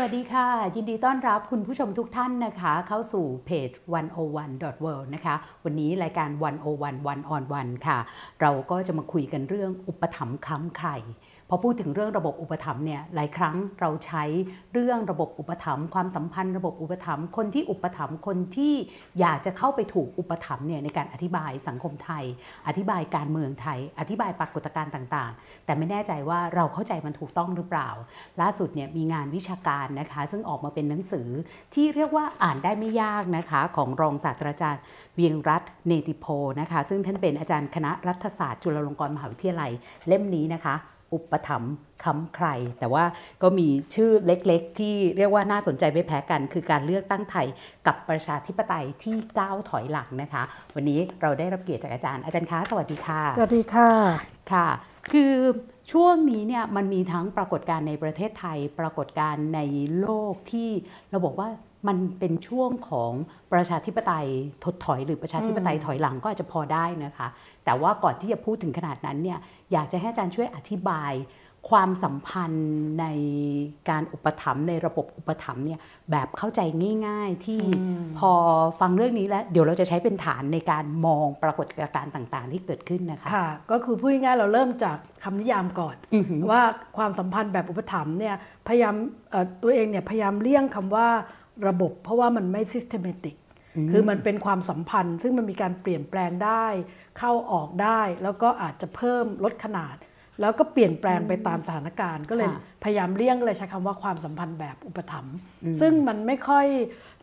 [0.00, 3.70] วัสดีค่ะ ยินดีต้อนรับคุณผู้ชมทุกท่านนะคะ เข้าสู่เพจ
[4.32, 7.98] 101.world นะคะ วันนี้รายการ 101 One on One ค่ะ
[8.40, 10.96] เราก็จะมาคุยกันเรื่องอุปถัมภ์ค้ำไข่
[11.48, 14.24] พอพูดถึงเรื่องระบบอุปถัมภ์เนี่ยหลายครั้งเราใช้
[14.72, 18.74] เรื่องระบบอุปถัมภ์ความสัมพันธ์ระบบอุปถัมภ์คนที่อุปถัมภ์คนที่
[19.20, 22.24] อยากจะเข้าไปถูกอุปถัมภ์เนี่ยในการอธิบายสังคมไทย
[22.68, 27.90] อธิบายการเมืองไทย อธิบายปรากฏการณ์ต่างๆ แต่ไม่แน่ใจว่าเราเข้าใจมันถูกต้องหรือเปล่า
[28.40, 31.28] ล่าสุดเนี่ยมีงานวิชาการนะคะ ซึ่งออกมาเป็นหนังสือ
[31.74, 34.82] ที่เรียกว่าอ่านได้ไม่ยากนะคะของรองศาสตราจารย์
[35.14, 36.26] เวียงรัตน์เนติโพ
[36.60, 39.70] นะคะ ซึ่งท่านเป็นอาจารย์คณะรัฐศาสตร์จุฬาลงกรณ์มหาวิทยาลัย
[40.06, 40.76] เล่มนี้นะคะ
[41.12, 42.46] อุปถัมภ์ค้ำใคร
[42.78, 43.04] แต่ว่า
[43.42, 47.46] ก็มีชื่อเล็กๆ ที่เรียกว่าน่าสนใจไม่แพ้กัน คือการเลือกตั้งไทย
[47.86, 50.42] กับประชาธิปไตยที่ก้าวถอยหลังนะคะ
[50.74, 53.90] วันนี้เราได้รับเกียรติจากอาจารย์อาจารย์คะสวัสดีค่ะสวัสดีค่ะ
[54.52, 54.68] ค่ะ
[55.12, 55.34] คือ
[55.92, 59.60] ช่วงนี้เนี่ยมันมีทั้งปรากฏการณ์ในประเทศไทย ปรากฏการณ์ใน
[60.00, 60.70] โลกที่
[61.10, 61.48] เราบอกว่า
[61.88, 63.12] มันเป็นช่วงของ
[63.52, 64.26] ประชาธิปไตย
[64.64, 67.28] ถดถอย หรือประชาธิปไตยถอยหลังก็อาจจะพอได้นะคะ
[67.68, 69.38] แต่ว่าก่อนที่จะพูดถึงขนาดนั้นเนี่ย
[69.72, 71.12] อยากจะให้อาจารย์ช่วยอธิบาย
[71.70, 73.06] ความสัมพันธ์ใน
[73.88, 75.80] การอุปถัมภ์ในระบบอุปถัมภ์เนี่ย
[76.10, 76.60] แบบเข้าใจ
[77.06, 77.60] ง่าย ๆ ที่
[78.18, 78.32] พอ
[78.80, 86.62] ฟังเรื่องนี้แล้ว เดี๋ยวเราจะใช้เป็นฐานในการมองปรากฏการณ์ต่างๆ ที่เกิดขึ้นนะคะค่ะ ก็คือพูดง่ายๆเราเริ่มจากคำนิยามก่อนอือหือว่า
[86.96, 88.34] ความสัมพันธ์แบบอุปถัมภ์เนี่ย
[88.68, 88.94] พยายาม
[89.30, 91.08] เอ่อตัวเองเนี่ยพยายามเลี่ยงคำว่า
[91.68, 93.34] ระบบ เพราะว่ามันไม่ systematic
[93.90, 96.66] คือมันเป็นความสัมพันธ์ ซึ่งมันมีการเปลี่ยนแปลงได้
[97.18, 99.96] เข้าออกได้ แล้วก็อาจจะเพิ่มลดขนาด
[100.40, 105.34] แล้วก็เปลี่ยนแปลงไปตามสถานการณ์ ก็เลยค่ะพยายามเลี่ยงเลยใช้คำว่าความสัมพันธ์แบบอุปถัมภ์
[105.80, 106.66] ซึ่งมันไม่ค่อย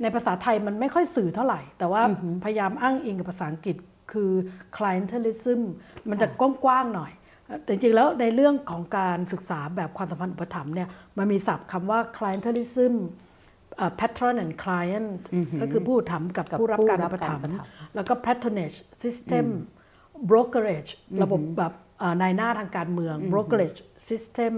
[0.02, 2.02] ในภาษาไทยมันไม่ค่อยสื่อเท่าไหร่ แต่ว่า
[2.44, 3.78] พยายามอ้างอิงกับภาษาอังกฤษ
[4.12, 4.32] คือ
[4.78, 5.62] clientelism
[6.10, 7.12] มันจะกว้างๆหน่อย
[7.64, 13.25] แต่จริงๆ แล้วในเรื่องของการศึกษาแบบความสัมพันธ์อุปถัมภ์เนี่ยมันมีศัพท์คำว่า clientelism เอ่อ
[14.00, 15.20] patron and client
[15.62, 19.46] ก็คือผู้ถมกับกับผู้รับผู้การรัอุบปการถัมอุปภ์ถัมภ์แล้วก็ patronage system
[20.30, 20.92] brokerage
[21.24, 24.54] ระบบแบบเอ่อนายหน้าทางการเมือง brokerage system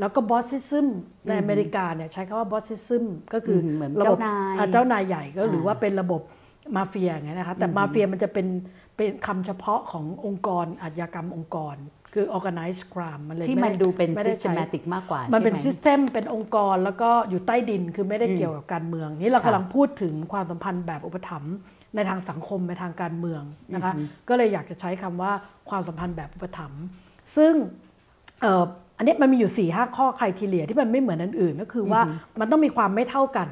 [0.00, 0.86] แล้วก็ bossism
[1.26, 3.04] ในอเมริกาเนี่ยใช้คำว่า bossism
[3.34, 6.22] ก็คือมเหมือนระบบเจ้านายอ่เจ้านายใหญ่ก็หรืออ่าว่าเป็นระบบ
[6.76, 8.46] มาเฟียอย่างเงี้ยนะคะแต่มาเฟียมันจะเป็น
[8.96, 11.76] เป็นคำเฉพาะขององค์กรอาชญากรรมองค์กร
[12.14, 21.54] คือ organized crime มันเลยที่ไมันดูเป็นไม่ได้ใช้ systematic มากกว่า มันเป็นใช่ไหซิสเต็มเป็นองค์กรแล้วก็อยู่ใต้ดินคือไม่ได้เกี่ยวกับการเมือง นี่เราค่ะกำลังพูดถึงความสัมพันธ์แบบอุปถัมภ์
[21.94, 23.42] ในทางสังคมในทางการเมือง
[23.74, 23.92] นะคะ
[24.28, 25.32] ก็เลยอยากจะใช้คำว่า
[25.70, 26.82] ความสัมพันธ์แบบอุปถัมภ์
[27.36, 27.52] ซึ่ง
[28.42, 28.64] เอ่อ
[28.96, 32.00] อันนี้มันมีอยู่4ี่ห้าข้อใครทีเลียที่มันไม่เหมือนอันอื่นก็คือว่า
[32.40, 33.48] มันต้องมีความไม่เท่ากัน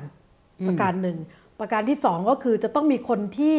[0.68, 1.18] ประการหนึ่ง
[1.60, 3.56] ประการที่สองก็คือจะต้องมีคนที่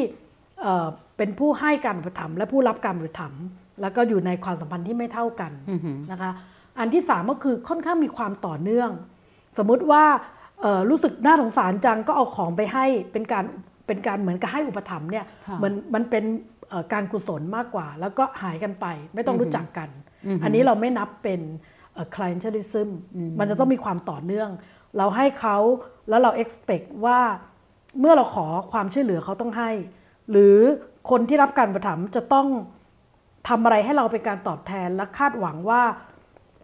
[0.61, 0.87] เอ่อ
[1.17, 3.43] เป็นผู้ให้การอุปถัมภ์และผู้รับการอุปถัมภ์
[3.81, 5.51] แล้วก็อยู่ในความสัมพันธ์ที่ไม่เท่ากัน
[6.11, 6.31] นะคะ
[6.79, 8.89] อันที่สามก็คือค่อนข้างมีความต่อเนื่อง
[9.57, 10.03] สมมุติว่า
[10.61, 13.45] เอ่อรู้สึกน่าสงสารจังก็เอาของไปให้เป็นการ
[13.87, 16.23] เป็นการเหมือนกับให้อุปถัมภ์เนี่ยค่ะเหมือนมันเป็น
[16.69, 18.85] เอ่อการกุศลมากกว่า แล้วก็หายกันไป
[19.15, 19.89] ไม่ต้องรู้จักกัน
[20.43, 21.41] อันนี้เราไม่นับเป็น
[21.93, 22.89] เอ่อ clientelism
[23.39, 24.49] มันจะต้องมีความต่อเนื่อง
[24.97, 25.57] เราให้เขา
[26.09, 27.19] แล้วเรา expect ว่า
[27.99, 29.71] เมื่อเราขอความช่วยเหลือเขาต้องให้
[30.31, 30.57] หรือ
[31.09, 32.47] คนที่รับการอุปถัมภ์จะต้อง
[33.47, 35.81] ทำอะไรให้เราเป็นการตอบแทนและคาดหวังว่า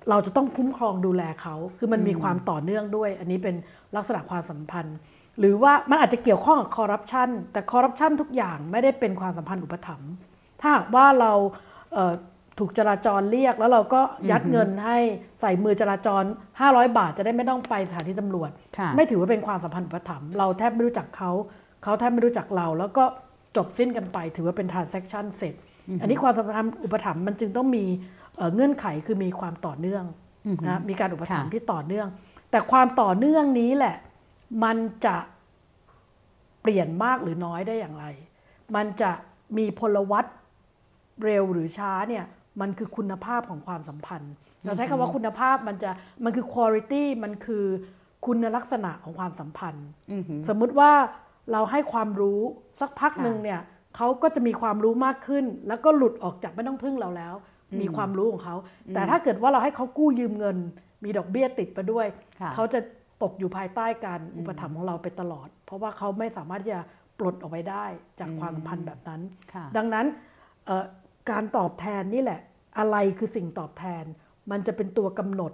[0.09, 3.55] เราจะต้องคุ้มครองดูแลเขา คือมันมีความต่อเนื่องด้วย อันนี้เป็น
[3.95, 4.97] ลักษณะความสัมพันธ์
[5.39, 10.09] หรือว่ามันอาจจะเกี่ยวข้องกับคอร์รัปชันแต่คอร์รัปชันทุกอย่างไม่ได้เป็นความสัมพันธ์อุปถัมภ์
[10.61, 11.31] ถ้าหากว่าเรา
[11.93, 12.13] เอ่อ
[12.59, 14.01] ถูกจราจรเรียกแล้วเราก็
[14.31, 14.97] ยัดเงินให้
[15.41, 16.23] ใส่มือจราจร
[16.59, 21.31] 500 บาทจะได้ไม่ต้องไปสถานีตำรวจค่ะไม่ถือว่าเป็นความสัมพันธ์อุปถัมภ์เราแทบไม่รู้จักเขา
[21.83, 23.03] เขาแทบไม่รู้จักเรา แล้วก็
[23.57, 25.55] จบสิ้นกันไปถือว่าเป็น transaction เสร็จ
[26.01, 27.85] อันนี้ความสัมพันธ์อุปถัมภ์มันจึงต้องมี
[28.37, 30.05] เอ่อเงื่อนไขคือมีความต่อเนื่อง
[30.67, 32.07] นะมีการอุปถัมภ์ค่ะที่ต่อเนื่อง
[32.51, 33.95] แต่ความต่อเนื่องนี้แหละ
[34.63, 35.17] มันจะ
[36.61, 38.05] เปลี่ยนมากหรือน้อยได้อย่างไร
[38.75, 39.11] มันจะ
[39.57, 40.25] มีพลวัต
[41.23, 42.25] เร็วหรือช้าเนี่ย
[42.61, 44.33] มันคือคุณภาพของความสัมพันธ์
[44.65, 45.91] เราใช้คำว่าคุณภาพมันจะ
[46.23, 47.65] มันคือ quality มันคือ
[48.25, 50.91] คุณลักษณะของความสัมพันธ์อือหือสมมุติว่า
[51.51, 52.39] เราให้ความรู้
[52.79, 53.61] สักพักค่ะหนึ่งเนี่ย
[53.95, 57.33] เขาก็จะมีความรู้มากขึ้น แล้วก็หลุดออกจากไม่ต้องพึ่งเราแล้ว
[57.81, 58.55] มีความรู้ของเขา
[58.93, 60.57] แต่ถ้าเกิดว่าเราให้เขากู้ยืมเงิน
[61.03, 62.07] มีดอกเบี้ยติดไปด้วย
[62.41, 62.79] ค่ะเขาจะ
[63.23, 66.81] ตกอยู่ภายใต้การอุปถัมภ์ของเราไปตลอด เพราะว่าเขาไม่สามารถที่จะ
[67.19, 67.85] ปลดออกไปได้
[68.19, 69.21] จากความสัมพันธ์แบบนั้น
[69.53, 70.05] ค่ะดังนั้น
[70.65, 70.85] เอ่อ
[71.31, 72.39] การตอบแทนนี่แหละ
[72.77, 74.03] อะไรคือสิ่งตอบแทน
[74.51, 75.51] มันจะเป็นตัวกำหนด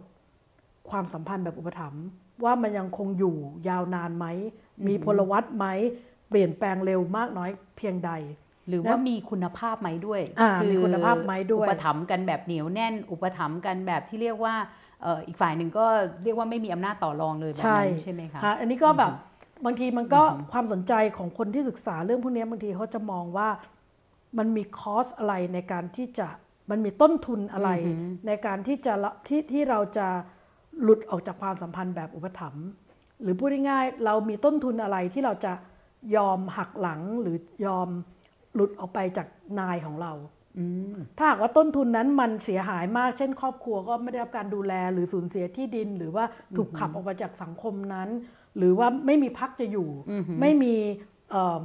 [0.89, 2.03] ความสัมพันธ์แบบอุปถัมภ์
[2.44, 3.36] ว่ามันยังคงอยู่
[3.69, 4.25] ยาวนานไหม
[4.88, 5.65] มีพลวัตไหม
[6.30, 8.12] เปลี่ยนแปลงเร็วมากน้อยเพียงใด
[8.70, 14.56] หรือว่ามีคุณภาพไหมด้วยอ่ามีคุณภาพไหมด้วย อุปถัมภ์กันแบบเหนียวแน่น อุปถัมภ์กันแบบที่เรียกว่า
[15.02, 15.86] เอ่ออีกฝ่ายหนึ่งก็
[16.24, 19.12] เรียกว่าไม่มีอำนาจต่อรองเลยแบบนั้นใช่ไหมคะฮะอันนี้ก็แบบ
[19.66, 20.22] บางทีมันก็
[20.52, 23.50] ความสนใจของคนที่ศึกษาเรื่องพวกนี้บางทีเขาจะมองว่า
[24.38, 26.28] มันมีคอสอะไรในการที่จะ
[26.72, 27.70] มันมีต้นทุนอะไร
[28.28, 30.08] ในการที่จะละที่ที่เราจะ
[30.84, 32.66] หลุดออกจากความสัมพันธ์แบบอุปถัมภ์
[33.22, 35.54] หรือพูดง่ายๆเรามีต้นทุนอะไรที่เราจะ
[36.16, 37.90] ยอมหักหลังหรือยอม
[38.54, 39.28] หลุดออกไปจาก
[39.60, 40.13] นายของเรา
[40.57, 46.25] อืมถ้าหากว่าต้นทุนนั้นมันเสียหายมาก เช่น ครอบครัวก็ไม่ได้รับการดูแลหรือสูญเสียที่ดิน หรือว่า
[46.57, 48.10] ถูกขับออกมาจากสังคมนั้น
[48.57, 49.90] หรือว่าไม่มีพักจะอยู่
[50.42, 50.75] ไม่มี
[51.31, 51.63] เอิ่ม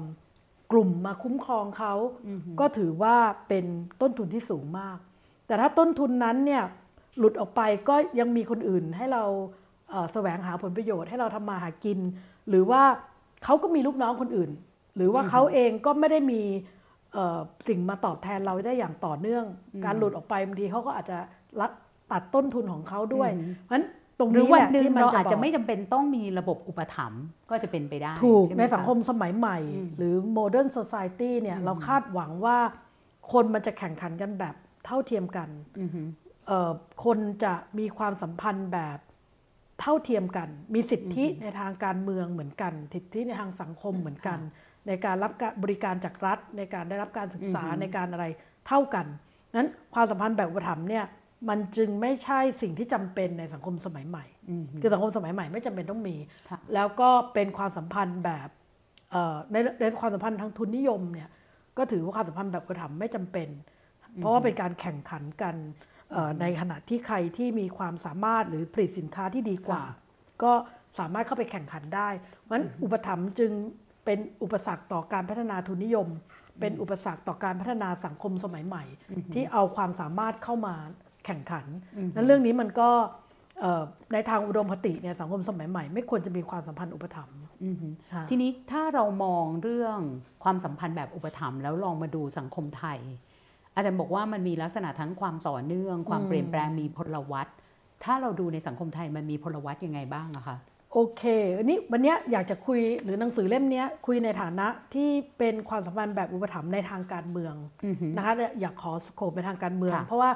[0.72, 1.94] กลุ่มมาคุ้มครองเขา
[2.60, 3.16] ก็ถือว่า
[3.48, 3.64] เป็น
[4.00, 4.98] ต้นทุนที่สูงมาก
[5.46, 6.62] แต่ถ้าต้นทุนนั้นเนี่ย
[7.18, 9.24] หลุดออกไปก็ยังมีคนอื่นให้เรา
[9.90, 11.98] เอ่อแสวงหาผลประโยชน์ให้เราทำมาหากิน
[12.48, 12.82] หรือว่า
[13.44, 14.50] เขาก็มีลูกน้องคนอื่น
[14.96, 16.42] หรือว่าเขาเองก็ไม่ได้มี
[17.12, 17.38] เอ่อ
[17.68, 19.44] สิ่งมาตอบแทนเราได้อย่างต่อเนื่อง
[19.84, 21.18] การหลุดออกไปบางทีเขาก็อาจจะ
[21.60, 21.70] ลัด
[22.12, 23.30] ตัดต้นทุนของเขาด้วย
[23.64, 23.86] เพราะฉะนั้น
[24.18, 29.58] ตรงหรือนี้วัแหนละหนึ่งที่มันเราจะอาจจะบอกไม่จำเป็นต้องมีระบบอุปถัมภ์ก็จะเป็นไปได้ ถูกช่ไหในคะสังคมสมัยใหม่
[29.98, 32.58] หรือโมเดิร์น o c i ตี้เนี่ยเราคาดหวังว่า
[33.32, 34.54] คนมันจะแข่งขันกันแบบ
[34.84, 35.48] เท่าเทียมกัน
[35.80, 36.02] อือฮึ
[36.46, 36.70] เอ่อ
[37.04, 38.98] คนจะมีความสัมพันธ์แบบ
[39.86, 44.38] เท่าเทียมกัน มีสิทธิในทางการเมืองเหมือนกัน สิทธิในทางสังคมเหมือนกัน
[44.86, 48.24] ในการรับการบริการจากรัฐ ในการได้รับการศึกษาในการอะไร
[48.68, 49.06] เท่ากัน
[49.56, 51.04] นั้นความสัมพันธ์แบบอุปถัมภ์เนี่ย
[51.48, 56.16] มันจึงไม่ใช่สิ่งที่จำเป็นในสังคมสมัยใหม่อืมคือสังคมสมัยใหม่ไม่จำเป็นต้องมี
[56.50, 58.48] ค่ะแล้วก็เป็นความสัมพันธ์แบบ
[59.10, 61.28] เอ่อในในความสัมพันธ์ทางทุนนิยมเนี่ย
[61.78, 63.48] ก็ถือว่าความสัมพันธ์แบบอุปถัมภ์ไม่จำเป็น
[64.16, 65.92] เพราะว่าเป็นการแข่งขันกันเอ่อ
[66.40, 69.82] ในขณะที่ใครที่มีความสามารถหรือผลิตสินค้าที่ดีกว่า
[70.42, 70.52] ก็
[70.98, 72.08] สามารถเข้าไปแข่งขันได้
[72.40, 73.52] เพราะฉะนั้นอุปถัมภ์จึง
[74.04, 76.08] เป็นอุปสรรคต่อการพัฒนาทุนนิยม
[76.60, 78.84] เป็นอุปสรรคต่อการพัฒนาสังคมสมัยใหม่
[79.34, 80.74] ที่เอาความสามารถเข้ามา
[81.26, 81.66] แข่งขัน
[82.14, 82.90] นั้นเรื่องนี้มันก็
[83.60, 83.82] เอ่อ
[84.12, 89.98] ในทางอุดมคติเนี่ยสังคมสมัยใหม่ ไม่ควรจะมีความสัมพันธ์อุปถัมภ์อือฮึค่ะทีนี้ถ้าเรามองเรื่อง
[90.44, 92.98] ความสัมพันธ์แบบอุปถัมภ์แล้วลองมาดูสังคมไทย
[93.74, 97.48] อาจารย์บอกว่ามันมีลักษณะทั้งความต่อเนื่อง ความเปลี่ยนแปลงมีพลวัต
[98.04, 100.56] ถ้าเราดูในสังคมไทยมันมีพลวัตยังไงบ้างอะคะ
[100.92, 101.22] โอเค
[101.58, 107.54] อันนี้วันเนี้ยอยากจะคุยหรือหนังสือเล่มเนี้ยคุยในฐานะที่เป็นความสัมพันธ์แบบอุปถัมภ์ในทางการเมือง
[107.84, 110.30] อือฮึนะคะเนี่ยอยากขอสโคปในทางการเมืองค่ะเพราะว่า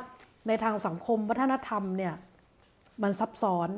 [0.49, 2.15] ในทางสังคมวัฒนธรรมเนี่ย
[3.03, 3.69] มันซับซ้อน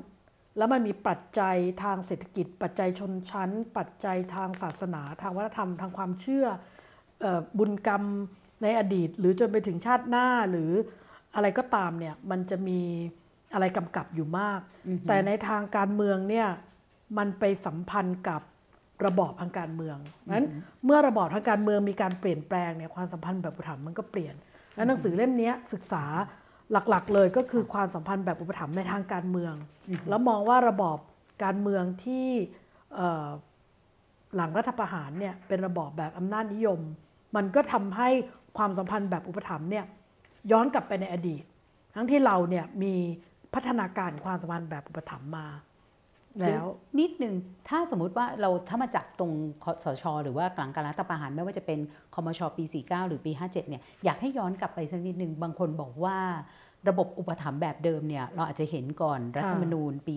[0.57, 6.47] แล้วมันมีปัจจัยทางเศรษฐกิจ ปัจจัยชนชั้น ปัจจัยทางศาสนา ทางวัฒนธรรมทางความเชื่อ
[7.21, 8.05] เอ่อบุญกรรม
[8.63, 10.71] ในอดีต หรือจนไปถึงชาติหน้าหรือ
[11.35, 12.81] อะไรก็ตามเนี่ยมันจะมี
[13.53, 14.61] อะไรกำกับอยู่มาก
[15.09, 16.49] แต่ในทางการเมืองเนี่ย
[17.19, 18.43] มันไปสัมพันธ์กับ
[19.07, 19.97] ระบอบทางการเมือง
[20.35, 20.47] นั้น
[20.85, 24.35] เมื่อระบอบทางการเมืองมีการเปลี่ยนแปลงเนี่ยความสัมพันธ์แบบอุปถัมภ์มันก็เปลี่ยน
[24.75, 26.05] แล้วหนังสือเล่มเนี้ยศึกษา
[26.73, 29.55] หลักๆ เลยก็คือความสัมพันธ์แบบอุปถัมภ์ในทางการเมือง
[30.09, 30.99] แล้วมองว่าระบอบ
[31.45, 32.27] การเมืองที่
[32.95, 33.29] เอ่อ
[34.37, 36.81] หลังรัฐประหารเนี่ยเป็นระบอบแบบอำนาจนิยม
[37.37, 38.09] มันก็ทำให้
[38.57, 39.85] ความสัมพันธ์แบบอุปถัมภ์เนี่ย
[40.53, 41.43] ย้อนกลับไปในอดีต
[41.95, 42.95] ทั้งที่เราเนี่ยมี
[43.55, 45.47] พัฒนาการความสัมพันธ์แบบอุปถัมภ์มา
[46.43, 46.65] แล้ว
[46.99, 47.35] นิดนึง
[47.69, 49.33] ถ้าสมมุติว่าเราถ้ามาจับตรง
[49.65, 51.79] คสช หรือว่ากลางการรัฐประหารไม่ว่าจะเป็น
[52.15, 56.19] คมชปี 49 หรือปี 57 เนี่ยอยากให้ย้อนกลับไปสักนิดนึงบางคนบอกว่า
[56.89, 60.17] ระบบอุปถัมภ์แบบเดิมเนี่ยเราอาจจะเห็นก่อนรัฐธรรมนูญปี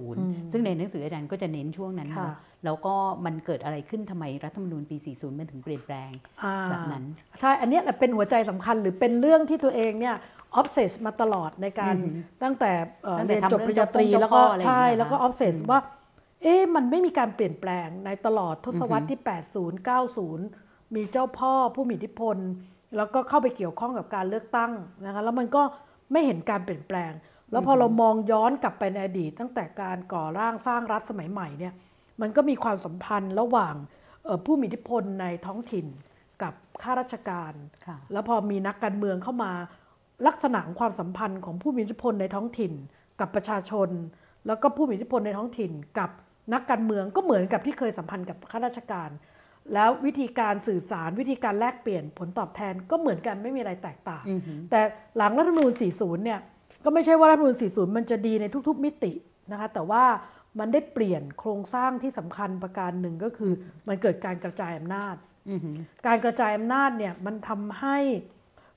[0.00, 2.94] 40 ซึ่งในหนังสืออาจารย์ก็จะเน้นช่วงนั้นค่ะเนาะแล้วก็
[3.24, 6.10] มันเกิดอะไรขึ้นทำไมรัฐธรรมนูญปี 40 มันถึงเปลี่ยนแปลง
[6.44, 7.04] อ่าแบบนั้น
[7.40, 10.16] ใช่อันเนี้ยแหละเป็นหัวใจสำคัญหรือเป็นเรื่องที่ตัวเองเนี่ย
[10.54, 12.72] obsess มาตลอดในการอือหือตั้งแต่
[13.04, 15.78] เอ่อตั้งแต่เรียนจบทำปริญญาตรีเรื่องแล้วก็เจ้าพ่ออะไรอย่างใช่เงี้ยแล้วก็นะ obsess ว่า
[16.42, 19.20] เอ๊ะมันไม่มีการเปลี่ยนแปลงในตลอดทศวรรษที่
[19.64, 19.88] 80
[20.28, 22.36] 90 มีเจ้าพ่อผู้มีอิทธิพล
[22.96, 24.72] แล้วก็เข้าไปเกี่ยวข้องกับการเลือกตั้ง
[25.06, 25.62] นะคะแล้วมันก็
[26.12, 27.12] ไม่เห็นการเปลี่ยนแปลง
[27.50, 31.72] แล้วพอเรามองย้อนกลับไปในอดีต ตั้งแต่การก่อร่างสร้างรัฐสมัยใหม่เนี่ย
[32.20, 33.74] มันก็มีความสัมพันธ์ระหว่าง
[34.24, 35.86] เอ่อผู้มีอิทธิพลในท้องถิ่น
[36.42, 37.52] กับข้าราชการ
[37.86, 39.52] ค่ะแล้วพอมีนักการเมืองเข้ามา
[40.26, 42.72] ลักษณะของความสัมพันธ์ของผู้มีอิทธิพลในท้องถิ่น
[43.20, 43.88] กับประชาชน
[44.46, 46.10] แล้วก็ผู้มีอิทธิพลในท้องถิ่น กับ
[46.54, 49.10] นักการเมืองก็เหมือนกับที่เคยสัมพันธ์กับข้าราชการ
[49.72, 54.80] แล้ววิธีการสื่อสารวิธีการแลกเปลี่ยนผลตอบแทนก็เหมือนกันไม่มีอะไรแตกต่างอือหือแต่
[55.16, 56.40] หลังรัฐธรรมนูญ 40 เนี่ย
[56.84, 59.12] ก็ไม่ใช่ว่ารัฐธรรมนูญ 40 มันจะดีในทุก ๆ มิติ
[59.52, 60.04] นะคะแต่ว่า
[60.58, 63.52] มันได้เปลี่ยนโครงสร้างที่สำคัญประการหนึ่งก็คือ
[63.88, 65.16] มันเกิดการกระจายอำนาจ
[65.50, 67.98] อือหือการกระจายอำนาจเนี่ยมันทำให้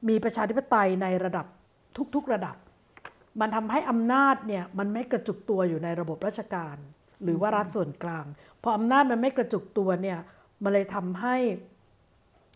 [0.09, 1.45] มีประชาธิปไตยในระดับ
[2.15, 2.55] ทุก ๆ ระดับ
[3.41, 6.77] มันทำให้อำนาจเนี่ยมันไม่กระจุกตัวอยู่ในระบบราชการ
[7.23, 8.25] หรือว่ารัฐส่วนกลาง
[8.63, 10.17] พออำนาจมันไม่กระจุกตัวเนี่ย
[10.63, 11.35] มันเลยทำให้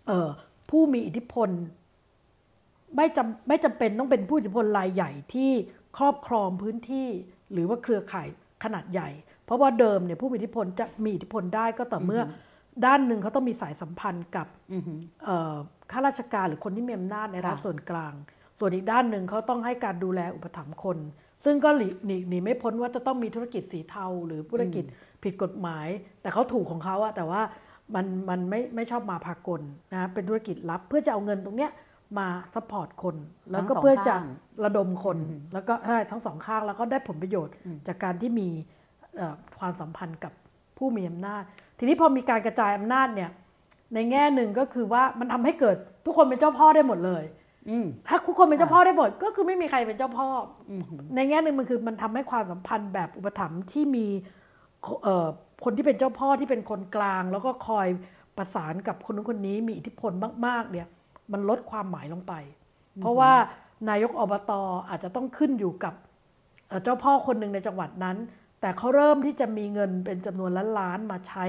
[0.08, 0.29] เอ่อ
[0.70, 1.50] ผู้มีอิทธิพล
[2.96, 5.51] ไม่จำไม่จำเป็นต้องเป็นผู้อิทธิพลรายใหญ่ที่
[5.98, 7.08] ครอบครองพื้นที่
[7.51, 8.27] หรือว่าเครือข่าย
[8.63, 9.10] ขนาดใหญ่
[9.46, 12.22] เพราะว่าเดิมเนี่ยผู้มีอิทธิพลจะมีอิทธิพลได้ก็ต่อเมื่อ
[12.86, 14.48] ด้านหนึ่งเขาต้องมีสายสัมพันธ์กับ
[15.25, 15.55] เอ่อ
[15.91, 18.13] ข้าราชการหรือคนที่มีอำนาจในรัฐค่ะส่วนกลาง
[18.60, 20.98] ส่วนอีกด้านหนึ่งเขาต้องให้การดูแลอุปถัมภ์คน
[21.46, 24.84] ซึ่งก็หลีหนีหนีไม่พ้นว่าจะต้องมีธุรกิจสีเทา หรือธุรกิจ
[25.24, 25.88] ผิดกฎหมาย
[26.22, 27.41] แต่เขาถูกของเขาอะแต่ว่า
[27.96, 29.62] มันมันไม่ไม่ชอบมาพากล
[29.94, 31.72] นะเป็นธุรกิจลับ เพื่อจะเอาเงินตรงเนี้ย
[32.18, 33.16] มา support คน
[33.52, 34.26] แล้วก็ทั้งสองเพื่อจะข้าง
[34.64, 35.18] ระดมคน
[35.54, 37.54] แล้วก็ใช่ทั้งสองข้างแล้วก็ได้ผลประโยชน์
[37.88, 38.48] จากการที่มี
[39.16, 40.34] เอ่อความสัมพันธ์กับ
[40.78, 41.44] ผู้มีอำนาจ
[41.78, 43.30] ทีนี้พอมีการกระจายอำนาจเนี่ย
[43.94, 47.24] ในแง่หนึ่งก็คือว่ามันทำให้เกิดทุกคนเป็นเจ้าพ่อได้หมดเลย
[47.70, 50.28] อืมถ้าทุกคนเป็นเจ้าพ่อได้หมดก็คือไม่มีใครเป็นเจ้าพ่อ
[50.70, 50.84] อม
[51.16, 54.40] ในแง่หนึ่งมันคือมันทำให้ความสัมพันธ์แบบอุปถัมภ์ที่มีเอ่อ
[55.64, 57.88] คนที่เป็นเจ้าพ่อที่เป็นคนกลาง แล้วก็คอย
[58.38, 60.12] ประสานกับคนนู้นคนนี้มีอิทธิพล
[60.46, 60.88] มากๆเนี่ย
[61.32, 62.34] มันลดความหมายลงไป
[63.02, 63.32] เพราะว่า
[63.90, 64.52] นายกอบต
[64.90, 65.94] อาจจะต้องขึ้นอยู่กับ
[66.68, 68.18] เอ่อเจ้าพ่อคนหนึ่งในจังหวัดนั้น
[68.62, 71.46] แต่เขาเริ่มที่จะมีเงินเป็นจำนวนล้านๆมาใช้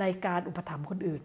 [0.00, 1.22] ในการอุปถัมภ์คนอื่น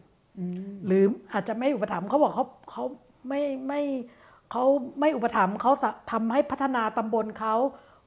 [0.85, 2.83] หรืออาจจะไม่อุปถัมภ์เขาบอกเขาเขา
[3.27, 3.81] ไม่ไม่
[4.51, 4.63] เขา
[4.99, 7.55] ไม่อุปถัมภ์เขาสะทำให้พัฒนาตำบลเขา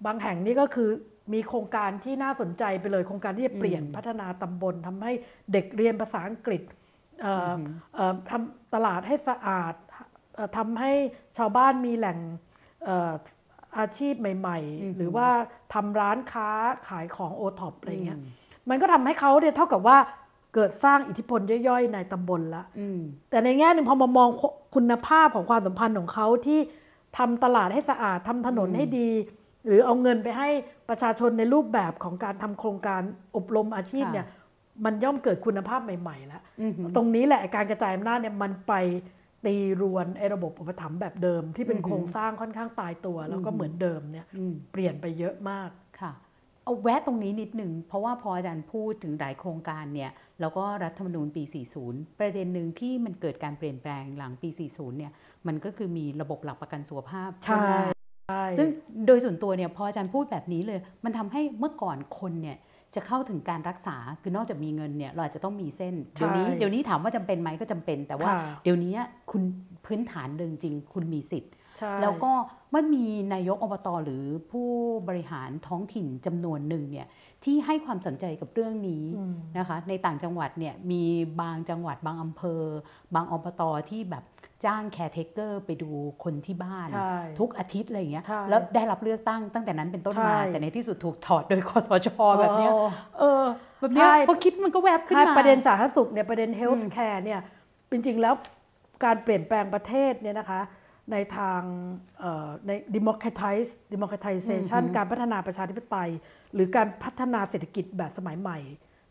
[0.06, 0.90] บางแห่งนี่ก็คือ
[1.33, 5.12] มีโครงการที่น่าสนใจไปเลยโครงการที่จะเปลี่ยนพัฒนาตำบลทำให้
[5.52, 6.62] เด็กเรียนภาษาอังกฤษ
[7.23, 7.56] เอ่ออ
[7.95, 9.75] เอ่อทำตลาดให้สะอาด
[10.35, 10.92] เอ่อทำให้
[11.38, 12.18] ชาวบ้านมีแหล่ง
[12.85, 13.12] เอ่อ
[13.78, 15.28] อาชีพใหม่ ๆ หรือว่า
[15.75, 16.49] ทำร้านค้า
[16.88, 18.18] ขายของโอท็อปอะไรเงี้ย
[18.68, 19.99] มันก็ทำให้เขาเนี่ยเท่ากับว่า
[20.54, 24.28] เกิดสร้างอิทธิพลย่อยๆ ในตำบลละอืมแต่ในแง่หนึ่งพอมามอง
[24.75, 26.61] คุณภาพของความสัมพันธ์ของเขาที่
[27.18, 29.09] ทำตลาดให้สะอาดทำถนนให้ดี
[29.66, 30.49] หรือเอาเงินไปให้
[30.88, 33.02] ประชาชนในรูปแบบของการทำโครงการ
[33.37, 34.26] อบรมอาชีพค่ะเนี่ย
[34.85, 38.75] มันย่อมเกิดคุณภาพใหม่ๆแล้วอือหือตรงนี้แหละการกระจายอำนาจเนี่ยมันไป
[39.47, 46.12] ตีรวนไอ้ระบบอุปถัมภ์แบบเดิม ที่เป็นอือหือโครงสร้างค่อนข้างตายตัว แล้วก็เหมือนเดิมเนี่ยอืมเปลี่ยนไปเยอะมากค่ะ
[46.64, 51.43] เอาแวะตรงนี้นิดหนึ่งเพราะว่าพออาจารย์พูดถึงหลายโครงการเนี่ยแล้วก็รัฐธรรมนูญปี
[51.83, 55.12] 40 ประเด็นหนึ่งที่มันเกิดการเปลี่ยนแปลงหลังปี 40 เนี่ย
[55.47, 57.95] มันก็คือมีระบบหลักประกันสุขภาพใช่ทั่วหน้าใช่
[58.59, 58.68] ซึ่ง
[59.06, 62.56] โดยส่วนตัวเนี่ยพออาจารย์พูดแบบนี้เลย มันทำให้เมื่อก่อนคนเนี่ย
[62.95, 68.95] จะเข้าถึงการรักษาคือนอกจากมีเงินเนี่ยเราอาจจะต้องมีเส้นเดี๋ยวนี้ใช่เดี๋ยวนี้ถามว่าจำเป็นไหมก็จำเป็น แต่ว่าค่ะเดี๋ยวนี้
[69.30, 69.42] คุณ
[69.85, 72.33] พื้นฐานเดิมจริง คุณมีสิทธิ์ใช่แล้วก็
[72.71, 74.68] เมื่อมีนายกอบตหรือผู้
[75.09, 77.06] บริหารท้องถิ่นจำนวนหนึ่งเนี่ย
[77.45, 81.04] ที่ให้ความสนใจกับเรื่องนี้อืมนะคะในต่างจังหวัดเนี่ยมี
[81.40, 82.62] บางจังหวัดบางอำเภอ
[83.14, 84.25] บางอบตที่แบบ
[84.66, 85.90] จ้าง caretaker ไปดู
[86.25, 92.08] คนที่บ้านใช่ทุกอาทิตย์อะไรอย่างเงี้ยใช่แล้วได้รับเลือกตั้งตั้งแต่นั้นเป็นต้นมาใช่แต่ในที่สุดถูกถอดโดยคสช
[92.40, 93.44] แบบเนี้ยอ๋อเออ
[93.80, 97.40] แบบเนี้ยใช่พอคิดมันก็แวบขึ้นใช่มาประเด็นสาธารณสุขเนี่ยประเด็น health care เนี่ย
[97.90, 98.35] จริงๆแล้ว
[99.04, 100.61] การเปลี่ยนแปลงประเทศเนี่ยนะคะ
[101.12, 101.61] ในทาง
[102.18, 106.11] เอ่อใน democratize democratization การพัฒนาประชาธิปไตย
[106.54, 108.58] หรือการพัฒนาเศรษฐกิจแบบสมัยใหม่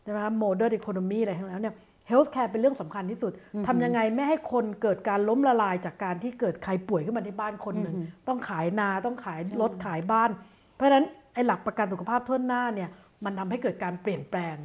[0.02, 1.74] ใช่ไหมคะ modern economy อะไรทั้งนั้นเนี่ย
[2.10, 3.32] health care เป็นเรื่องสำคัญที่สุด
[3.66, 7.94] ทำยังไงไม่ให้คนเกิดการล้มละลายจากการที่เกิดใครป่วยขึ้นมาที่บ้านคนหนึ่ง
[8.28, 10.30] ต้องขายนาต้องขายรถขายบ้าน
[10.74, 12.90] เพราะฉะนั้นไอ้หลักประกันสุขภาพทั่วหน้าเนี่ย
[13.24, 14.56] มันทำให้เกิดการเปลี่ยนแปลง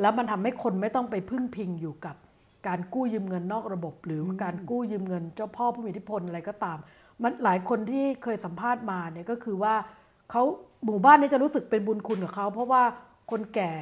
[0.00, 2.16] แล้วมันทำให้คนไม่ต้องไปพึ่งพิงอยู่กับ
[2.66, 6.78] การกู้ยืมเงินนอกระบบ หรือการกู้ยืมเงินเจ้าพ่อผู้มีอิทธิพลอะไรก็ตาม
[7.22, 9.74] มันหลายคนที่เคยสัมภาษณ์มาเนี่ยก็คือว่า
[10.30, 10.42] เขา
[10.84, 12.82] หมู่บ้านนี้จะรู้สึกเป็นบุญคุณกับเขาเพราะว่า
[13.30, 13.72] คนแก่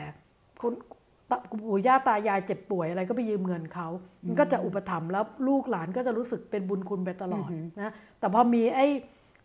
[0.63, 0.98] คนตะ
[1.31, 3.89] ปู่ย่าตายายเจ็บป่วยอะไรก็ไปยืมเงินเขา
[4.27, 7.49] มันก็จะอุปถัมภ์แล้วลูกหลานก็จะรู้สึกเป็นบุญคุณไปตลอด
[7.81, 8.87] นะ แต่พอมีไอ้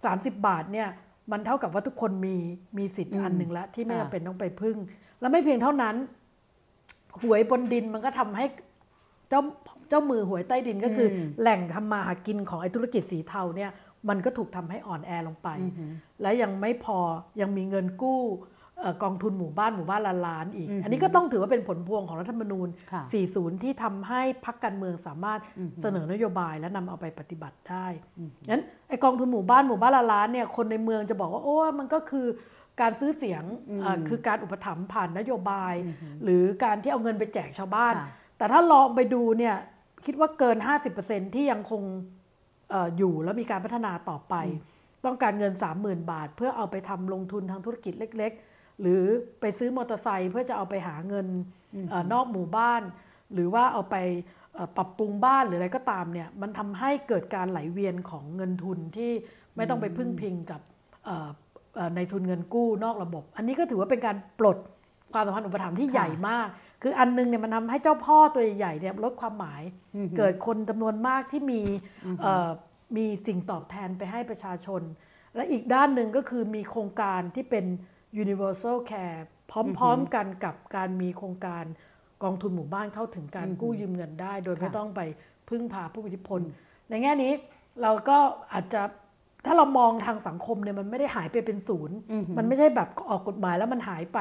[0.06, 0.88] สามสิบบาทเนี่ย
[1.32, 2.36] มันเท่ากับว่าทุกคนมี
[2.78, 4.78] มีสิทธิ์อันหนึ่งแล้วที่ไม่จำเป็นต้องไปพึ่ง
[5.20, 5.96] แล้วไม่เพียงเท่านั้น
[7.22, 8.46] หวยบนดินมันก็ทำให้
[9.30, 9.42] เจ้า
[9.90, 13.72] เจ้ามือหวยใต้ดินก็คืออแหล่งทำมาหากินของไอ้ธุรกิจสีเทาเนี่ย
[14.10, 15.50] มันก็ถูกทำให้อ่อนแอลงไป
[16.22, 17.00] และยังไม่พอ
[17.42, 18.53] ยังมีเงินกู้เอ่อ
[19.04, 23.04] กองทุนหมู่บ้านหมู่บ้านละล้านอีก อันนี้ก็ต้องถือว่าเป็นผลพวงของรัฐธรรมนูญค่ะ
[23.34, 25.40] 40 ที่ทำให้พักการเมืองสามารถ
[25.82, 27.86] เสนอนโยบายและนำเอาไปปฏิบัติได้
[28.50, 32.28] งั้นไอกองทุนหมู่บ้านหมู่บ้านละล้านเนี่ยคนในเมืองจะบอกว่าโอ้มันก็คือ
[32.82, 33.44] การซื้อเสียง
[33.84, 35.74] อ่าคือการอุปถัมภ์ผ่านนโยบาย
[36.24, 39.56] หรือการที่เอาเงินไปแจกชาวบ้านค่ะแต่ถ้าลองไปดูเนี่ย
[40.06, 40.58] คิดว่าเกิน
[40.96, 41.82] 50%ที่ยังคง
[42.70, 44.36] เอออยู่แล้วมีการพัฒนาต่อไป
[45.06, 49.04] ต้องการเงิน 30,000 บาท เพื่อเอาไปทำลงทุนทางธุรกิจเล็ก ๆ หรือ
[49.40, 51.28] ไปซื้อมอเตอร์ไซค์เพื่อจะเอาไปหาเงิน
[51.90, 52.82] เออนอกหมู่บ้าน
[53.34, 53.96] หรือว่าเอาไป
[54.54, 59.12] เอ่อปรับปรุงบ้านหรืออะไรก็ตามเนี่ยมันทำให้เกิดการไหลเวียนของเงินทุนที่
[59.56, 60.62] ไม่ต้องไปพึ่งพิงกับ
[61.06, 61.30] เอ่อ
[61.76, 64.58] เอ่อในทุนเงินกู้นอกระบบ อันนี้ก็ถือว่าเป็นการปลด
[65.14, 66.48] ความสัมพันธ์อุปถัมภ์ที่ค่ะใหญ่มาก
[66.82, 69.62] คืออันหนึงเนี่ยมันทำให้เจ้าพ่อตัวใหญ่ๆเนี่ยลดความหมาย
[70.18, 71.62] เกิดคนจำนวนมากที่มี
[72.22, 72.50] เอ่อ
[72.98, 74.82] มีสิ่งตอบแทนไปให้ประชาชน
[75.36, 77.66] และอีกด้านหนึ่งก็คือมีโครงการที่เป็น
[78.22, 79.20] universal care
[79.52, 81.66] พร้อมๆกันกับการมีโครงการ
[82.24, 85.02] กองทุนหมู่บ้านเข้าถึงการกู้ยืมเงินได้ โดยไม่ต้องไป
[85.50, 86.42] พึ่งพาผู้มีอิทธิพล
[86.90, 87.32] ในแง่นี้
[87.82, 88.18] เราก็
[88.54, 88.82] อาจจะ
[89.46, 91.98] ถ้าเรามองทางสังคมเนี่ยมันไม่ได้หายไปเป็นศูนย์
[92.38, 94.20] มันไม่ใช่แบบออกกฎหมายแล้วมันหายไป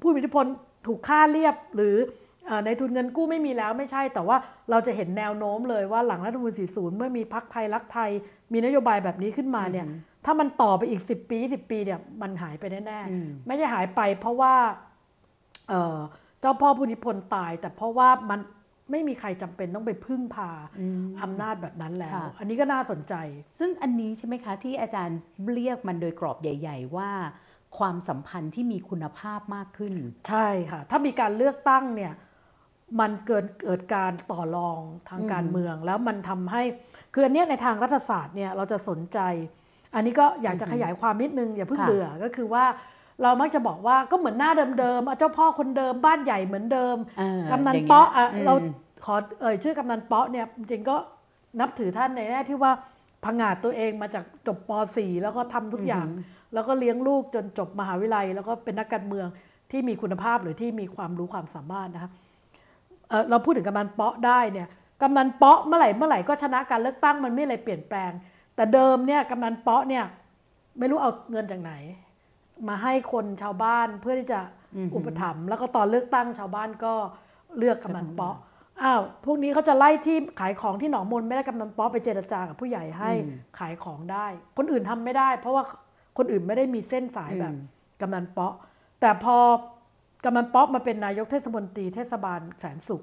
[0.00, 0.46] ผู้มีอิทธิพล
[0.86, 1.96] ถูกฆ่าเรียบหรือ
[2.64, 4.36] ในทุนเงินกู้ไม่มีแล้วไม่ใช่ แต่ว่า
[4.70, 8.10] เราจะเห็นแนวโน้มเลยว่าหลังรัฐธรรมนูญ40 เมื่อมีพักไทยรักไทย
[8.52, 9.86] มีนโยบายแบบนี้ขึ้นมาเนี่ย
[10.24, 14.54] ถ้ามันต่อไปอีก 10 ปี 10 ปีเนี่ยมันหายไปแน่ๆ ไม่ใช่หายไปเพราะว่า
[16.40, 18.40] เจ้าพ่อผู้นิพนธ์ตาย แต่เพราะว่ามัน
[18.90, 20.50] ไม่มีใครจำเป็นต้องไปพึ่งพา
[21.22, 23.14] อำนาจแบบนั้นแล้ว อันนี้ก็น่าสนใจ
[23.58, 25.18] ซึ่งอันนี้ใช่ไหมคะที่อาจารย์
[25.54, 27.10] เรียกมันโดยกรอบใหญ่ ๆ ว่า
[27.78, 29.94] ความสัมพันธ์ที่มีคุณภาพมากขึ้น
[30.28, 32.12] ใช่ค่ะ ถ้ามีการเลือกตั้งเนี่ย
[33.00, 36.62] มันเกิดเกิดการต่อรองทางการเมือง แล้วมันทำให้
[37.14, 39.18] คืออันนี้ในทางรัฐศาสตร์เนี่ยเราจะสนใจ
[39.94, 42.64] อันนี้ก็อยากจะขยายความนิดนึง อย่าเพิ่งเบื่อก็คือว่า
[43.22, 46.96] เรามักจะบอกว่าก็เหมือนหน้าเดิมๆเจ้าพ่อคนเดิมบ้านใหญ่เหมือนเดิม
[47.50, 48.08] กำนันเปาะ
[48.46, 48.54] เรา
[49.04, 50.96] ขอเอ่ยชื่อกำนันเปาะเนี่ยจริงก็
[51.60, 52.72] นับถือท่านในแง่ที่ว่า
[53.24, 56.06] พังงาดตัวเองมาจากจบป .4 แล้วก็ทำทุกอย่าง
[56.54, 59.26] แล้วก็เลี้ยงลูกจนจบมหาวิทยาลัย แล้วก็เป็นนักการเมือง
[59.70, 62.10] ที่มีคุณภาพหรือที่มีความรู้ความสามารถนะคะ
[63.30, 64.68] เราพูดถึงกำนันเปาะได้เนี่ย
[65.02, 68.10] กำนันเปาะเมื่อไหร่เมื่อไหร่ก็ชนะการเลือกตั้งมันไม่อะไรเปลี่ยนแปลง
[68.56, 70.04] แต่เดิมเนี่ยกำนันเปาะเนี่ย
[70.78, 71.72] ไม่รู้เอาเงินจากไหน
[72.68, 74.40] มาให้คนชาวบ้านเพื่อที่จะ
[74.94, 76.94] อุปถัมภ์แล้วก็ตอนเลือกตั้งชาวบ้านก็
[77.58, 78.36] เลือกกำนันเปาะ
[78.82, 83.10] อ้าวพวกนี้เขาจะไล่ที่ขายของที่หนองมนไม่ได้กำนันเปาะไปเจรจากับผู้ใหญ่ให้
[83.58, 84.26] ขายของได้
[84.56, 85.64] คนอื่นทำไม่ได้ เพราะว่า
[86.18, 87.54] คนอื่นไม่ได้มีเส้นสายแบบ
[88.00, 88.54] กำนันเปาะ
[89.00, 89.36] แต่พอ
[90.24, 93.02] กำนันป๊อปมาเป็นนายกเทศมนตรีเทศบาลแสนสุข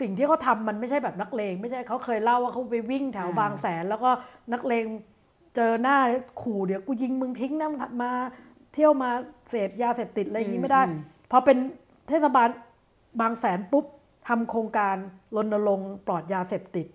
[0.00, 4.10] สิ่งที่เขาทามันไม่ใช่แบบนักเลง ไม่ใช่เขาเคยเล่าว่าเขาไปวิ่งแถวบางแสน แล้วก็
[4.52, 4.84] นักเลง
[5.56, 5.98] เจอหน้า
[6.42, 8.12] ขู่เดี๋ยวกูยิงมึงทิ้งน้ำมา
[8.72, 9.10] เที่ยวมา
[9.50, 10.82] เสพยาเสพติดอะไรอย่างนี้ไม่ได้
[11.30, 11.56] พอเป็น
[12.08, 12.48] เทศบาล
[13.20, 13.84] บางแสนปุ๊บ
[14.28, 14.96] ทำโครงการ
[15.36, 16.86] รณรงค์ปลอดยาเสพติด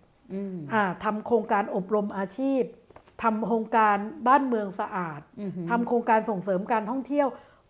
[0.73, 2.63] อ่าทำโครงการอบรมอาชีพ
[3.23, 3.97] ทำโครงการ
[4.27, 5.21] บ้านเมืองสะอาด
[5.69, 7.27] ทำโครงการส่งเสริมการท่องเที่ยว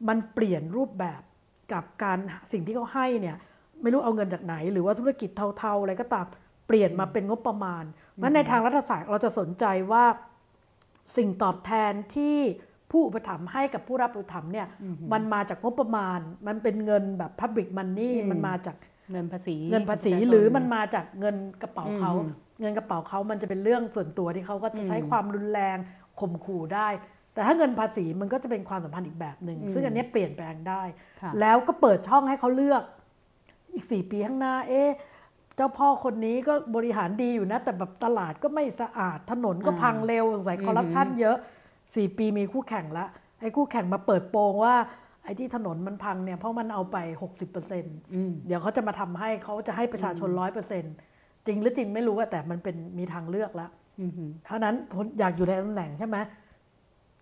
[0.08, 1.22] มันเปลี่ยนรูปแบบ
[1.74, 2.18] กับการ
[2.52, 3.36] สิ่งที่เขาให้เนี่ย
[3.82, 6.26] ไม่รู้เอาเงินจากไหน หรือว่าธุรกิจเทาๆอะไรก็ตาม
[6.68, 7.84] เปลี่ยนมาเป็นงบประมาณ
[8.22, 10.06] นั้นในทางรัฐศาสตร์เราจะสนใจว่า
[11.18, 12.38] สิ่งตอบแทนที่
[12.92, 14.68] ผู้อุปถัมภ์ให้กับผู้รับอุปถัมภ์เนี่ย
[15.14, 18.76] มันมาจากงบประมาณ มันเป็นเงินแบบ Public Money มันมาจาก
[19.12, 22.12] เงินภาษีเงินภาษีหรือมันมาจากเงินกระเป๋าเขา
[22.62, 25.78] เงินกระเป๋าเขามันจะเป็นเรื่องส่วนตัวที่เขาก็จะใช้ความรุนแรง
[26.20, 26.88] ข่มขู่ได้
[27.38, 30.82] แต่ถ้าเงินภาษีมันก็จะเป็นความสัมพันธ์อีกแบบหนึ่งซึ่งอันนี้เปลี่ยนแปลงได้
[31.42, 32.84] แล้วก็เปิดช่องให้เขาเลือก
[33.74, 34.90] อีกสี่ปีข้างหน้า เอ๊ะ
[35.56, 41.38] เจ้าพ่อคนนี้ก็บริหารดีอยู่นะ แต่แบบตลาดก็ไม่สะอาดถนนก็พังเร็วสงสัยคอร์รัปชันเยอะ
[41.96, 43.06] สี่ปีมีคู่แข่งละ
[43.42, 44.76] ไอ้คู่แข่งมาเปิดโปงว่า
[45.24, 47.98] ไอ้ที่ถนนมันพังเนี่ยเพราะมันเอาไปหกสิบเปอร์เซ็นต์
[48.48, 50.94] เดี๋ยวเขาจะมาทำให้เขาจะให้ประชาชนร้อยเปอร์เซ็นต์
[51.46, 53.70] จริงหรือจริงไม่รู้แต่มันเป็นมีทางเลือกแล้ว
[54.44, 54.76] เพราะนั้น
[55.20, 56.18] อยากอยู่ในตำแหน่งใช่ไหม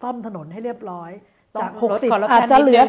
[0.06, 1.12] ซ่อมถนนให้เรียบร้อย
[1.62, 2.82] จาก 60 อาจจะเหลือ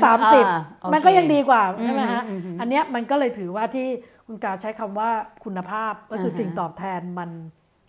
[0.43, 2.23] 30 มันก็ยังดีกว่าใช่ไหมฮะ
[2.61, 3.87] อันนี้มันก็เลยถือว่าที่
[4.27, 5.11] คุณกาใช้คำว่า
[5.45, 7.31] คุณภาพก็คือสิ่งตอบแทนมัน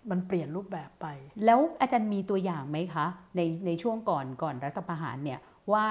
[0.10, 1.08] มันเปลี่ยนรูปแบบไป
[1.46, 5.40] แล้วอาจารย์มีตัวอย่างไหมคะ ในในช่วงก่อนก่อนรัฐประหารเนี่ย
[5.74, 5.86] ว่า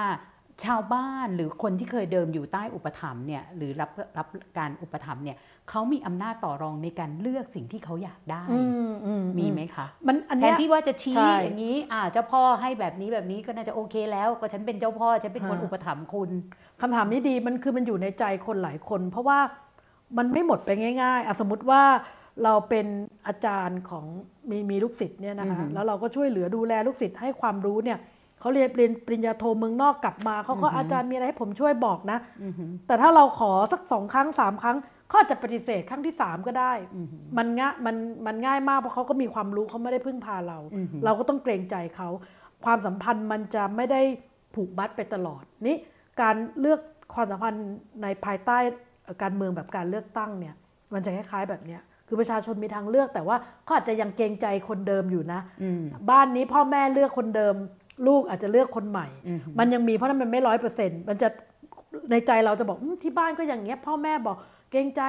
[0.65, 5.37] ชาวบ้านหรือคนที่เคยเดิมอยู่ใต้อุปถัมภ์เนี่ยหรือรับรับการอุปถัมภ์เนี่ย
[5.69, 8.43] เขามีอำนาจต่อรองในการเลือกสิ่งที่เขาอยากได้
[9.39, 16.29] มีไหมคะมันแทนที่ว่าจะชี้อย่างนี้อ่าเจ้าพ่อให้แบบนี้แบบนี้ก็น่าจะโอเคแล้วก็ฉันเป็นเจ้าพ่อฉันเป็นคนอุปถัมภ์คุณ
[16.81, 19.39] คำถามนี้ดีมันคือมันอยู่ในใจคนหลายคน เพราะว่า
[20.17, 20.69] มันไม่หมดไป
[21.01, 21.83] ง่ายๆสมมติว่า
[22.43, 22.87] เราเป็น
[23.27, 24.05] อาจารย์ของ
[24.49, 27.99] มีมีลูกศิษย์เนี่ยนะคะแล้วเราก็ช่วยเหลือดูแลลูกศิษย์ให้ความรู้เนี่ย
[28.39, 32.19] เขาเรียนเรียนปริญญาโทเมืองนอกกลับมาเขาก็อาจารย์มีอะไรให้ผมช่วยบอกนะ
[32.87, 34.77] แต่ถ้าเราขอสักสองครั้งสามครั้ง
[35.09, 36.73] เขาจะปฏิเสธครั้งที่สามก็ได้
[37.37, 37.95] มันง่ายมัน
[38.25, 40.59] มันง่ายมากเพราะเขาก็มีความรู้เขาไม่ได้พึ่งพาเรา
[41.05, 42.09] เราก็ต้องเกรงใจเขา
[42.65, 44.01] ความสัมพันธ์มันจะไม่ได้
[44.55, 45.75] ผูกบัดไปตลอดนี่
[46.21, 46.79] การเลือก
[47.13, 47.65] ความสัมพันธ์
[48.03, 48.57] ในภายใต้
[49.21, 50.55] การเมืองแบบการเลือกตั้งเนี่ย
[50.93, 55.39] มันจะคล้ายๆแบบเนี้ยคือประชาชนมีทางเลือกแต่ว่าเขาอาจจะยังเกรงใจคนเดิมอยู่นะ
[56.09, 57.55] บ้านนี้พ่อแม่เลือกคนเดิม
[58.07, 59.07] ลูกอาจจะเลือกคนใหม่
[59.59, 61.29] มันยังมีเพราะนั้นมันไม่ร้อยเปอร์เซ็นต์มันจะ
[62.11, 64.37] ในใจเราจะบอกที่บ้านก็อย่างเงี้ยพ่อแม่บอก
[64.71, 65.01] เกรงใจ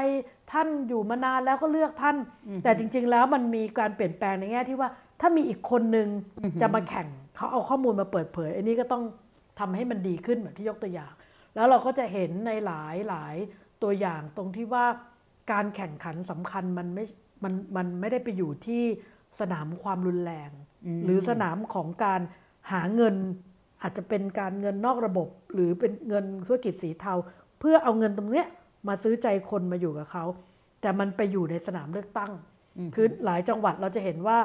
[0.52, 2.16] ท่านอยู่มานานแล้วก็เลือกท่าน
[2.62, 4.88] แต่จริง ๆ แล้วมันมีการเปลี่ยนแปลงในแง่ที่ว่า
[5.20, 6.08] ถ้ามีอีกคนนึง
[6.60, 9.02] จะมาแข่งเขาเอาข้อมูลมาเปิดเผย อันนี้ก็ต้อง
[9.58, 11.12] ทำให้มันดีขึ้นเหมือนที่ยกตัวอย่าง
[11.54, 13.36] แล้วเราก็จะเห็นในหลายหลาย
[13.82, 14.86] ตัวอย่างตรงที่ว่า
[15.52, 17.04] การแข่งขันสำคัญมันไม่
[17.44, 18.82] มันมันไม่ได้ไปอยู่ที่
[19.40, 20.50] สนามความรุนแรง
[21.04, 22.20] หรือสนามของการ
[22.72, 23.14] หาเงิน
[23.82, 27.14] อาจจะเป็นการเงินนอกระบบ หรือเป็นเงินธุรกิจสีเทา
[27.60, 28.46] เพื่อเอาเงินตรงเนี้ย
[28.88, 30.24] มาซื้อใจคนมาอยู่กับเขา
[30.80, 32.32] แต่มันไปอยู่ในสนามเลือกตั้ง
[32.94, 34.38] คือหลายจังหวัดเราจะเห็นว่า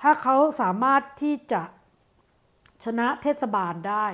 [0.00, 1.62] ถ้าเขาสามารถที่จะ
[2.84, 4.06] ชนะเทศบาลได้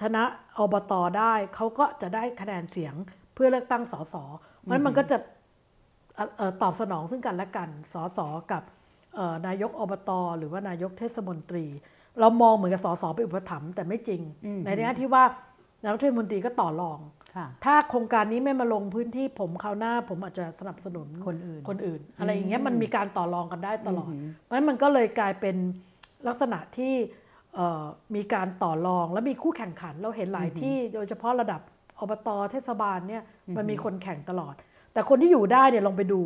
[0.00, 0.22] ชนะ
[0.58, 2.94] อบตได้ เขาก็จะได้คะแนนเสียง
[3.34, 4.14] เพื่อเลือกตั้งสส
[4.68, 5.18] มันมันก็จะ
[6.14, 8.20] เอ่อเอ่อตอบสนองซึ่งกันและกันสส
[8.52, 8.62] กับ
[9.14, 11.66] เอ่อนายกอบตหรือว่านายกเทศมนตรี
[12.20, 14.20] เรามองเหมือนกับสสไปนอุปถัมภ์แต่ไม่จริง
[14.64, 15.24] ในแง่ที่ว่า
[15.82, 16.98] นายกเทศมนตรีก็ต่อรอง
[17.36, 25.56] ค่ะถ้าโครงการนี้ไม่มาลงพื้นที่ผมคราวหน้า ผมอาจจะสนับสนุนคนอื่นคนอื่น อะไรอย่างเงี้ยมันมีการต่อรองกันได้ตลอด เพราะฉะนั้นมันก็เลยกลายเป็น
[26.28, 26.94] ลักษณะที่
[27.54, 31.60] เอ่อมีการต่อรองและมีคู่แข่งขัน เราเห็นหลายที่โดยเฉพาะระดับ
[32.00, 33.22] อบตเทศบาลเนี่ย
[33.56, 34.54] มันมีคนแข่งตลอด
[34.92, 36.20] แต่คนที่อยู่ได้เนี่ยลองไปดู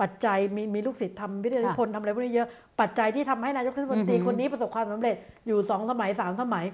[0.00, 2.48] ปัจจัยมีมีลูกศิษย์ทำวิทยานิพนธ์ทำอะไรพวกนี้เยอะ
[2.80, 6.64] ปัจจัยที่ทำให้นายกเทศมนตรีคนนี้ประสบความสำเร็จอยู่สองสมัยสามสมัย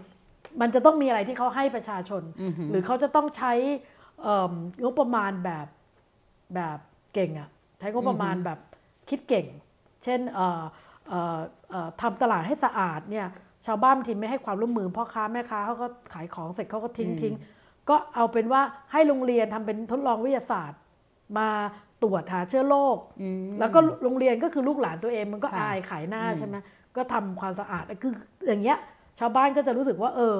[0.60, 2.22] มันจะต้องมีอะไรที่เขาให้ประชาชน
[2.70, 3.52] หรือเขาจะต้องใช้
[4.22, 5.66] เอิ่มงบประมาณแบบ
[6.54, 6.78] แบบ
[7.14, 8.58] เก่งอะใช้งบประมาณแบบ
[9.08, 9.46] คิดเก่ง
[10.04, 10.62] เช่นเอ่อ
[11.08, 11.38] เอ่อ
[11.70, 13.26] เอ่อทำตลาดให้สะอาดเนี่ย
[13.66, 17.34] ชาวบ้านบางทีไม่ให้ความร่วมมือพ่อค้าแม่ค้าเขาก็ขายของเสร็จเขาก็ทิ้งทิ้ง
[17.88, 18.62] ก็เอาเป็นว่า
[18.92, 20.80] ให้โรงเรียนทำเป็นทดลองวิทยาศาสตร์
[21.38, 21.48] มา
[21.85, 22.98] ต รวจหาเชื้อโรค
[23.58, 26.56] แล้วก็โรงเรียนก็คือลูกหลานตัวเองมันก็ค่ะอายขายหน้าใช่ไหม
[26.96, 28.12] ก็ทำความสะอาดคือ
[28.46, 28.78] อย่างเงี้ย
[29.20, 30.36] ชาวบ้านก็จะรู้สึกว่า เออ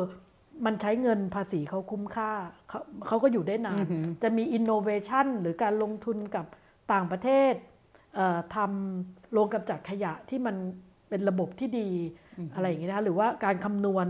[0.66, 2.31] มันใช้เงินภาษีเขาคุ้มค่า
[2.68, 3.83] เขาเขาก็อยู่ได้นาน
[4.22, 6.46] จะมีอินโนเวชันหรือการลงทุนกับ
[6.92, 7.52] ต่างประเทศ
[8.14, 10.57] เอ่อทำโรงกำจัดขยะที่มัน
[11.09, 11.88] เป็นระบบที่ดี
[12.55, 14.07] อะไรอย่างเงี้ยนะคะหรือว่าการคำนวณ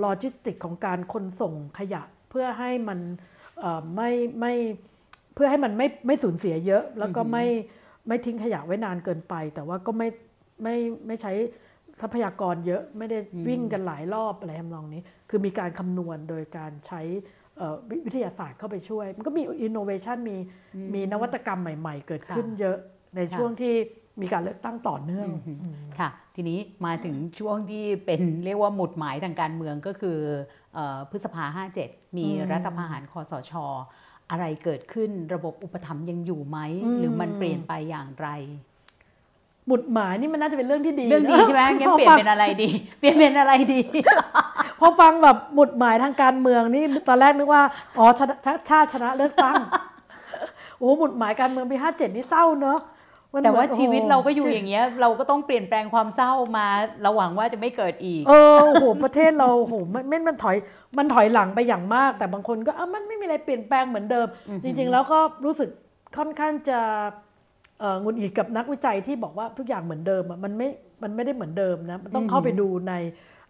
[0.00, 2.98] โลจิสติกของการขนส่งขยะ เพื่อให้มัน
[3.60, 4.54] เอ่อไม่ไม่
[4.89, 7.44] เพื่อให้มันไม่ไม่สูญเสียเยอะ แล้วก็ไม่
[8.08, 10.08] ไม่ทิ้งขยะไว้นานเกินไป แต่ว่าก็ไม่
[10.62, 10.76] ไม่
[11.06, 11.32] ไม่ใช้
[12.00, 17.00] ทรัพยากรเยอะไม่ได้วิ่งกันหลายรอบอะไรทำนองนี้ คือมีการคำนวณโดยการใช้
[17.56, 20.36] เอ่อวิวิทยาศาสตร์เข้าไปช่วย มันก็มีอินโนเวชันมี
[20.94, 22.76] มีนวัตกรรมใหม่ ๆ เกิดขึ้นค่ะเยอะ
[23.14, 23.74] ในค่ะช่วงที่
[24.22, 25.28] มีการเลือกตั้งต่อเนื่อง
[25.98, 30.18] ค่ะ ทีนี้มาถึงช่วงที่เป็นเรียกว่าหมุดหมายทางการเมืองก็คือ
[30.74, 31.44] เอ่อพฤษภา
[31.80, 33.52] 57 มีอืมรัฐประหารคอสช
[34.30, 38.28] อะไรเกิดขึ้นระบบอุปถัมภ์ยังอยู่ไหมอืมหรือมันเปลี่ยนไปอย่างไร
[39.66, 43.80] หมุดหมายนี่มันน่าจะเป็นเรื่องที่ดีเรื่องดีนะใช่ไหมงั้นพอเปลี่ยนฟังเป็นอะไรดี เปลี่ยนเป็นอะไรดี
[44.80, 47.62] พอฟังแบบหมุดหมายทางการเมืองนี่ตอนแรกนึกว่า
[47.98, 49.56] อ๋อชนะชาชาติชนะเลือกตั้ง
[50.78, 52.99] โอ้หมุดหมายการเมืองปีห้าเจ็ดนี่เศร้าเนอะมัน
[53.44, 56.66] แต่ว่าเหมือนชีวิตโโหเราก็อยู่อย่างเงี้ย เราก็ต้องเปลี่ยนแปลงความเศร้ามา
[57.06, 60.56] ระหวังว่าจะไม่เกิดอีก เออโอ้โหประเทศเราโอ้โหมันมันมันถอย
[60.98, 64.26] มันถอยหลังไปอย่างมาก แต่บางคนก็เอ้ามันไม่มีอะไรเปลี่ยนแปลงเหมือนเดิม
[64.64, 65.70] จริง ๆ แล้วก็รู้สึก
[66.16, 66.80] ค่อนข้างจะ
[67.80, 70.68] เอ่อหงุดหงิดกับนักวิจัยที่บอกว่าทุกอย่างเหมือนเดิมอะมันไม่
[71.02, 72.92] มันไม่ได้เหมือนเดิมนะมันต้องเข้าไปดูใน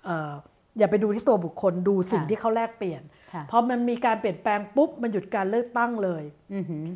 [0.04, 0.30] เอ่อ
[0.78, 3.02] อย่าไปดูที่ตัวบุคคลดูสิ่งค่ะที่เขาแลกเปลี่ยน
[3.34, 6.22] ค่ะพอมันมีการเปลี่ยนแปลงปุ๊บมันหยุดการเลือกตั้งเลย
[6.54, 6.86] อือหือ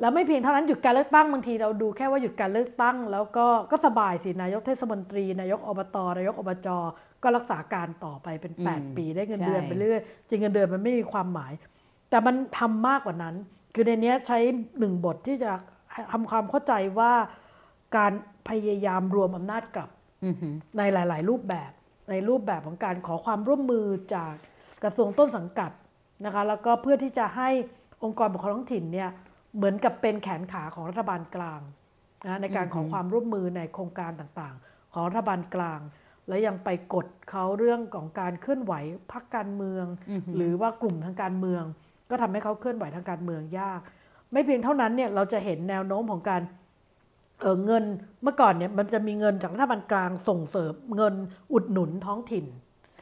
[0.00, 6.68] แล้วไม่เพียงเท่านั้นหยุดการเลือกตั้งบางทีเราดูแค่ว่าหยุดการเลือกตั้ง แล้วก็ก็สบายสินายกเทศมนตรี นายกอบตนายกอบจ
[7.22, 11.52] ก็รักษาการต่อไปเป็นอืม8ปีได้เงินใช่เดือนไปเรื่อยจริงเงินเดือนมันไม่มีความหมาย
[12.10, 13.34] แต่มันทำมากกว่านั้น
[13.74, 14.38] คือในเนี้ยใช้
[14.78, 15.52] หนึ่งบทที่จะ
[16.12, 17.12] ทำความเข้าใจว่า
[17.96, 18.12] การ
[18.48, 19.90] พยายามรวมอำนาจกลับ
[20.24, 21.70] อือหือในหลาย ๆ รูปแบบ
[22.10, 24.34] ในรูปแบบของการขอความร่วมมือจาก
[24.82, 25.70] กระทรวงต้นสังกัด
[26.24, 27.50] นะคะแล้วก็เพื่อที่จะให้
[28.04, 29.10] องค์กรปกครองท้องถิ่นเนี่ย
[29.56, 31.60] เหมือนกับเป็นแขนขาของรัฐบาลกลาง
[32.26, 35.80] นะในการขอความร่วมมือในโครงการต่างๆ ของรัฐบาลกลาง
[36.28, 38.72] และยังไปกดเขาเรื่องของการเคลื่อนไหว
[39.12, 39.86] พรรคการเมือง
[40.36, 41.62] หรือว่ากลุ่มทางการเมือง
[42.10, 43.80] ก็ทำให้เขาเคลื่อนไหวทางการเมืองยาก
[44.32, 46.42] ไม่เพียงเท่านั้นเนี่ยเราจะเห็นแนวโน้มของการ
[47.40, 47.84] เออเงิน
[48.22, 51.14] เมื่อก่อนเนี่ยมันจะมีเงินจากรัฐบาลกลางส่งเสริมเงิน
[51.52, 52.46] อุดหนุนท้องถิ่น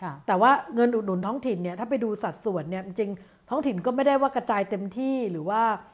[0.03, 5.92] ค่ะแต่ว่าเงินอุดหนุนท้องถิ่นเนี่ยถ้าไปดูสัดส่วนเนี่ยจริงๆท้องถิ่นก็ไม่ได้ว่ากระจายเต็มที่หรือว่าเอ่อ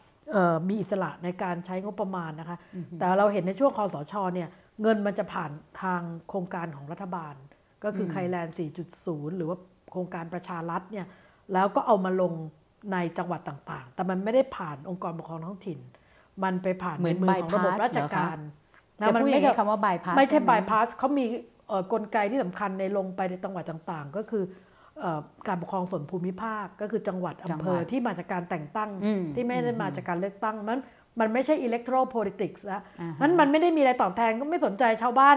[0.69, 2.59] มีอิสระในการใช้งบประมาณนะคะ
[2.99, 4.49] แต่เราเห็นในช่วงคอสชเนี่ย
[4.83, 5.51] เงินมันจะผ่าน
[5.83, 7.35] ทางโครงการของรัฐบาล
[7.85, 8.57] ก็คือไคแลนด์
[8.97, 9.57] 4.0 หรือว่า
[9.93, 11.07] โครงการประชารัฐเนี่ย
[11.53, 12.33] แล้วก็เอามาลง
[12.93, 15.79] ในจังหวัดต่างๆ แต่มันไม่ได้ผ่านองค์กรปกครองท้องถิ่น
[16.45, 18.39] มันไปผ่านเหมือนในมือของระบบ bypass ราชการ
[19.07, 21.25] จะพูดอย่างไม่นี้คำว่า bypass ไม่ใช่ไหบายพาสเขามี
[21.69, 24.57] เอ่อกลไกที่สำคัญในลงไปในจังหวัดต่างๆ ก็คือเอ่อ
[25.49, 30.81] การปกครองส่วนภูมิภาคก็คือจังหวัดจัอำงหวัดเภอที่มาจากการแต่งตั้งอืมที่ไม่ได้มาจากการเลือกตั้งมัน
[31.21, 35.37] มันไม่ใช่ electoral politics นะอ่าฮะมันมันไม่ได้มีอะไรตอบแทนก็ไม่สนใจชาวบ้าน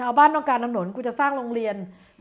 [0.00, 1.76] ชาวบ้านต้องการถนนกูจะสร้างโรงเรียน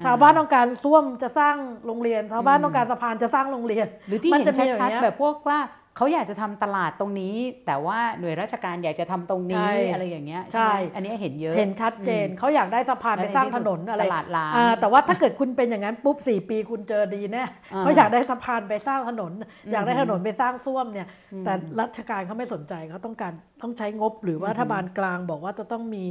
[0.05, 5.59] ชาวบ้านต้องการส้วมจะสร้างโรงเรียน ชาวบ้านต้องการสะพานจะสร้างโรงเรียน หรือที่มันเห็นจะมีอย่างชัดเงี้ยๆแบบพวกว่า
[5.97, 26.05] เขาอยากจะทำตลาดตรงนี้ แต่ว่าหน่วยราชการอยากจะทำตรงนี้ใช่อะไรอย่างเงี้ยใช่ไหมอันนี้เห็นเยอะเห็นชัดเจนเขาอยากได้สะพานแล้วไปสร้างในที่ถสุดนนอะไรตลาดล้างอ่แต่ว่าถ้าเกิดคุณเป็นอย่างนั้นปุ๊บสี่ปีคุณเจอดีแน่อ่าเขาอยากได้สะพานไปสร้างถนนอืมอยากได้ถนนไปสร้างส้วมเนี่ยอืมแต่รัฐการเขาไม่สนใจเขาต้องการต้องใช้งบหรือว่าอืมรัฐบาลกลางบอกว่าจะต้องมี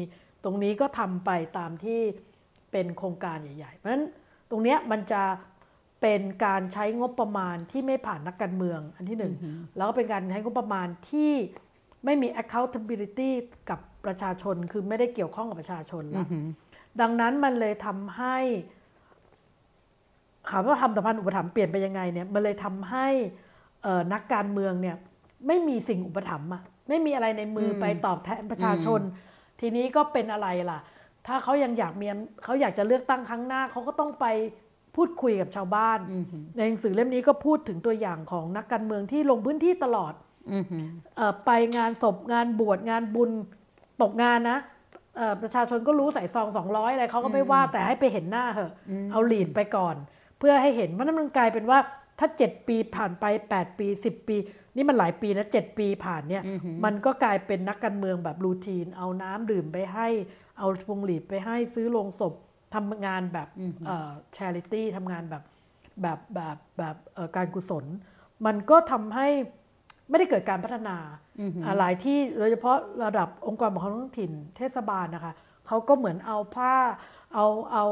[0.45, 2.01] ตรงนี้ก็ทำไปตามที่
[2.73, 4.05] เป็นโครงการใหญ่ๆเพราะฉะนั้น
[4.51, 5.23] ตรงเนี้ยมันจะ
[6.05, 9.35] เป็นการใช้งบประมาณที่ไม่ผ่านนักการเมืองอันที่หนึ่ง
[9.77, 11.33] แล้วก็เป็นการใช้งบประมาณที่
[12.05, 13.31] ไม่มี accountability
[13.71, 16.47] กับประชาชนคือไม่ได้เกี่ยวข้องกับประชาชนอืแล้อวหือ
[17.01, 18.37] ดังนั้นมันเลยทำให้
[20.51, 23.07] ถามว่าทำสัมพันธ์อุปถัมภ์เปลี่ยนไปยังไงเนี่ยมันเลยทำให้
[23.83, 24.97] เอ่อนักการเมืองเนี่ย
[25.47, 29.01] ไม่มีสิ่งอุปถัมภ์อะไม่มีอะไรในมืออมไปตอบแทนประชาชน
[29.61, 30.79] ทีนี้ก็เป็นอะไรล่ะ
[31.27, 34.27] ถ้าเขายังอยากมีอำเขาอยากจะเลือกตั้งครั้งหน้าเขาก็ต้องไป
[34.97, 40.13] พูดคุยกับชาวบ้านอือหือในหนังสือเล่มนี้ก็พูดถึงตัวอย่างของนักการเมืองที่ลงพื้นที่ตลอด
[40.53, 40.85] อือหือ
[41.17, 43.31] เอ่อไปงานศพงานบวชงานบุญ
[44.03, 44.59] ตกงานนะ
[45.17, 48.73] เอ่อประชาชนก็รู้ใส่ซองสองร้อยอะไรเขาก็ไม่ว่าแต่ให้ไปเห็นหน้าเหอะ
[49.13, 49.97] เอาหลีดไปก่อน
[50.39, 51.79] เพื่อให้เห็นเพราะนั้นมันกลายเป็นว่า
[52.19, 53.25] ถ้า7ปีผ่านไป
[53.57, 54.37] 8ปี10ปี
[54.77, 60.09] นี่มันหลายปีนะ7ปีผ่านเนี่ยอือหือมันก็กลายเป็นนักการเมืองแบบรูทีน เอาน้ำดื่มไปให้
[60.59, 62.35] เอาพวงหลีดไปให้ซื้อโลงศพ
[62.75, 63.49] ทำงานแบบ
[63.87, 65.43] เอ่อ charity ทำงานแบบ
[66.03, 67.85] แบบแบบแบบเอ่อการกุศล
[68.47, 69.29] มันก็ทำให้
[70.09, 70.97] ไม่ได้เกิดการพัฒนา
[71.41, 75.33] อือหืออ่าหลายที่โดยเฉพาะระดับองค์กรปกครองท้องถิ่นเทศบาลนะคะ
[75.67, 76.75] เขาก็เหมือนเอาผ้า
[77.35, 77.85] เอาเอา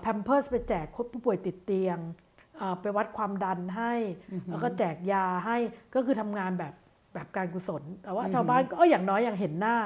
[0.00, 1.98] แพมเพิร์สไปแจกคนผู้ป่วยติดเตียง
[2.60, 3.94] อ่าไปวัดความดันให้
[4.48, 5.56] แล้วก็แจกยาให้
[5.94, 6.74] ก็คือทำงานแบบ
[7.14, 9.76] แบบการกุศล แต่ว่าชาวบ้านก็อย่างน้อยอย่างเห็นหน้า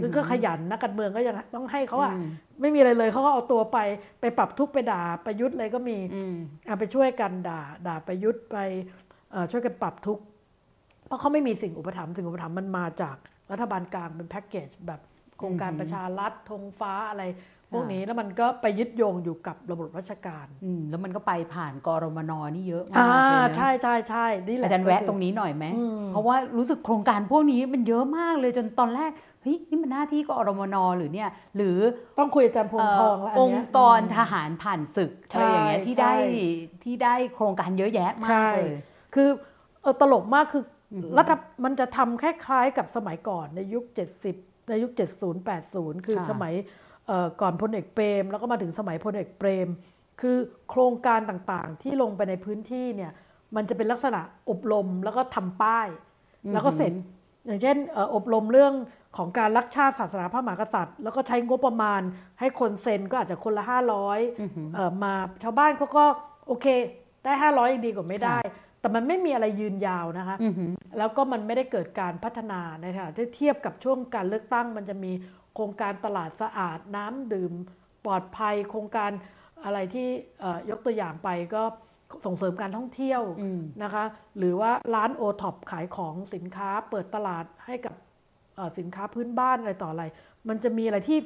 [0.00, 2.14] คือก็ขยันนักการเมืองก็ยังต้องให้เขาอะ
[2.60, 3.78] ไม่มีอะไรเลยเขาก็เอาตัวไป
[4.20, 6.34] ไปปรับทุกข์ไปด่าประยุทธ์อะไรก็มีอืม
[6.66, 8.56] เอาไปช่วยกันด่าด่าประยุทธ์ไป
[9.32, 10.22] เอ่อช่วยกันปรับทุกข์
[11.06, 13.16] เพราะเขาไม่มีสิ่งอุปถัมภ์สิ่งอุปถัมภ์มันมาจาก
[13.50, 15.00] รัฐบาลกลางเป็นแพ็กเกจแบบ
[15.38, 17.22] โครงการประชารัฐธงฟ้าอะไร
[17.74, 29.10] พวกนี้แล้วมันก็ไปยึดโยงอยู่กับระบบราชการอืมแล้วมันก็ไปผ่านกรมนนี่เยอะมาอ่ากเลยนะใช่ใช่ใช่นี่แหละอาจารย์แวะตรงนี้หน่อยไหมอืมเพราะว่ารู้สึกโครงการพวกนี้มันเยอะมากเลยจนตอนแรก
[29.42, 31.78] เฮ้ยนี่มันหน้าที่กรมนหรือเนี่ย หรือ
[32.18, 36.12] ต้องคุยอาจารย์พวงทองแล้วอันองเนี้ยค์กรทหารผ่านศึกใช่อะไรอย่างเงี้ยที่ใช่ได้
[36.84, 38.72] ที่ได้โครงการเยอะแยะมาใช่กเลย
[39.14, 39.28] คือ
[39.82, 41.32] เออตลกมากคืออรัฐ
[41.64, 43.84] มันจะทำคล้ายๆกับสมัยก่อนในยุค
[44.26, 44.92] 70 ในยุค
[45.24, 46.83] 70 80 คือค่ะสมัยเอ่อ
[47.40, 49.68] ก่อนพลเอกเปรม แล้วก็มาถึงสมัยพลเอกเปรม
[50.20, 50.36] คือ
[50.70, 53.12] โครงการต่างๆ ที่ลงไปในพื้นที่เนี่ย
[53.56, 55.88] มันจะเป็นลักษณะอบรมแล้วก็ทำป้าย
[56.52, 56.92] แล้วก็เสร็จ
[57.46, 58.74] อย่างเช่นเอ่ออบรมเรื่อง
[59.16, 62.00] ของการรักชาติศาสนาพระมหากษัตริย์ แล้วก็ใช้งบประมาณ
[62.40, 63.64] ให้คนเซ็นก็อาจจะคนละ
[64.18, 65.12] 500เอ่อมา
[65.42, 66.04] ชาวบ้านเขาก็
[66.46, 66.66] โอเค
[67.24, 68.38] ได้500ยังดีกว่าไม่ได้
[68.80, 75.12] แต่มันไม่มีอะไรยืนยาวนะคะอือหือแล้วก็มันไม่ได้เกิดการพัฒนาในขณะที่เทียบกับช่วงการเลือกตั้งมันจะมี
[75.54, 77.52] โครงการตลาดสะอาดน้ำดื่ม
[78.04, 79.10] ปลอดภัย โครงการ
[79.64, 80.08] อะไรที่
[80.40, 81.62] เอ่อยกตัวอย่างไปก็
[82.24, 84.04] ส่งเสริมการท่องเที่ยวอืมนะคะ
[84.38, 87.94] หรือว่าร้านโอท็อปขายของสินค้าเปิดตลาดให้กับ
[88.56, 90.04] เอ่อสินค้าพื้นบ้านอะไรต่ออะไร
[90.48, 91.18] มันจะมีอะไรที่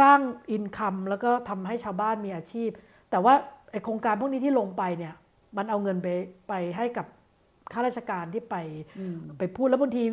[0.00, 0.18] สร้าง
[0.50, 2.70] อินคัมแล้วก็ทำให้ชาวบ้านมีอาชีพ
[3.10, 3.34] แต่ว่า
[3.70, 5.14] ไอโครงการพวกนี้ที่ลงไปเนี่ย
[5.56, 6.08] มันเอาเงินไป
[6.48, 7.06] ไปให้กับ
[7.72, 8.56] ข้าราชการที่ไป
[9.38, 10.04] ไปพูดแล้วบางที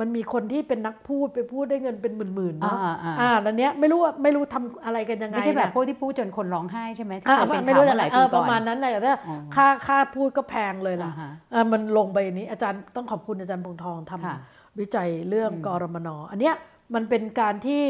[0.00, 14.38] มันมีคนที่เป็นนักพูดไปพูดได้เงินเป็นหมื่นๆเนาะอ่าอ่าอ่าแล้วเนี้ยไม่รู้ว่าไม่รู้ทำอะไรกันยังไง ไม่ใช่แบบนะพวกที่พูดจนคนร้องไห้ใช่ไหมที่อ่าเคยเป็นไม่ข่าวรู้เมื่จะอหลายเอปีอก่ปอนระมาณนั้นเลยแต่อ๋อค่าค่าพูดก็แพงเลยล่ะอ่าฮะเออมันลงไปนี้อาจารย์ต้องขอบคุณอาจารย์พงทองทำค่ะ
[14.78, 16.54] วิจัยเรื่องกรมนอันเนี้ย
[16.94, 17.82] มันเป็นการที่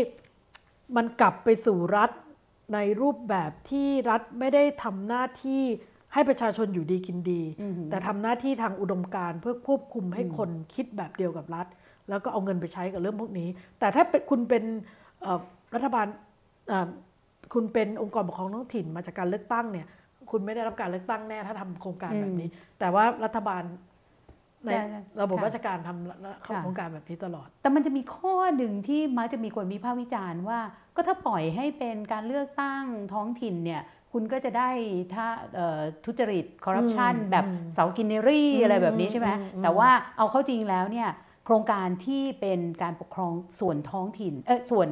[0.96, 2.10] มันกลับไปสู่รัฐ
[2.74, 5.62] ในรูปแบบที่รัฐไม่ได้ทำหน้าที่
[6.14, 7.42] ให้ประชาชนอยู่ดีกินดี
[7.90, 11.66] แต่ทำหน้าที่ทางอุดมการณ์เพื่อควบคุมให้คนคิดแบบเดียวกับรัฐ
[12.10, 14.64] แล้วก็เอาเงินไปใช้กับเรื่องพวกนี้ แต่ถ้าเป็นคุณเป็น
[15.22, 15.40] เอ่อ
[15.74, 16.06] รัฐบาล
[16.68, 16.88] เอ่อ
[17.54, 19.86] คุณเป็นองค์กรปกครองท้องถิ่นมาจากการเลือกตั้งเนี่ย
[20.30, 23.62] คุณไม่ได้รับการเลือกตั้งแน่ถ้าทำโครงการแบบนี้ แต่ว่ารัฐบาล
[24.64, 30.60] ในได้ได้ระบบค่ะราชการทำโครงการแบบนี้ตลอด แต่มันจะมีข้อหนึ่งที่มักจะมีคนวิพากษ์วิจารณ์ว่า
[30.96, 34.70] ก็ถ้าปล่อยให้เป็นการเลือกตั้งท้องถิ่นเนี่ย คุณก็จะได้
[35.14, 41.08] ถ้าเอ่อทุจริตคอร์รัปชันอืมแบบอืมเสากินเนรี่อืมอะไรแบบนี้ใช่ไหมอืมอืมแต่ว่าเอาเข้าจริงแล้วเนี่ย
[41.48, 44.88] โครงการที่เป็นการปกครองส่วนท้องถิ่นเออส่วน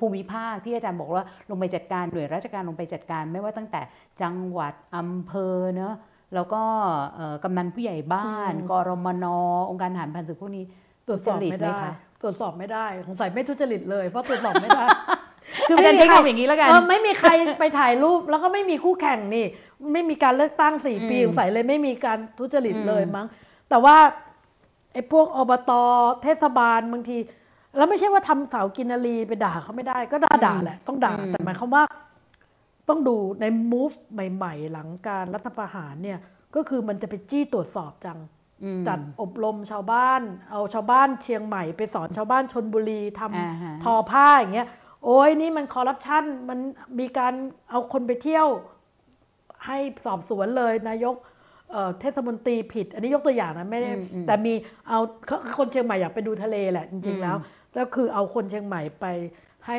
[0.00, 3.80] ภูมิภาคที่อาจารย์บอกว่าลงไปจัดการหน่วยราชการลงไปจัดการไม่ว่าตั้งแต่
[4.22, 5.94] จังหวัดอำเภอเนอะ
[6.34, 6.62] แล้วก็
[7.14, 9.26] เอ่อกำนันผู้ใหญ่บ้านอืมกรมน
[9.70, 10.64] องค์การทหารพันศึกพวกนี้
[11.08, 14.84] ตรวจสอบทุจริตไม่ไหมได้คะตรวจสอบไม่ได้สงสัยไม่ทุจริตเลยเพราะตรวจสอบไม่ได้
[15.76, 19.46] อาจารย์ใช้คำอย่างนี้แล้วกันเออไม่มีใครไปถ่ายรูปแล้วก็ไม่มีคู่แข่งนี่
[19.92, 23.26] ไม่มีการเลือกตั้งสี่ปีอืมสงสัยเลยไม่มีการทุจริตเลยอืมมั้ง
[23.70, 23.96] แต่ว่า
[24.96, 25.72] ไออ้พวกอบต
[26.22, 27.18] เทศบาลบางที
[27.76, 31.82] แล้วไม่ใช่ว่าทำเสากินนารีไปด่าเขาไม่ได้ก็ด่าด่าแหละ ต้องด่าอืมแต่หมายความว่า
[32.88, 36.18] ต้องดูใน move ใหม่ ๆ หลังการรัฐประหารเนี่ย
[36.54, 38.18] ก็คือมันจะไปจี้ตรวจสอบจัง
[38.64, 44.68] อืมจัดอบรมชาวบ้าน เอาชาวบ้านเชียงใหม่ไปสอนชาวบ้านชนบุรีทำอ่าฮะทอผ้าอย่างเงี้ย
[45.04, 46.58] โอ้ยนี่มันคอร์รัปชันมัน
[46.98, 47.34] มีการ
[47.70, 48.48] เอาคนไปเที่ยว
[49.66, 51.16] ให้สอบสวนเลยนายก
[51.72, 54.52] เอ่อเทศมนตรีผิด อันนี้ยกตัวอย่างนะไม่ได้อืมอืมแต่มี
[54.88, 54.98] เอา
[55.58, 57.36] คนเชียงใหม่อยากไปดูทะเลแหละจริงๆแล้ว
[57.76, 59.06] ก็คือเอาคนเชียงใหม่ไป
[59.66, 59.76] ให้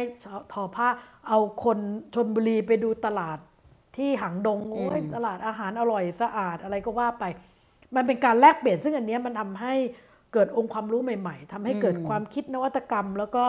[0.54, 0.88] ทอผ้า
[1.28, 1.78] เอาคน
[2.16, 3.38] ชนบุรีไปดูตลาด
[3.98, 7.24] ที่หางดงโอ้ยอืมตลาดอาหารอร่อยสะอาดอะไรก็ว่าไป
[7.96, 9.74] มันเป็นการแลกเปลี่ยนซึ่งอันเนี้ยมันทำให้
[10.34, 13.44] เกิดองค์ความรู้ใหม่ ๆทำให้เกิดความคิดนวัตกรรม แล้วก็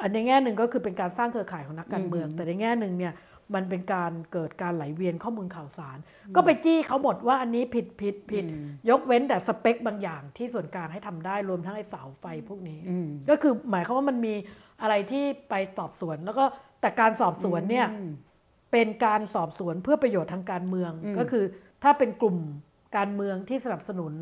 [0.00, 3.12] อันในแง่หนึ่งก็คือเป็นการสร้างเครือข่ายของนักการเมือง แต่ในแง่หนึ่งเนี่ย
[3.54, 5.98] มันเป็นการเกิดการไหลเวียนข้อมูลข่าวสาร
[6.36, 8.44] ก็ไปจี้เขาหมดว่าอันนี้ผิดผิดผิด
[8.90, 14.34] ยกเว้นแต่สเปคบางอย่างที่ส่วนกลางให้ทำได้รวมทั้งไอ้เสาไฟพวกนี้อืมก็คือหมายความว่ามันมี
[14.82, 16.44] อะไรที่ไปสอบสวนแล้วก็
[16.80, 18.10] แต่การสอบสวนเนี่ยอืม
[18.72, 21.44] เป็นการสอบสวนเพื่อประโยชน์ทางการเมืองอืมก็คือ
[21.82, 22.36] ถ้าเป็นกลุ่ม
[22.96, 24.12] การเมืองที่สนับสนุน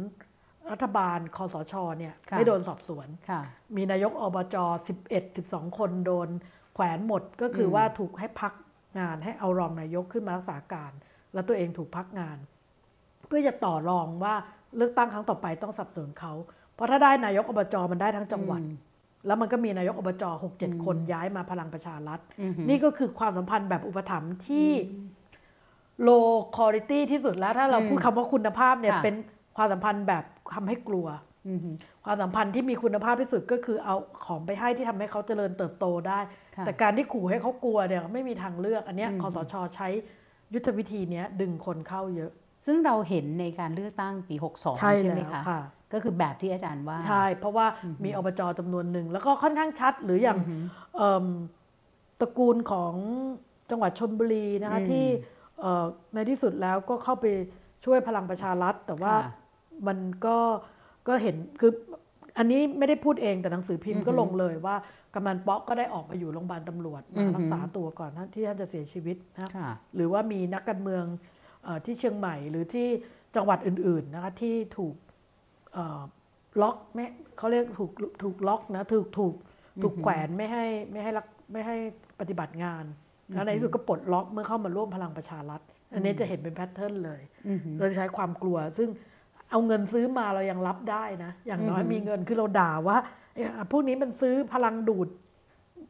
[0.71, 3.41] รัฐบาลคอสชเนี่ยค่ะไม่โดนสอบสวนค่ะ
[3.77, 4.57] มีนายกอบจ
[5.01, 6.29] 11 12 คนโดน
[6.75, 8.53] แขวนหมดก็คืออมว่าถูกให้พัก
[8.99, 10.93] งานให้เอารองนายกขึ้นมารักษาการ
[11.35, 12.39] แล้วตัวเองถูกพักงาน
[13.27, 14.35] เพื่อจะต่อรองว่า
[14.77, 16.33] เลือกตั้งครั้งต่อไปต้องสนับสนุนเขา
[16.75, 18.77] เพราะถ้าได้นายกอบจมันได้ทั้งจังหวัดอืม
[19.27, 24.69] แล้วมันก็มีนายกอบจหกเจ็ดคนย้ายมาพลังประชารัฐอือหือนี่ก็คือความสัมพันธ์แบบอุปถัมภ์ที่
[26.03, 26.09] low
[26.57, 29.15] quality ที่สุดแล้วถ้าเราอืมพูดคำว่าคุณภาพเนี่ยค่ะเป็น
[29.57, 30.25] ความสัมพันธ์แบบ
[30.55, 31.07] ทำให้กลัว
[31.49, 31.75] อือหือ
[32.05, 36.19] ความสัมพันธ์ที่มีคุณภาพที่สุดก็คือเอาของไปให้ที่ทำให้เขาเจริญเติบโตได้
[36.50, 39.89] ค่ะแต่การที่ขู่ให้เขากลัวเนี่ยไม่มีทางเลือก อันเนี้ยอืมคสชใช้
[40.55, 42.31] ยุทธวิธีเนี้ยดึงคนเข้าเยอะ
[42.67, 45.61] ซึ่งเราเห็นในการเลือกตั้งปี 62 ใช่ใช่ไหมแล้วคะค่ะ
[45.93, 47.67] ก็คือแบบที่อาจารย์ว่า ใช่ เพราะว่า
[48.05, 50.63] มีอบจจำนวนหนึ่ง แล้วก็ค่อนข้างชัดหรืออย่างอือหือ
[50.97, 51.27] เอิ่ม
[52.21, 52.95] ตระกูลของ
[53.71, 55.05] จังหวัดชนบุรีนะคะอืมที่
[55.61, 55.85] เอ่อ
[56.15, 57.27] ในที่สุดแล้วก็เข้าไป
[57.85, 59.33] ช่วยพลังประชารัฐ แต่ว่าค่ะ
[59.87, 60.39] มันก็
[61.09, 61.73] ก็เห็นคือ
[62.39, 64.77] อันนี้ไม่ได้พูดเองแต่หนังสือพิมพ์ก็ลงเลยว่า
[65.15, 71.05] กำนันป๊อกก็ได้ออกมาอยู่โรงพยาบาลตำรวจอืมาอหือรักษาตัวก่อนท่านที่ท่านจะเสียชีวิตนะค่ะหรือว่ามีนักการเมือง
[71.65, 72.89] เออที่เชียงใหม่หรือที่
[73.37, 74.95] จังหวัดอื่นๆนะคะที่ถูก
[75.73, 76.03] เอ่อ
[76.63, 77.91] ล็อกไม่เขาเรียกถูก
[78.23, 79.35] ถูกล็อกนะถูกถูก
[79.83, 81.77] ถูกแขวนไม่ให้ไม่ให้รักไม่ให้
[82.21, 82.85] ปฏิบัติงาน
[83.35, 85.61] แล้วในที่สุดก็ปลดล็อกเมื่อเข้ามาร่วมพลังประชารัฐ
[85.93, 88.89] อันนี้จะเห็นเป็นแพทเทิร์นเลยอือหือเราจะใช้ความกลัวซึ่ง
[89.51, 92.97] เอาเงินซื้อมาเรายังรับได้นะ อย่างน้อยอือหือมีเงินคือเราด่าว่า
[93.30, 93.30] เอ๊ะ
[93.71, 95.09] พวกนี้มันซื้อพลังดูด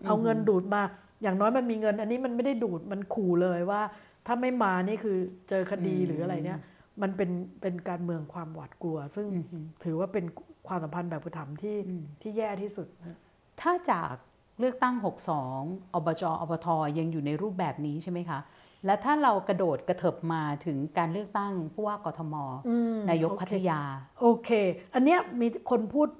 [0.06, 0.82] เอาเงินดูดมา
[1.22, 3.80] อย่างน้อยมันมีเงิน อันนี้มันไม่ได้ดูดมันขู่เลยว่า
[4.26, 5.16] ถ้าไม่มานี่คือ
[5.48, 6.60] เจอคดีหรืออะไรเนี่ย
[7.02, 10.24] มันเป็นเป็นการเมืองความหวาดกลัว ซึ่งอือหือถือว่าเป็น
[10.68, 13.18] ความสัมพันธ์แบบอุปถัมภ์ที่อืมที่แย่ที่สุดนะ
[13.60, 14.14] ถ้าจาก
[14.58, 14.94] เลือกตั้ง
[15.40, 16.66] 62 อบจ อบท
[16.98, 18.38] ยังอยู่ในรูปแบบนี้ใช่ไหมคะ
[18.86, 22.34] และถ้าเรากระโดดกระเถิบมาถึงการเลือกตั้งผู้ว่ากทม
[22.68, 23.80] อืมนายกโอเคพัทยา
[24.20, 24.50] โอเค
[24.94, 26.19] อันเนี้ยมีคนพูดเ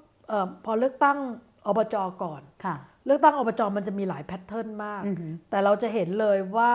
[0.65, 1.17] พอเลือกตั้ง
[1.67, 6.71] อบจก่อนค่ะเลือกตั้งอบจมันจะมีหลายแพทเทิร์นมากอือหือแต่เราจะเห็นเลยว่า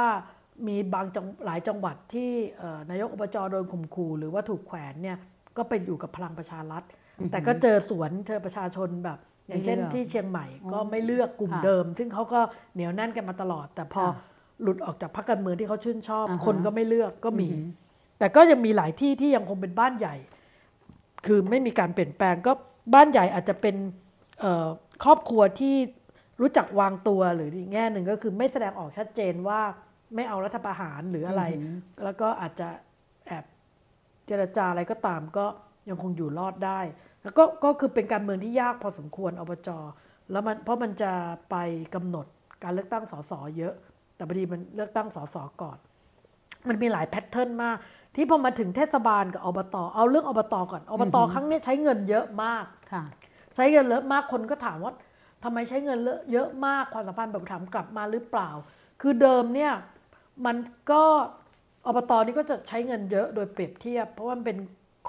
[0.68, 5.16] มีบางจังหลายจังหวัดที่เอ่อนายกอบจโดนข่มขู่หรือว่าถูกแขวนเนี่ย
[5.56, 6.82] ก็ไปอยู่กับพลังประชารัฐ
[7.30, 12.40] แต่ก็เจอสวนเจอประชาชนแบบ อย่างเช่นไม่เลือกที่เชียงใหม่อ๋อก็ไม่เลือกกลุ่มค่ะเดิม ซึ่งเขาก็
[12.74, 14.22] เหนียวแน่นกันมาตลอด แต่พอค่ะ
[14.62, 17.66] หลุดออกจากพรรคการเมืองที่เขาชื่นชอบอ่าฮะคนก็ไม่เลือกก็มีอือหือ
[18.18, 20.16] แต่ก็ยังมีหลายที่ที่ยังคงเป็นบ้านใหญ่
[21.26, 22.52] คือไม่มีการเปลี่ยนแปลงก็
[22.94, 23.76] บ้านใหญ่อาจจะเป็น
[24.40, 24.68] เอ่อ
[25.04, 25.74] ครอบครัวที่
[26.40, 29.60] รู้จักวางตัวหรืออีกแง่หนึ่งก็คือไม่แสดงออกชัดเจนว่า
[30.14, 32.68] ไม่เอารัฐประหารหรืออะไรอือหือแล้วก็อาจจะ
[33.26, 33.44] แอบ
[34.26, 35.46] เจรจาอะไรก็ตามก็
[35.88, 36.80] ยังคงอยู่รอดได้
[37.22, 39.68] แล้วก็ก็คือเป็นการเมืองที่ยากพอสมควรอบจ
[40.30, 41.12] แล้วมันเพราะมันจะ
[41.50, 41.56] ไป
[41.94, 42.26] กำหนด
[42.62, 43.74] การเลือกตั้งสสเยอะ
[44.16, 45.78] แต่พอดีมันเลือกตั้งสสก่อน
[46.68, 47.76] มันมีหลาย pattern มาก
[48.14, 52.75] ที่พอมาถึงเทศบาลกับอบต เอาเรื่องอบตก่อนอบตอือหือครั้งเนี้ยใช้เงินเยอะมากค่ะ
[53.54, 54.92] ใช้เงินเยอะมากคนก็ถามว่า
[55.44, 55.98] ทำไมใช้เงิน
[56.32, 58.50] เยอะมากความสัมพันธ์แบบถามกลับมาหรือเปล่า
[59.00, 59.72] คือเดิมเนี่ย
[60.46, 60.56] มัน
[60.90, 61.04] ก็
[61.86, 64.58] อบตนี่ก็จะใช้เงินเยอะโดยเปรียบเทียบ เพราะว่ามันเป็น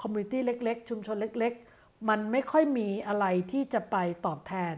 [0.00, 4.74] community เล็ก ๆ ชุมชนเล็ก ๆ มันไม่ค่อยมีอะไรที่จะไปตอบแทน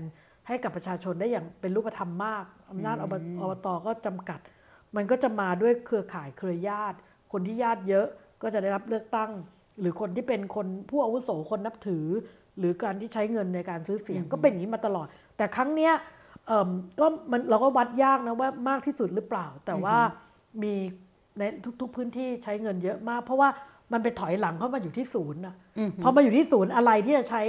[0.46, 4.40] ให้กับประชาชนได้อย่างเป็นรูปธรรมมากอำนาจอบอบตก็จำกัด
[4.96, 6.96] มันก็จะมาด้วยเครือข่ายเครือญาติ
[7.32, 8.06] คนที่ญาติเยอะ
[8.42, 9.30] ก็จะได้รับเลือกตั้ง
[9.80, 12.06] หรือคนที่เป็นคนผู้อาวุโสคนนับถือ
[12.58, 15.92] หรือการที่ใช้เงินในการซื้อเสียงก็เป็นอย่างนี้มาตลอด แต่ครั้งเนี้ย
[16.46, 16.68] เอิ่ม
[17.00, 19.96] ก็มันเราก็วัดยากนะว่ามากที่สุดหรือเปล่า แต่ว่า
[20.62, 20.74] มี
[21.38, 21.42] ใน
[21.80, 23.48] ทุก ๆพื้นที่ใช้เงินเยอะมาก เพราะว่า
[23.92, 27.42] มันไปถอยหลังเข้ามาอยู่ที่ศูนย์นะอือหือพอมาอยู่ที่ศูนย์อะไรที่จะใช้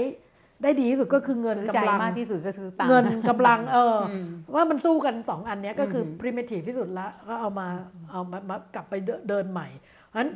[0.64, 4.26] ได้ดีที่สุดก็คือเงินซื้อใจกำลังมากที่สุดก็ซื้อตังค์เงินกำลังเอออม
[4.56, 7.68] ว่ามันสู้กันสองอันเนี้ยก็คือออหือ primitive ที่สุดละก็เอามา
[8.12, 9.68] เอามามากลับไปเดินเดินใหม่
[10.08, 10.32] เพราะฉะนั้น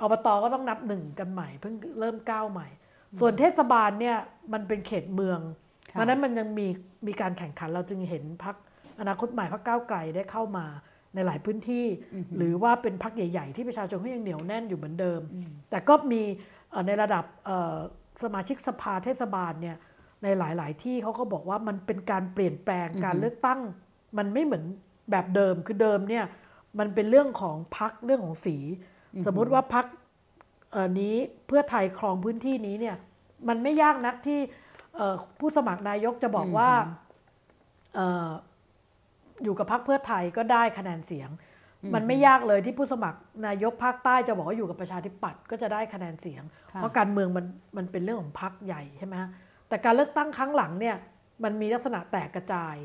[0.00, 2.68] อบตก็ต้องนับหนึ่งกันใหม่ เพิ่งเริ่มก้าวใหม่
[3.20, 4.16] ส่วนเทศบาลเนี่ย
[4.52, 5.40] มันเป็นเขตเมือง
[5.92, 6.66] เพค่ะราะฉะนั้นมันยังมี
[7.06, 8.56] มีการแข่งขันเราจึงเห็นพัก
[9.00, 10.66] อนาคตใหม่พักก้าวไกลได้เข้ามา
[11.14, 11.86] ในหลายพื้นที่
[12.36, 15.20] หรือว่าเป็นพักใหญ่ ๆ ที่ประชาชนเขายังเหนียวแน่นอยู่เหมือนเดิม
[15.70, 16.22] แต่ก็มี
[16.70, 17.76] เอ่อในระดับเอ่อ
[18.22, 19.76] สมาชิกสภาเทศบาลเนี่ย
[20.22, 23.60] ในหลาย ๆ ที่เขาก็บอกว่ามันเป็นการเปลี่ยนแปลงการเลือกตั้ง
[24.18, 24.64] มันไม่เหมือน
[25.10, 26.24] แบบเดิมคือเดิมเนี่ย
[26.78, 28.56] มันเป็นเรื่องของพักเรื่องของสี
[29.26, 29.86] สมมุติว่าพัก
[31.00, 31.14] นี้
[31.46, 32.96] เพื่อไทยครองพื้นที่นี้เนี่ย
[33.48, 34.40] มันไม่ยากนักที่
[34.96, 36.70] เอ่อผู้สมัครนายกจะบอกว่า
[37.94, 38.28] เอ่อ
[39.42, 41.30] อยู่กับพักเพื่อไทยก็ได้คะแนนเสียง
[41.94, 49.30] มันไม่ยากเลยที่ผู้สมัครนายกภาคใต้จะบอกว่าอยู่กับประชาธิปัตย์ก็จะได้คะแนนเสียงค่ะเพราะการเมืองมันมันเป็นเรื่องของพักใหญ่ใช่ไหมฮะ
[49.68, 50.96] แต่การเลือกตั้งครั้งหลังเนี่ย
[51.44, 52.76] มันมีลักษณะแตกกระจาย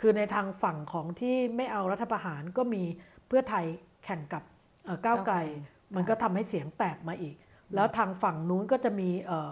[0.00, 2.82] คือในทางฝั่งของที่ไม่เอารัฐประหารก็มี
[3.26, 3.64] เพื่อไทย
[4.04, 4.42] แข่งกับ
[4.84, 7.34] เอ่อก้าวไกลก้าวไกล มันก็ทำให้เสียงแตกมาอีก
[7.74, 9.50] แล้วทางฝั่งนู้นก็จะมีเอ่อ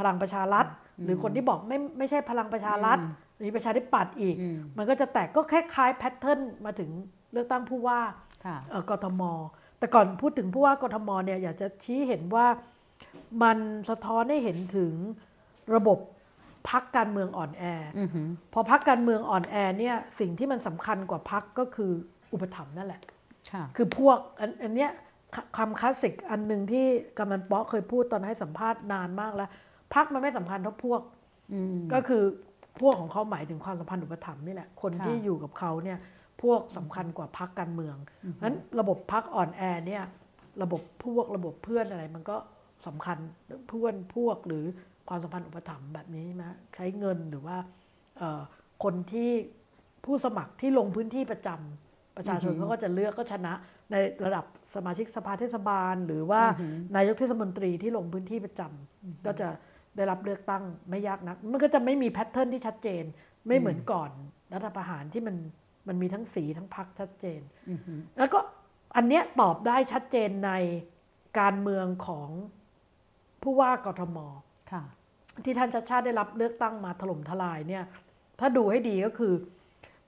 [0.00, 0.66] พลังประชารัฐ
[1.04, 2.98] หรือคนที่บอกไม่ไม่ใช่พลังประชารัฐ
[3.44, 6.90] มีประชาธิปัตย์อีกอืมมันก็จะแตกก็คล้ายๆแพทเทิร์นมาถึง
[7.32, 8.00] เลือกตั้งผู้ว่า
[8.44, 9.22] ค่ะเอ่อกทม
[9.78, 12.46] แต่ก่อนพูดถึงผู้ว่ากทมเนี่ยอยากจะชี้เห็นว่า
[13.42, 13.58] มัน
[13.90, 14.92] สะท้อนให้เห็นถึง
[15.74, 15.98] ระบบ
[16.70, 17.64] พักการเมืองอ่อนแอ
[17.98, 21.90] อือหือพอพักการเมืองอ่อนแอเนี่ยสิ่งที่มันสำคัญกว่าพักก็คือ
[22.32, 23.00] อุปถัมภ์นั่นแหละ
[23.52, 24.90] ค่ะคือพวกอันอันเนี้ย
[25.34, 26.86] คคำคลาสสิกอันหนึ่งที่
[27.18, 29.50] กำนันป๊อกเคยพูดตอนให้สัมภาษณ์นานมากแล้ว
[29.94, 31.00] พักมันไม่สำคัญเท่าพวก
[31.52, 32.22] อืมก็คือ
[32.80, 35.98] พวกของเขาหมายถึงความสัมพันธ์อุปถัมภ์นี่แหละ คนค่ะที่อยู่กับเขาเนี่ย
[36.42, 37.96] พวกสำคัญกว่าพักการเมือง
[38.42, 40.02] นั้นระบบพักอ่อนแอเนี่ย
[40.62, 42.36] ระบบพวกระบบเพื่อนอะไร มันก็
[42.86, 43.18] สำคัญ
[43.68, 44.64] เพื่อนพวกหรือ
[45.08, 47.56] ความสัมพันธ์อุปถัมภ์แบบนี้ใช่ไหมใช้เงินหรือว่า
[48.18, 48.40] เอ่อ
[48.84, 49.30] คนที่
[50.04, 53.52] ผู้สมัครที่ลงพื้นที่ประจำประชาชนเขาก็จะเลือกก็ชนะ
[53.90, 56.42] ในระดับสมาชิกสภาเทศบาล หรือว่า
[56.96, 59.48] นายกเทศมนตรีที่ลงพื้นที่ประจำก็จะ
[59.96, 63.04] ได้รับเลือกตั้งไม่ยากนัก มันก็จะไม่มีแพทเทิร์นที่ชัดเจน
[63.46, 64.10] ไม่เหมือนก่อน
[64.52, 65.36] รัฐประหารที่มัน
[65.88, 68.38] มันมีทั้งสีทั้งพักชัดเจนอือหือแล้วก็
[68.96, 70.52] อันเนี้ยตอบได้ชัดเจนใน
[71.40, 72.28] การเมืองของ
[73.42, 74.18] ผู้ว่ากทม
[74.72, 74.82] ค่ะ
[75.44, 77.84] ที่ท่านชัดชาติได้รับเลือกตั้งมาถล่มทลายเนี่ย
[78.40, 79.32] ถ้าดูให้ดีก็คือ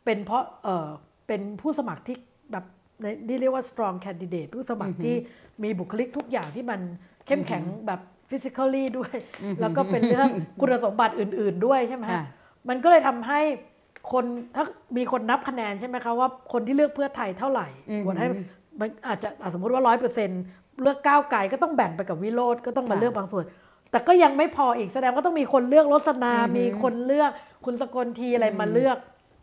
[0.05, 0.89] เป็นเพราะเออ
[1.26, 2.16] เป็นผู้สมัครที่
[2.53, 2.64] แบบ
[3.03, 5.16] ในนี่เรียกว่า strong candidate ผู้สมัครที่
[5.62, 6.80] มีบุคลิกทุกอย่างที่มัน
[7.26, 8.01] เข้มแข็งแบบ
[8.33, 9.16] physically ด้วย
[9.61, 10.28] แล้วก็เป็นเรื่อง
[10.61, 12.24] คุณสมบัติอื่น ๆด้วยใช่ไหมค่ะฮะ
[12.68, 13.41] มันก็เลยทำให้
[14.12, 14.24] คน
[14.57, 14.64] ถ้า
[14.97, 18.26] มีคนนับคะแนนใช่ไหมคะว่าคนที่เลือกเพื่อไทยเท่าไหร่อืมโหวตให้
[18.80, 20.30] มันอาจจะอะสมมติว่าร้อยเปอร์เซ็น
[20.83, 23.45] เลือกก้าวไกลก็ต้องแบ่งไปกับวิโรธก็ต้องมาค่ะเลือกบางส่วน
[23.91, 27.30] แต่ก็ยังไม่พออีกแสดงว่าต้องมีคนเลือกรสนาอือหือมีคนเลือก
[27.64, 28.99] คุณสกลทีอะไรมาอืมเลือก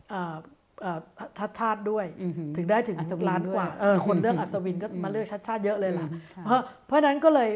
[0.10, 0.36] เอ่อ
[0.82, 1.00] เอ่อ
[1.40, 7.50] ชัดชาติด้วยอือหือถึงได้ถึงอัศวินล้านกว่าด้วยเออคนเลือกอัศวินก็มาเลือกชัดชาติเยอะเลยล่ะอืมค่ะเพราะเพราะฉะนั้นก็เลย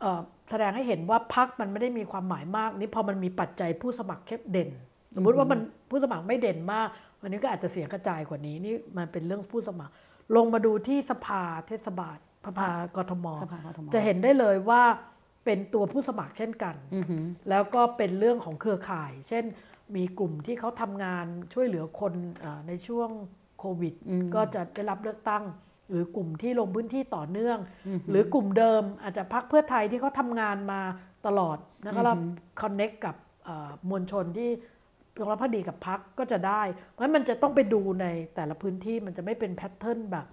[0.00, 0.20] เอ่อ
[0.50, 4.70] แสดงให้เห็นว่าพักมันไม่ได้มีความหมายมากนี่พอมันมีปัจจัยผู้สมัครเข้มเด่น
[5.16, 6.88] สมมุติว่ามันผู้สมัครไม่เด่นมาก
[7.20, 9.92] วันนี้ก็อาจจะเสียกระจายกว่านี้นี่มันเป็นเรื่องผู้สมัคร
[10.36, 14.82] ลงมาดูที่สภาเทศบาลสภากทมสภากทมจะเห็นได้เลยว่า
[15.44, 19.44] เป็นตัวผู้สมัครเช่นกันอือหือแล้วก็เป็นเรื่องของเครือข่าย เช่น
[19.96, 22.12] มีกลุ่มที่เขาทำงานช่วยเหลือคน
[22.44, 23.10] อ่าในช่วง
[23.58, 25.44] โควิดอืมก็จะได้รับเลือกตั้ง
[25.90, 27.58] หรือกลุ่มที่ลงพื้นที่ต่อเนื่อง
[28.10, 30.80] หรือกลุ่มเดิมอาจจะพักเพื่อไทยที่เขาทำงานมา
[31.26, 32.14] ตลอดแล้วก็เรา
[32.62, 33.16] คอนเน็กกับ
[33.48, 34.50] อ่ามวลชนที่
[35.16, 40.26] จงรักภักดีกับพักก็จะได้ เพราะฉะนั้นมันจะต้องไปดูในแต่ละพื้นที่มันจะไม่เป็นแพทเทิร์นแบบ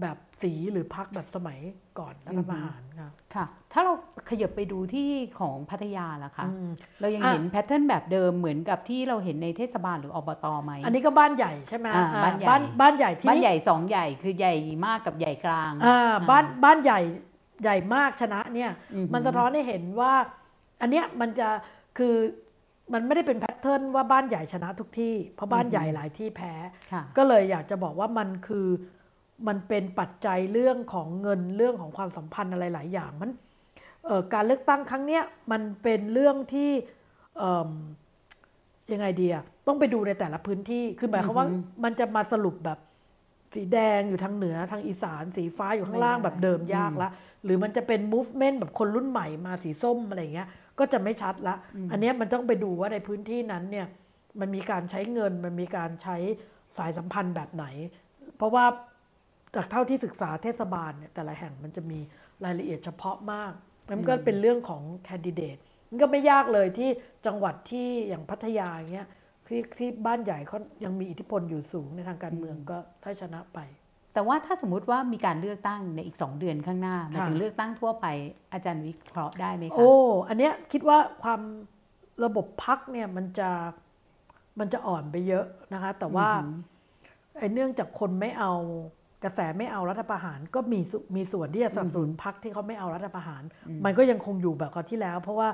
[0.00, 1.58] แบบ สีหรือพักแบบสมัย
[1.98, 3.92] ก่อนรัฐประหารค่ะค่ะ ถ้าเรา
[4.30, 5.08] ขยับไปดูที่
[5.40, 6.68] ของพัทยาล่ะคะอืม
[7.00, 14.54] เรายังอะเห็น pattern แบบเดิมเหมือนกับที่เราเห็นในเทศบาลหรืออบตไหมอันนี้ก็บ้านใหญ่ใช่ไหมอ่าอ่าบ้านใหญ่บ้านบ้านใหญ่ที่บ้านนี่ใหญ่สองใหญ่คือใหญ่
[14.86, 17.00] มากกับใหญ่กลางอ่าอ่าบ้านบ้านใหญ่
[17.62, 20.14] ใหญ่มากชนะเนี่ยอือหือมันสะท้อนให้เห็นว่า
[20.80, 21.48] อันเนี้ยมันจะ
[21.98, 22.14] คือ
[22.92, 26.52] มันไม่ได้เป็น pattern ว่าบ้านใหญ่ชนะทุกที่ เพราะบ้านใหญ่หลายที่แพ้
[26.92, 28.66] ค่ะก็เลยอยากจะบอกว่ามันคือ
[29.48, 33.30] มันเป็นปัจจัยเรื่องของเงินเรื่องของความสัมพันธ์อะไรหลายอย่างมัน
[34.04, 35.22] เอ่อการเลือกตั้งครั้งเนี้ย
[35.52, 36.70] มันเป็นเรื่องที่
[37.38, 37.70] เอิ่ม
[38.92, 42.78] ยังไงดีอะต้องไปดูในแต่ละพื้นที่คือหมายความว่าอือฮึมันจะมาสรุปแบบ
[43.54, 47.08] สีแดงอยู่ทางเหนือทางอีสาน สีฟ้าอยู่ข้างล่างไม่ได้แบบเดิมยากละ
[47.44, 51.54] หรือมันจะเป็น movement แบบคนรุ่นใหม่มาสีส้มอะไรเงี้ยก็จะไม่ชัดละ
[51.90, 53.86] อันเนี้ยมันต้องไปดูว่าในพื้นที่นั้นเนี่ย
[54.40, 56.16] มันมีการใช้เงินมันมีการใช้
[56.78, 57.66] สายสัมพันธ์แบบไหน
[58.36, 58.64] เพราะว่า
[59.56, 61.98] จากเท่าที่ศึกษาเทศบาลเนี่ยแต่ละแห่งมันจะมี
[62.44, 63.52] รายละเอียดเฉพาะมาก
[63.90, 65.56] มันก็เป็นเรื่องของแคนดิเดต
[65.90, 66.90] มันก็ไม่ยากเลยที่
[67.26, 69.08] จังหวัดที่อย่างพัทยาอย่างเงี้ย
[69.46, 73.58] ที่ที่บ้านใหญ่เขายังมีอิทธิพลอยู่สูงในทางการเมืองก็ถ้าชนะไป
[74.14, 78.06] แต่ว่าถ้าสมมุติว่ามีการเลือกตั้งในอีก 2 เดือนข้างหน้าหมายถึงค่ะเลือกตั้งทั่วไป
[78.52, 79.92] อาจารย์วิเคราะห์ได้ไหมคะโอ้
[80.28, 81.40] อันเนี้ยคิดว่าความ
[82.24, 83.50] ระบบพักเนี่ยมันจะ
[84.58, 86.28] มันจะอ่อนไปเยอะนะคะ แต่ว่า
[87.38, 88.52] ไอ้เนื่องจากคนไม่เอา
[89.24, 93.42] กระแสไม่เอารัฐประหารก็มีส่วนมีส่วนที่จะสนับสนุนพักที่เขาไม่เอารัฐประหาร
[93.84, 95.48] มันก็ยังคงอยู่แบบคราวที่แล้ว เพราะว่า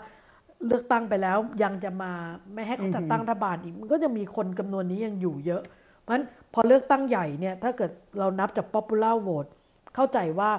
[0.66, 2.12] เลือกตั้งไปแล้วยังจะมา
[2.54, 5.62] ไม่ให้เขาจัดตั้งรัฐบาลอีก มันก็จะมีคนจำนวนนี้ยังอยู่เยอะ
[6.00, 9.50] เพราะฉะนั้นพอเลือกตั้งใหญ่เนี่ยถ้าเกิดเรานับจาก popular vote
[9.94, 10.50] เข้าใจว่า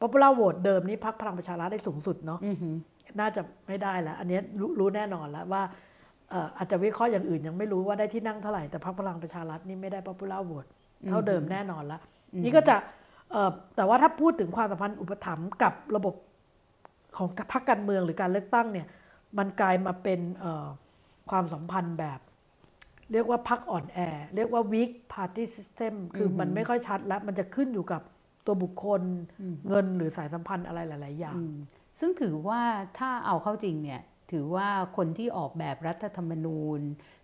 [0.00, 2.74] popular vote เดิมนี้พักพลังประชารัฐได้สูงสุดเนาะอือหือ
[3.20, 5.62] น่าจะไม่ได้แล้ว อันเนี้ยรู้รู้แน่นอนแล้วว่า
[6.30, 10.68] เอ่ออาจจะวิเคราะห์อย่างอื่นยังไม่รู้ว่าได้ที่นั่งเท่าไหร่แต่พรรคพลังประชารัฐนี่ไม่ได้ popular vote
[11.08, 12.00] เท่าเดิมแน่นอนแล้ว
[12.44, 12.76] นี่ก็จะ
[13.30, 16.14] เอ่อแต่ว่าถ้าพูดถึงความสัมพันธ์อุปถัมภ์กับระบบ
[17.16, 18.86] ของพรรคการเมืองหรือการเลือกตั้งเนี่ย
[19.38, 20.66] มันกลายมาเป็นเอ่อ
[21.30, 22.20] ความสัมพันธ์แบบ
[23.12, 23.98] เรียกว่าพรรคอ่อนแอ
[24.36, 28.02] เรียกว่า weak party system คือมันไม่ค่อยชัดแล้ว มันจะขึ้นอยู่กับ
[28.46, 29.02] ตัวบุคคล
[29.68, 31.54] เงินหรือสายสัมพันธ์อะไรหลาย ๆ อย่างอืม
[32.00, 32.62] ซึ่งถือว่า
[32.98, 34.00] ถ้าเอาเข้าจริงเนี่ย
[34.32, 36.80] ถือว่าคนที่ออกแบบรัฐธรรมนูญ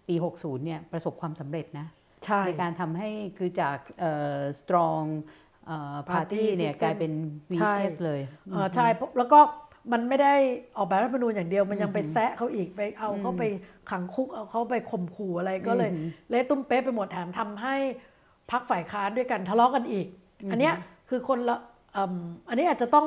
[0.09, 1.86] ปี 60 เนี่ยประสบความสำเร็จนะ
[2.26, 5.04] ใช่ในการทำให้คือจากเอ่อ strong
[5.66, 7.12] เอ่อ Party party เนี่ย system กลายเป็น
[7.52, 8.20] weakest เลย
[8.50, 9.40] เออใช่เพราะแล้วก็
[9.92, 10.34] มันไม่ได้
[10.76, 13.44] ออกแบบรัฐธรรมนูญอย่างเดียวมันยังไปแซะเขาอีกไปเอาเขาไป
[13.90, 15.90] ขังคุกเอาเขาไปข่มขู่อะไรก็เลย
[16.30, 17.76] เละตุ้มเป๊ะไปหมดแถมทำให้
[18.50, 20.06] พักฝ่ายค้านด้วยกันทะเลาะกันอีก
[20.50, 20.74] อันเนี้ย
[21.08, 21.58] คือคนละ
[21.96, 22.16] อืม
[22.48, 23.06] อันนี้อาจจะต้อง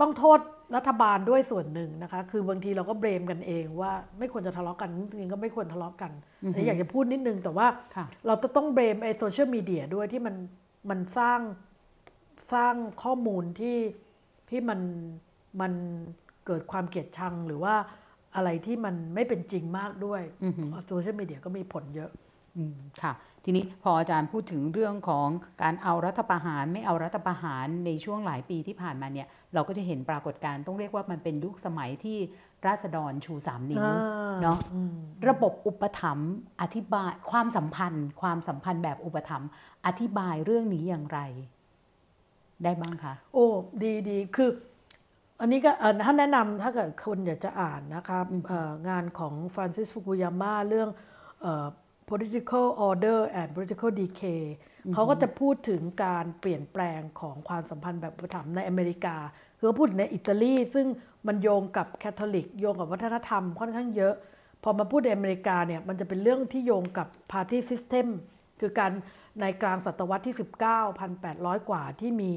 [0.00, 0.40] ต้องโทษ
[0.76, 6.12] รัฐบาลด้วยส่วนหนึ่งนะคะ คือบางทีเราก็เบรมกันเองว่าไม่ควรจะทะเลาะกันจริงๆก็ไม่ควรทะเลาะกัน
[6.54, 10.34] อันนี้อยากจะพูดนิดนึงแต่ว่าค่ะเราจะต้องเบรมไอโซเชียลมีเดียด้วยที่มัน
[10.90, 11.40] มันสร้าง
[12.52, 13.78] สร้างข้อมูลที่
[14.50, 14.80] ที่มัน
[15.60, 15.72] มัน
[16.46, 17.74] เกิดความเกลียดชังหรือว่า
[18.36, 20.22] อะไรที่มันไม่เป็นจริงมากด้วย
[20.88, 22.10] โซเชียลมีเดียก็มีผลเยอะ
[22.56, 23.12] อืมค่ะ
[23.44, 25.28] ทีนี้พออาจารย์พูดถึงเรื่องของ
[25.62, 32.18] การเอารัฐประหารไม่เอารัฐประหารในช่วงหลายปีที่ผ่านมาเนี่ยเราก็จะเห็นปรากฏการณ์ต้องเรียกว่ามันเป็นยุคสมัยที่
[32.66, 34.58] ราษฎรชูสามนิ้วอ่าเนาะ
[35.28, 39.48] ระบบอุปถัมภ์อธิบายความสัมพันธ์ ความสัมพันธ์แบบอุปถัมภ์
[39.86, 41.20] อธิบายเรื่องนี้อย่างไร
[42.64, 43.46] ได้บ้างคะ โอ้
[43.82, 44.50] ดีดีคือ
[45.40, 50.88] อันนี้ก็เอ่อถ้าแนะนำถ้าเกิดคนอยากจะอ่านนะครับเอ่องานของฟรานซิสฟุกุยาม่าเรื่อง
[51.42, 51.66] เอ่อ
[52.10, 54.42] political order and political decay
[54.94, 59.16] เขาก็จะพูดถึงการเปลี่ยนแปลงของความสัมพันธ์แบบอุปถัมภ์ในอเมริกา
[59.58, 60.86] คือเขาพูดถึงในอิตาลี ซึ่ง
[61.26, 64.14] มันโยงกับแคทอลิก โยงกับวัฒนธรรมค่อนข้างเยอะ
[64.62, 68.06] พอมาพูดในอเมริกาเนี่ยมันจะเป็นเรื่องที่โยงกับ party system
[68.60, 68.92] คือการ
[69.40, 72.32] ในกลางศตวรรษที่ 19 1,800 กว่าที่มี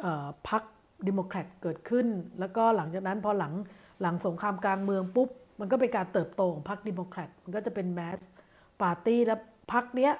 [0.00, 0.62] เอ่อพรรค
[1.08, 2.06] ดิโมแครตเกิดขึ้น
[2.40, 3.52] แล้วก็หลังจากนั้นพอหลัง
[4.02, 5.28] หลังสงครามกลางเมืองปุ๊บ
[5.60, 8.20] มันก็เป็นการเติบโตของพรรคดิโมแครตมันก็จะเป็น mass
[8.82, 9.36] party และ
[9.72, 10.12] พรรคเนี้ย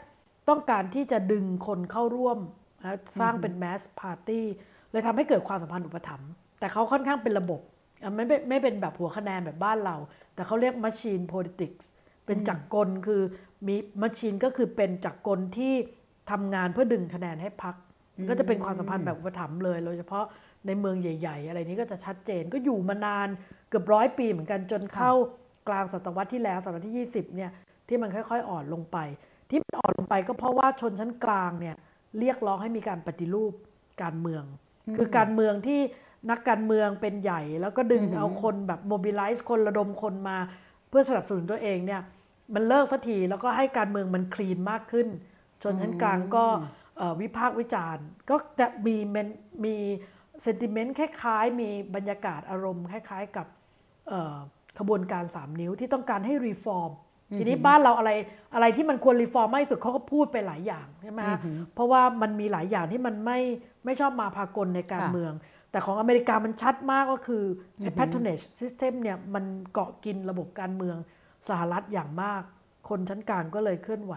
[0.48, 2.38] ต้องการที่จะดึงคนเข้าร่วม
[2.82, 4.44] นะสร้างเป็น mass party
[4.90, 7.60] เลยทำให้เกิดความสัมพันธ์อุปถัมภ์แต่เขาค่อนข้างเป็นระบบ
[8.02, 9.96] อะไม่เป็นไม่เป็นแบบหัวคะแนนแบบบ้านเรา
[10.34, 11.84] แต่เขาเรียก machine politics
[12.26, 13.22] เป็นจักรกลคือ
[13.66, 15.74] มี machine ก็คือเป็นจักรกลที่
[16.30, 17.74] ทำงานเพื่อดึงคะแนนให้พรรค
[18.16, 20.24] มันก็จะเป็นความสัมพันธ์แบบอุปถัมภ์เลยโดยเฉพาะ
[20.66, 23.28] ในเมืองใหญ่ ๆ อะไรนี้ก็จะชัดเจนก็อยู่มานาน
[23.68, 25.12] เกือบร้อยปีเหมือนกันจนเข้า
[25.68, 27.50] กลางศตวรรษที่แล้วศตวรรษที่ 20เนี่ย
[27.88, 28.98] ที่มันค่อยๆ อ่อนลงไป
[29.50, 31.76] ที่มันอ่อนลงไปก็เพราะว่าชนชั้นกลางเนี่ย
[32.18, 33.52] เรียกร้องให้มีการปฏิรูป
[34.02, 34.44] การเมือง
[34.96, 35.80] คือการเมืองที่
[36.30, 40.36] นักการเมืองเป็นใหญ่ แล้วก็ดึงเอาคนแบบโมบิลไลซ์คนระดมคนมา
[40.88, 42.02] เพื่อสนับสนุนตัวเองเนี่ย
[42.54, 45.08] มันเลิกสักทีแล้วก็ให้การเมืองมัน clean มากขึ้น
[45.62, 46.44] ชนชั้นกลางก็
[46.96, 49.28] เอ่อวิพากษ์วิจารณ์ ก็จะมีเมน
[49.64, 49.74] มี
[50.42, 53.46] sentiment คล้ายๆ มีบรรยากาศอารมณ์คล้ายๆ กับ
[54.08, 54.36] เอ่อ
[54.78, 56.90] ขบวนการ 3 นิ้วที่ต้องการให้ reform
[57.38, 58.10] ทีนี้บ้านเราอะไร
[58.54, 61.38] อะไรที่มันควร reform มากที่สุดเขาก็พูดไปหลายอย่างใช่ไหมฮะ
[61.74, 63.40] เพราะว่ามันมีหลายอย่างที่มันไม่
[63.84, 65.32] ไม่ชอบมาพากลในการค่ะเมือง
[65.70, 67.44] แต่ของอเมริกามันชัดมากก็คือ
[67.78, 70.96] ไอ้ patronage system เนี่ยมันเกาะกินระบบการเมือง
[71.48, 72.42] สหรัฐอย่างมาก
[72.88, 74.14] คนชั้นกลางก็เลยเคลื่อนไหว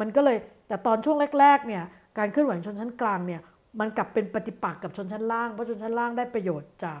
[0.00, 0.36] มันก็เลย
[0.68, 1.84] แต่ตอนช่วงแรกๆเนี่ย
[2.18, 3.40] การเคลื่อนไหวของชนชั้นกลางเนี่ย
[3.80, 7.00] มันกลับเป็นปฏิปักษ์กับชนชั้นล่างเพราะชนชั้นล่างได้ประโยชน์จาก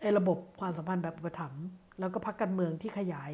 [0.00, 1.64] ไอ้ระบบความสัมพันธ์แบบอุปถัมภ์
[2.00, 3.32] แล้วก็พรรคการเมืองที่ขยาย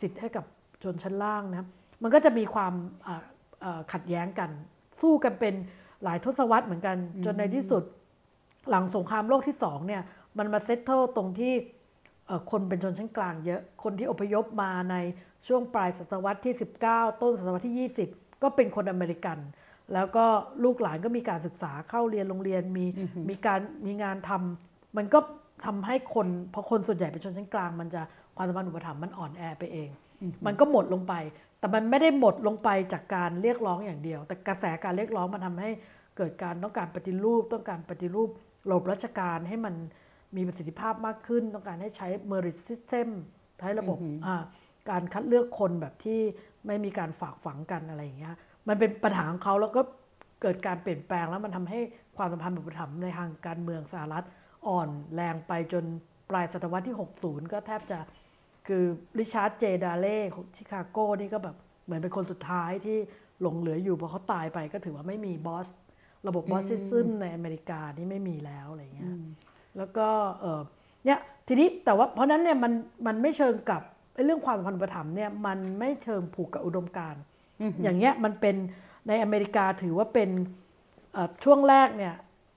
[0.00, 0.44] สิทธิ์ให้กับ
[0.82, 1.66] ชนชั้นล่างนะ
[2.02, 2.72] มันก็จะมีความ
[3.06, 3.22] อ่า
[3.64, 4.50] อ่าขัดแย้งกัน
[5.00, 5.54] สู้กันเป็น
[6.04, 7.82] หลายทศวรรษเหมือนกัน จนในที่สุด
[8.70, 10.02] หลังสงครามโลกที่สองเนี่ย
[10.38, 11.52] มันมา settle ตรงที่
[12.26, 14.96] เอ่อคนเป็นชนชั้นกลางเยอะ คนที่อพยพมาใน
[15.48, 16.54] ช่วงปลายศตวรรษที่
[16.86, 19.38] 19 ต้นศตวรรษที่ 20 ก็เป็นคนอเมริกัน
[19.94, 20.24] แล้วก็
[20.64, 22.86] ลูกหลานก็มีการศึกษาเข้าเรียนโรงเรียนมี
[23.28, 25.18] มีการมีงานทำมันก็
[25.66, 28.02] ทำให้คนพอคนส่วนใหญ่เป็นชนชั้นกลาง มันจะ
[28.36, 29.88] ความสัมพันธ์อุปถัมภ์มันอ่อนแอไปเอง
[30.46, 31.14] มันก็หมดลงไป
[31.58, 35.70] แต่มันไม่ได้หมดลงไปจากการเรียกร้องอย่างเดียว แต่กระแสการเรียกร้องมันทำให้
[36.16, 38.28] เกิดการต้องการปฏิรูป ต้องการปฏิรูป
[38.70, 39.74] ระบบราชการให้มัน
[40.36, 43.08] มีประสิทธิภาพมากขึ้น ต้องการให้ใช้ merit system
[43.58, 44.42] ใช้ระบบอ่า
[44.90, 46.20] การคัดเลือกคนแบบที่
[46.66, 48.34] ไม่มีการฝากฝังกันอะไรอย่างเงี้ย
[48.68, 49.82] มันเป็นปัญหาของเขาแล้วก็
[50.42, 51.80] เกิดการเปลี่ยนแปลงแล้วมันทำให้
[52.16, 54.24] ความสัมพันธ์แบบธรรมในทางการเมืองสหรัฐ
[54.68, 55.84] อ่อนแรงไปจน
[56.30, 57.98] ปลายศตวรรษที่ 60 ก็แทบจะ
[58.68, 58.84] คือ
[59.18, 62.98] ริชาร์ดเจดาเล่ของชิคาโกนี่ก็แบบเหมือนเป็นคนสุดท้ายที่
[63.40, 65.68] หลงเหลืออยู่พอเขาตายไปก็ถือว่าไม่มี boss
[66.26, 69.12] ระบบ bossism ในอเมริกานี่ไม่มีแล้วอะไรเงี้ย
[69.76, 70.08] แล้วก็
[70.40, 70.60] เออ
[71.04, 72.72] เนี่ยทีนี้แต่ว่าเพราะนั้นเนี่ยมัน
[73.06, 73.82] มันไม่เชิงกับ
[74.14, 77.22] ไอ้เรื่องความสัมพันธ์อุปถัมภ์เนี่ยมันไม่เชิงผูกกับอุดมการณ์
[77.82, 78.56] อย่างเงี้ยมันเป็น
[79.08, 80.30] ในอเมริกาถือว่าเป็น
[81.12, 82.14] เอ่อช่วงแรกเนี่ย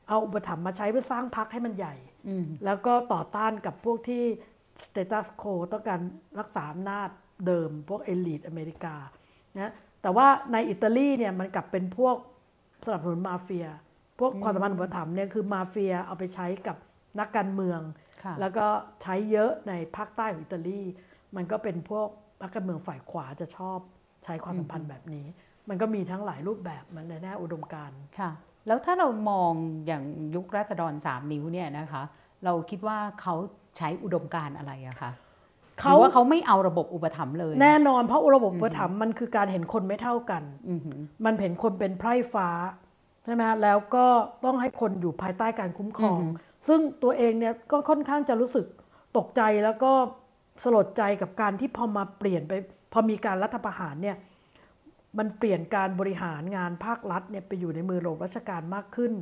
[0.09, 1.95] เอาอุปถัมภ์มาใช้เพื่อสร้างพรรคให้มันใหญ่
[2.65, 4.23] แล้วก็ต่อต้านกับพวกที่
[4.83, 5.43] status quo
[5.73, 5.99] ต้องการ
[6.39, 7.09] รักษาอำนาจ
[7.47, 8.95] เดิมพวก elite อเมริกา
[9.59, 12.15] นะแต่ว่าในอิตาลีเนี่ยมันกลับเป็นพวก
[12.85, 13.67] สนับสนุนมาเฟีย
[14.19, 16.77] พวกความสัมพันธ์อุปถัมภ์เนี่ยคือมาเฟียเอาไปใช้กับ
[17.19, 17.81] นักการเมือง
[18.23, 18.65] ค่ะแล้วก็
[19.03, 20.81] ใช้เยอะในภาคใต้ของอิตาลี
[21.35, 22.07] มันก็เป็นพวก
[22.41, 23.79] นักการเมืองฝ่ายขวาจะชอบ
[24.23, 25.25] ใช้ความสัมพันธ์แบบนี้
[25.69, 28.31] มันก็มีทั้งหลายรูปแบบมันในแง่อุดมการณ์ค่ะ
[28.67, 29.53] แล้วถ้าเรามอง
[29.87, 30.03] อย่าง
[30.35, 32.03] ยุคราษฎรสามนิ้วเนี่ยนะคะ
[32.45, 33.35] เราคิดว่าเขา
[33.77, 35.11] ใช้อุดมการณ์อะไรอะคะ
[35.81, 42.49] หเขารือว่าเขาไม่เอาระบบอุปถัมภ์เลย แน่นอนเพราะระบบอุปถัมภ์มันคือการเห็นคนไม่เท่ากันอือหือมันเห็นคนเป็นไพร่ฟ้า
[43.25, 44.05] ใช่ไหมฮะแล้วก็
[44.45, 46.21] ต้องให้คนอยู่ภายใต้การคุ้มครอง
[46.67, 48.65] ซึ่งตัวเองเนี่ยก็ค่อนข้างจะรู้สึก
[49.17, 49.91] ตกใจแล้วก็
[50.63, 52.53] สลดใจกับการที่พอมาเปลี่ยนไป
[52.93, 54.17] พอมีการรัฐประหารเนี่ย
[55.17, 59.13] มันเปลี่ยนการบริหารงานภาครัฐเนี่ยไปอยู่ในมือระบบราชการมากขึ้น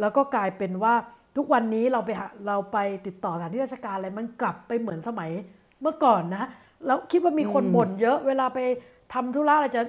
[0.00, 0.94] แล้วก็กลายเป็นว่า
[1.38, 5.30] ทุกวันนี้เราไปหาเราไปติดต่อสถานที่ราชการอะไรมันกลับไปเหมือนสมัย
[5.82, 6.48] เมื่อก่อนนะ
[6.86, 8.58] แล้วคิดว่ามีคนบ่นเยอะ เวลาไป
[9.14, 9.82] ทำธุระอะไรจะ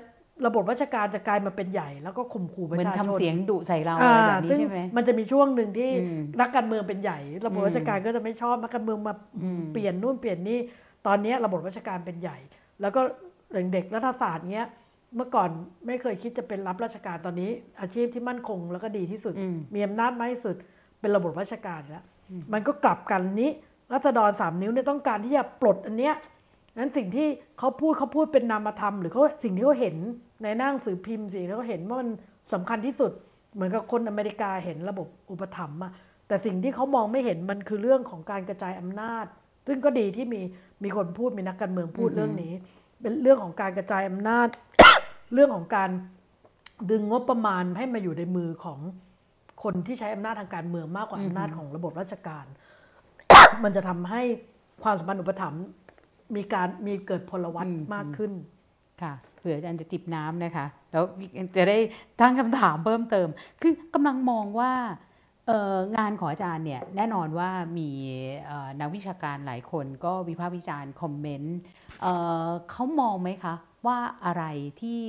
[0.48, 9.14] ระบบราชการจะกลายมาเป็นใหญ่ แล้วก็ข่มขู่ปเหระมือนชาชนทำเสียงดุใส่เราอะไรแบบนี้ซึ่งใช่ไหมมันจะมีช่วงหนึ่งที่อืมนักการเมืองเป็นใหญ่ ระบบราชการก็จะไม่ชอบนักการเมืองมา
[9.74, 10.60] เปลี่ยนนู่นเปลี่ยนนี่
[11.08, 12.38] ตอนนี้ระบบราชการเป็นใหญ่
[12.82, 13.02] แล้วก็
[13.74, 14.66] เด็กรัฐศาสตร์เนี้ย
[15.16, 15.50] เมื่อก่อน
[15.88, 17.50] ไม่เคยคิดจะเป็นรับราชการตอนนี้
[17.82, 19.34] อาชีพที่มั่นคงแล้วก็ดีที่สุด
[19.74, 20.56] มีอำนาจมากที่สุด
[21.00, 22.04] เป็นระบบราชการแล้ว
[22.54, 23.50] มันก็กลับกันนี้
[23.94, 26.16] รัษฎรสามนิ้วเนี่ยต้องการที่จะปลดอันเนี้ย
[26.78, 27.28] นั้นสิ่งที่
[27.60, 29.96] เขาพูดเขาพูดเป็นนามธรรมหรือเขาสิ่งที่เขาเห็น
[30.44, 32.10] ในหนังสือพิมพ์สิ่งที่เขาเห็นว่ามัน
[32.54, 33.12] สำคัญที่สุด
[33.54, 35.92] เหมือนกับคนอเมริกาเห็นระบบอุปถัมภ์อะ
[36.28, 39.26] แต่สิ่งที่เขามองไม่เห็นมันคือเรื่องของการกระจายอำนาจ
[39.68, 40.42] ซึ่งก็ดีที่มี
[40.84, 42.54] มีคนพูดมีนักการเมืองพูดเรื่องนี้
[43.02, 44.48] เป็นเรื่องของการกระจายอำนาจ
[45.34, 45.90] เรื่องของการ
[46.92, 48.80] ดึงงบประมาณให้มาอยู่ในมือของ
[49.64, 52.46] คนที่ใช้อำนาจทางการเมืองมากกว่าอำนาจของระบบราชการ
[53.64, 54.22] มันจะทำให้
[54.84, 55.64] ความสัมพันธ์อุปถัมภ์
[56.36, 58.32] มีการมีเกิดพลวัตมากขึ้น
[59.02, 61.04] ค่ะเผื่ออาจารย์จะจิบน้ำนะคะ แล้ว
[61.56, 61.78] จะได้
[62.20, 63.28] ตั้งคำถามเพิ่มเติม
[63.62, 64.74] คือกำลังมองว่า
[65.48, 67.90] เอ่องานของอาจารย์เนี่ยแน่นอนว่ามี
[68.46, 71.58] เอ่อนักวิชาการหลายคนก็วิพากษ์วิจารณ์คอมเมนต์
[72.02, 72.14] เอ่
[72.46, 73.54] อเขามองไหมคะ
[73.86, 74.44] ว่าอะไร
[74.82, 75.04] ที่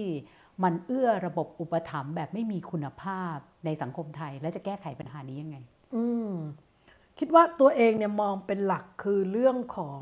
[0.62, 5.56] มันเอื้อระบบอุปถัมภ์แบบไม่มีคุณภาพ ในสังคมไทย และจะแก้ไขปัญหานี้ยังไง
[5.94, 6.32] อืม
[7.18, 10.00] คิดว่าตัวเองเนี่ยมองเป็นหลักคือเรื่องของ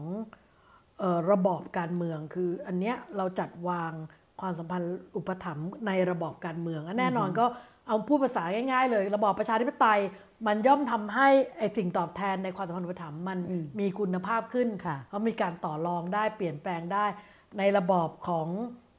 [0.99, 3.93] เออระบอบการเมืองคือ อันเนี้ยเราจัดวาง
[4.41, 7.45] ความสัมพันธ์อุปถัมภ์ในระบอบการเมืองอันแน่นอนก็
[7.87, 10.01] เอาพูดภาษาง่ายๆ เลย ระบอบประชาธิปไตย
[10.47, 11.29] มันย่อมทำให้
[11.59, 17.07] ไอสิ่งตอบแทนในความสัมพันธ์อุปถัมภ์มันอืมมีคุณภาพขึ้นค่ะเพราะมีการต่อรองได้เปลี่ยนแปลงได้
[17.59, 18.49] ในระบอบของ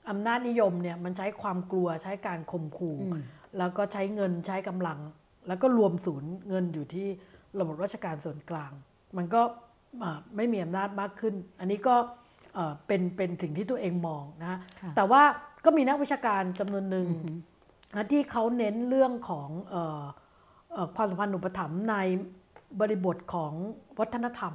[0.09, 2.97] อำนาจนิยมเนี่ยมันใช้ความกลัวใช้การข่มขู่
[3.57, 4.99] แล้วก็ใช้เงินใช้กำลัง
[5.47, 7.07] แล้วก็รวมศูนย์เงินอยู่ที่
[7.59, 8.71] ระบบราชการส่วนกลาง
[9.17, 9.41] มันก็
[10.03, 11.95] อ่าไม่มีอำนาจมากขึ้น อันนี้ก็
[12.55, 15.21] เอ่อเป็นเป็นสิ่งที่ตัวเองมองนะค่ะแต่ว่า
[15.65, 17.07] ก็มีนักวิชาการจำนวนหนึ่ง
[17.95, 20.03] นะที่เขาเน้นเรื่องของเอ่อ
[20.73, 21.95] เอ่อความสัมพันธ์อุปถัมภ์ใน
[22.79, 23.53] บริบทของ
[23.99, 24.53] วัฒนธรรม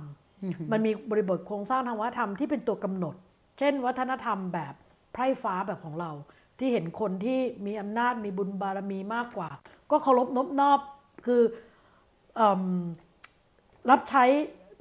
[0.72, 3.14] มันมีบริบทโครงสร้างทางวัฒนธรรมที่เป็นตัวกำหนด
[3.58, 4.74] เช่น วัฒนธรรมแบบ
[5.12, 6.10] ไพร่ฟ้าแบบของเรา
[6.58, 9.48] ที่เห็นคนที่มีอำนาจมีบุญบารมีมากกว่า
[9.90, 10.80] ก็เคารพนบนอบ
[11.26, 11.42] คือ
[12.36, 12.62] เอิ่ม
[13.90, 14.24] รับใช้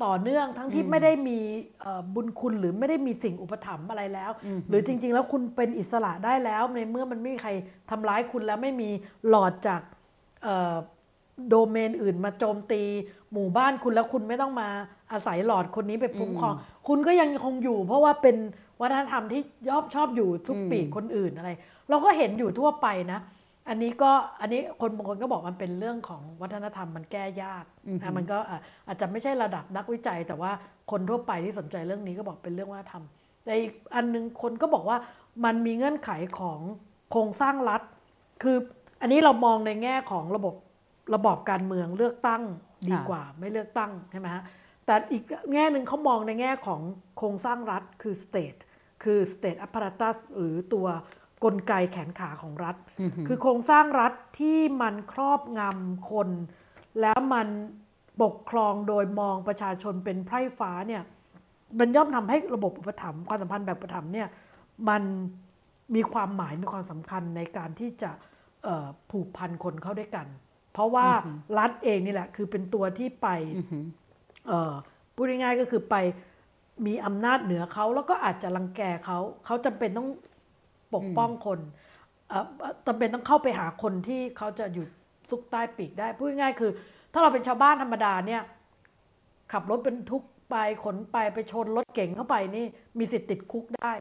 [0.03, 1.39] ต่อเนื่องทั้งที่ไม่ได้มี
[1.81, 4.31] เอ่อบุญคุณหรือไม่ได้มีสิ่งอุปถัมภ์อะไรแล้ว
[4.69, 7.51] หรือจริง ๆ แล้วคุณเป็นอิสระได้แล้ว ในเมื่อมันไม่มีใคร
[7.89, 8.89] ทำร้ายคุณแล้วไม่มี
[9.27, 9.81] หลอดจาก
[10.43, 10.75] เอ่อ
[11.49, 12.81] โดเมนอื่นมาโจมตี
[13.33, 14.69] หมู่บ้านคุณแล้วคุณไม่ต้องมา
[15.11, 16.53] อาศัยหลอดคนนี้ไปคุ้มครอง
[16.87, 18.35] คุณก็ยังคงอยู่ เพราะว่าเป็น
[18.81, 21.49] วัฒนธรรมที่ยอบชอบอยู่ทุกปีกคนอื่นอะไร
[21.89, 23.19] เราก็เห็นอยู่ทั่วไปนะ
[23.69, 24.11] อันนี้ก็
[24.41, 30.51] อันนี้คนบางคนก็บอกมันเป็นเรื่องของวัฒนธรรมมันแก้ยากอือฮึนะมันก็อะอาจจะไม่ใช่ระดับนักวิจัย แต่ว่า
[30.91, 33.03] คนทั่วไปที่สนใจเรื่องนี้ก็บอกเป็นเรื่องวัฒนธรรม
[33.43, 34.97] แต่อีกอันหนึงคนก็บอกว่า
[35.45, 36.59] มันมีเงื่อนไขของ
[37.11, 37.81] โครงสร้างรัฐ
[38.43, 38.57] คือ
[39.01, 40.55] อันนี้เรามองในแง่ของระบบ
[41.13, 42.43] ระบอบการเมืองเลือกตั้ง
[42.89, 44.43] ดีกว่าไม่เลือกตั้งใช่ไหมฮะ
[44.85, 45.23] แต่อีก
[45.53, 46.81] แง่หนึ่งเขามองในแง่ของ
[47.17, 48.59] โครงสร้างรัฐคือ state
[49.03, 50.87] คือ state apparatus หรือตัว
[51.43, 52.75] กลไกแขนขาของรัฐ
[53.27, 56.29] คือโครงสร้างรัฐที่มันครอบงำคน
[57.01, 57.47] แล้วมัน
[58.21, 61.03] ปกครองโดยมองประชาชนเป็นไพร่ฟ้าเนี่ย
[61.79, 64.27] มันย่อมทำให้ระบบอุปถัมภ์ความสัมพันธ์แบบอุปถัมภ์เนี่ย
[64.89, 65.03] มัน
[65.95, 68.11] มีความหมายมีความสำคัญในการที่จะ
[68.63, 70.27] เอ่อผูกพันคนเข้าด้วยกัน
[70.73, 71.07] เพราะว่า
[71.57, 73.85] รัฐเองนี่แหละ คือเป็นตัวที่ไปเอ่อ
[75.15, 75.95] พูดง่ายๆก็คือไป
[76.85, 80.09] มีอำนาจเหนือเขาแล้วก็อาจจะรังแกเขาเขาจำเป็นต้อง
[80.93, 81.59] ปกป้องคน
[82.87, 84.85] จำเป็นต้องเข้าไปหาคนที่เขาจะอยู่
[85.29, 86.71] ซุกใต้ปีกได้ พูดง่ายๆคือ
[87.13, 88.41] ถ้าเราเป็นชาวบ้านธรรมดาเนี่ย
[89.51, 92.65] ขับรถเป็นทุกไปขนไปไปชนรถเก่งเข้าไปนี่
[92.97, 93.91] มีสิทธิ์ติดคุกได้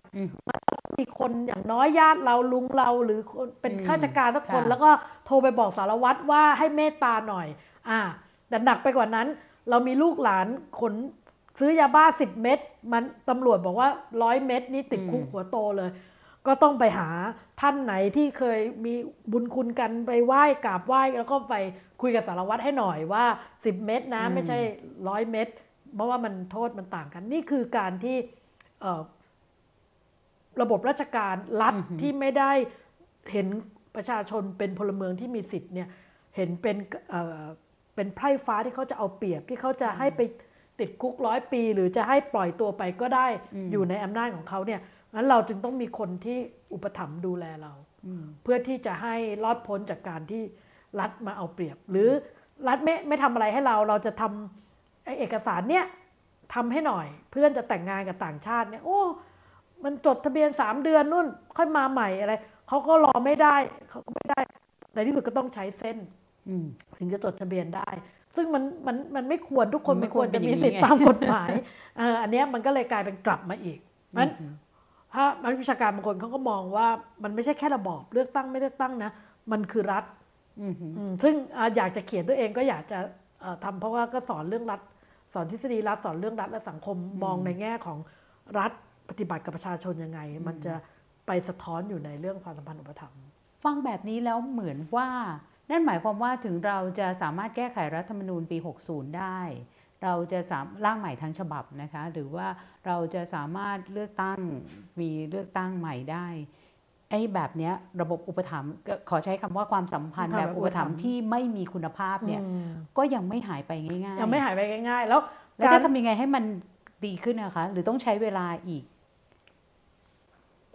[0.49, 0.59] มัน
[0.99, 3.21] มีคนอย่างน้อยญาติเราลุงเราหรือ
[3.61, 4.91] เป็นข้าราชการสักคน แล้วก็
[5.27, 7.47] โทรไปบอกสารวัตรว่าให้เมตตาหน่อย
[7.89, 8.01] อ่า
[8.49, 9.27] แต่หนักไปกว่านั้น
[9.71, 10.47] เรามีลูกหลาน
[10.81, 10.95] ขน
[11.61, 12.59] ซื้อยาบ้าสิบเม็ด
[12.93, 13.89] มันตำรวจบอกว่า
[14.23, 15.91] ร้อยเม็ดนี่ติดคุกหัวโตเลย
[16.47, 17.09] ก็ต้องไปหา
[17.61, 18.95] ท่านไหนที่เคยมี
[19.33, 21.55] บุญคุณกันไปไหว้กราบไหว้แล้วก็ไป
[22.01, 23.25] คุยกับสารวัตรให้หน่อยว่า
[23.57, 24.59] 10เม็ดนะไม่ใช่
[25.09, 25.49] ร้อยเม็ด
[25.95, 28.17] เพราะว่ามันโทษมันต่างกัน นี่คือการที่
[28.81, 29.03] เอ่อ
[30.61, 32.53] ระบบราชการรัฐที่ไม่ได้
[33.33, 33.47] เห็น
[33.95, 35.89] ประชาชนเป็นพลเมืองที่มีสิทธิ์เนี่ย
[36.37, 36.77] เห็นเป็น
[37.95, 40.21] เอ่อเป็นไพร่ฟ้าที่เขาจะเอาเปรียบที่เขาจะให้ไป
[40.81, 43.27] ติดคุกร้อยปี หรือจะให้ปล่อยตัวไปก็ได้
[43.73, 44.81] อยู่ในอำนาจของเขาเนี่ย
[45.15, 46.39] งั้นเราจึงต้องมีคนที่
[46.73, 47.73] อุปถัมภ์ดูแลเรา
[48.43, 50.43] เพื่อที่จะให้รอดพ้นจากการที่
[51.01, 52.09] รัฐมาเอาเปรียบ หรือ
[52.69, 55.85] รัฐไม่ไม่ทำอะไรให้เราเราจะทำไอ้เอกสารเนี่ย
[56.55, 59.01] ทำให้หน่อย เพื่อนจะแต่งงานกับต่างชาติเนี่ยโอ้
[59.85, 61.27] มันจดทะเบียนสามเดือนนู่น
[61.57, 62.35] ค่อยมาใหม่อะไร
[62.69, 63.57] เขาก็รอไม่ได้
[63.91, 64.41] เขาก็ไม่ได้
[64.95, 66.22] ในที่สุดก็ต้องใช้เส้นอืม
[66.99, 67.89] ถึงจะจดทะเบียนได้
[68.37, 71.51] ซึ่งมันมันมันไม่ควรทุกคนไม่มันคคววรรเป็นจะอย่างมีนี้สิทธิ์ไงตามกฎหมาย
[71.99, 73.79] เอออันเนี้ยมันก็เลยกลายเป็นกลับมาอีก
[74.19, 74.31] นั้น
[75.15, 76.89] ถ้านักวิชาการบางคนเขาก็มองว่า
[77.23, 79.11] มันไม่ใช่แค่ระบอบเลือกตั้งไม่เลือกตั้งนะ
[79.53, 80.05] มันคือรัฐ
[80.61, 82.99] อืมอืมซึ่งอ่าอยากจะเขียนตัวเองก็อยากจะ
[83.41, 84.81] เอ่อทำเพราะว่าก็สอนเรื่องรัฐ
[85.35, 87.99] สอนทฤษฎีรัฐสอนเรื่องรัฐและสังคมมองในแง่ของ
[88.59, 88.73] รัฐ
[89.09, 90.75] ปฏิบัติกับประชาชนยังไง มันจะ
[91.27, 93.21] ไปสะท้อนอยู่ในเรื่องความสัมพันธ์อุปถัมภ์
[93.65, 95.09] ฟังแบบนี้แล้วเหมือนว่า
[95.73, 98.57] นั่นหมายความว่าถึงเราจะสามารถแก้ไขรัฐธรรมนูญปี
[98.89, 99.41] 60 ได้
[100.05, 102.47] เราจะสามร่างใหม่ทั้งฉบับนะคะหรือว่า
[102.87, 104.39] เราจะสามารถเลือกตั้ง
[105.01, 106.27] มีเลือกตั้งใหม่ได้
[107.11, 115.21] ไอ้แบบเนี้ยระบบอุปถัมภ์ก็ขอใช้คำว่าความสัมพันธ์ค่ะแบบอุปถัมภ์อุปถัมภ์ที่ไม่มีคุณภาพเนี่ยอืมก็ยังไม่หายไปง่ายๆยังไม่หายไปง่าย ๆ แล้ว
[115.57, 116.45] แล้วกาจะรทำยังไงให้มัน
[117.07, 118.85] ดีขึ้นนะคะ หรือต้องใช้เวลาอีก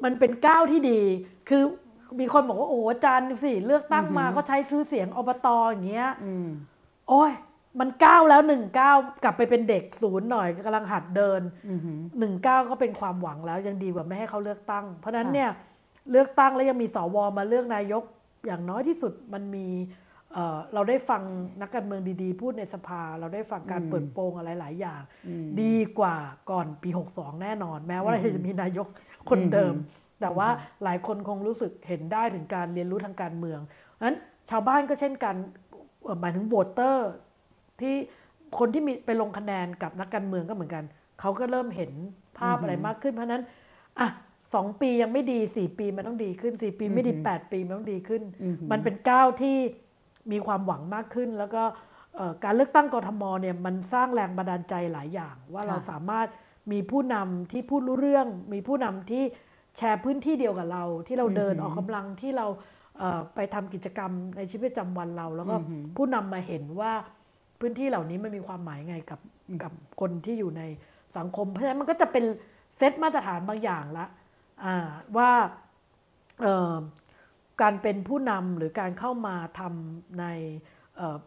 [0.04, 1.00] มันเป็นก้าวที่ดี
[1.50, 1.64] คือ
[2.20, 6.47] มีคนบอกว่าโอ้อาจารย์สิเลือกตั้งมาก็ใช้ซื้อเสียงอบตอย่างเงี้ยอืม
[7.10, 7.32] โอ้ย
[7.80, 15.49] มันก้าวแล้วหนึ่งก้าวกลับไปเป็นเด็กศูนย์หน่อยกำลังหัดเดินอือหือหนึ่งก้าวก็เป็นความหวังแล้วยังดีกว่าไม่ให้เขาเลือกตั้ง เพราะฉะนั้นค่ะเนี่ย
[16.12, 18.03] เลือกตั้งแล้วยังมีสวมาเลือกนายก
[18.45, 19.68] อย่างน้อยที่สุดมันมี
[20.34, 21.22] เอ่อเราได้ฟัง
[21.62, 25.01] นักการเมืองดีๆ พูดในสภา เราได้ฟังการเปิดโปงอะไรหลายอย่าง
[25.62, 26.16] ดีกว่า
[26.51, 28.88] ก่อนปี 62 แน่นอน แม้ว่าเราจะมีนายก
[29.30, 29.74] คนเดิม
[30.22, 30.49] แต่ว่า
[30.84, 33.59] หลายคนคงรู้สึกเห็นได้ถึงการเรียนรู้ทางการเมือง
[34.05, 34.18] นั้น
[34.49, 35.36] ชาวบ้านก็เช่นกัน
[36.03, 37.09] เอ่อหมายถึงโหวตเตอร์
[37.82, 37.95] ที่
[38.59, 40.84] คนที่มีไปลงคะแนนกับนักการเมืองก็เหมือนกัน
[41.20, 41.91] เขาก็เริ่มเห็น
[42.38, 43.43] ภาพอะไรมากขึ้น เพราะฉะนั้น
[43.99, 44.07] อะ
[44.55, 48.22] สองปียังไม่ดีสี่ปีมันต้องดีขึ้นสี่ปีไม่ดีแปดปีมันต้องดีขึ้น
[48.72, 49.57] มันเป็นก้าวที่
[50.32, 51.63] มีความหวังมากขึ้น แล้วก็
[52.15, 56.28] เอ่อการเลือกตั้งกทมเนี่ยมันสร้างแรงบันดาลใจหลายอย่าง ว่าเราสามารถ
[56.72, 59.24] มีผู้นำที่พูดรู้เรื่อง มีผู้นำที่
[59.78, 62.47] แชร์พื้นที่เดียวกับเรา ที่เราเดินออกกำลังที่เรา
[62.97, 65.55] เอ่อไปทำกิจกรรมในชีวิตประจำวันเรา แล้วก็
[65.95, 66.93] ผู้นำมาเห็นว่า
[67.59, 69.19] พื้นที่เหล่านี้มันมีความหมายไงกับ
[69.63, 70.63] กับคนที่อยู่ใน
[71.17, 72.25] สังคม เพราะฉะนั้นมันก็จะเป็น
[72.78, 74.05] เซตมาตรฐานบางอย่างละ
[74.63, 75.32] อ่าว่า
[76.41, 76.75] เอ่อ
[77.61, 80.25] การเป็นผู้นำหรือการเข้ามาทำใน
[80.97, 81.17] เอ่อ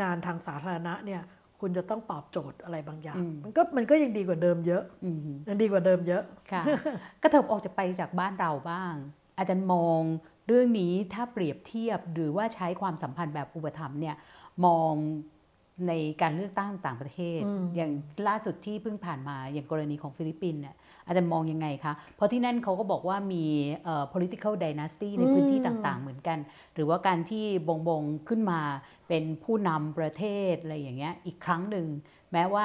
[0.00, 1.22] งานทางสาธารณะเนี่ย
[1.60, 6.62] คุณจะต้องตอบโจทย์อะไรบางอย่าง มันก็มันก็ยังดีกว่าเดิมเยอะอืมยังดีกว่าเดิมเยอะค่ะ
[7.22, 8.94] กระเถิบออกจากไปจากบ้านเราบ้าง
[9.38, 10.02] อาจารย์มอง
[10.46, 14.16] เรื่องนี้ถ้าเปรียบเทียบหรือว่าใช้ความสัมพันธ์แบบอุปถัมภ์เนี่ย
[14.66, 14.94] มอง
[15.88, 15.92] ใน
[16.22, 17.92] การเลือกตั้งต่างประเทศอืมอย่าง
[18.28, 20.76] ล่าสุดที่เพิ่งผ่านมาอย่างกรณีของฟิลิปปินส์เนี่ย
[21.10, 23.44] อาจารย์มองยังไงคะ เพราะที่นั่นเขาก็บอกว่ามี
[24.12, 26.38] political dynasty ในพื้นที่ต่างๆ เหมือนกัน
[26.74, 28.60] หรือว่าการที่บงบงขึ้นมา
[29.08, 31.86] เป็นผู้นำประเทศอะไรอย่างเงี้ยอีกครั้งหนึ่ง
[32.32, 32.64] แม้ว่า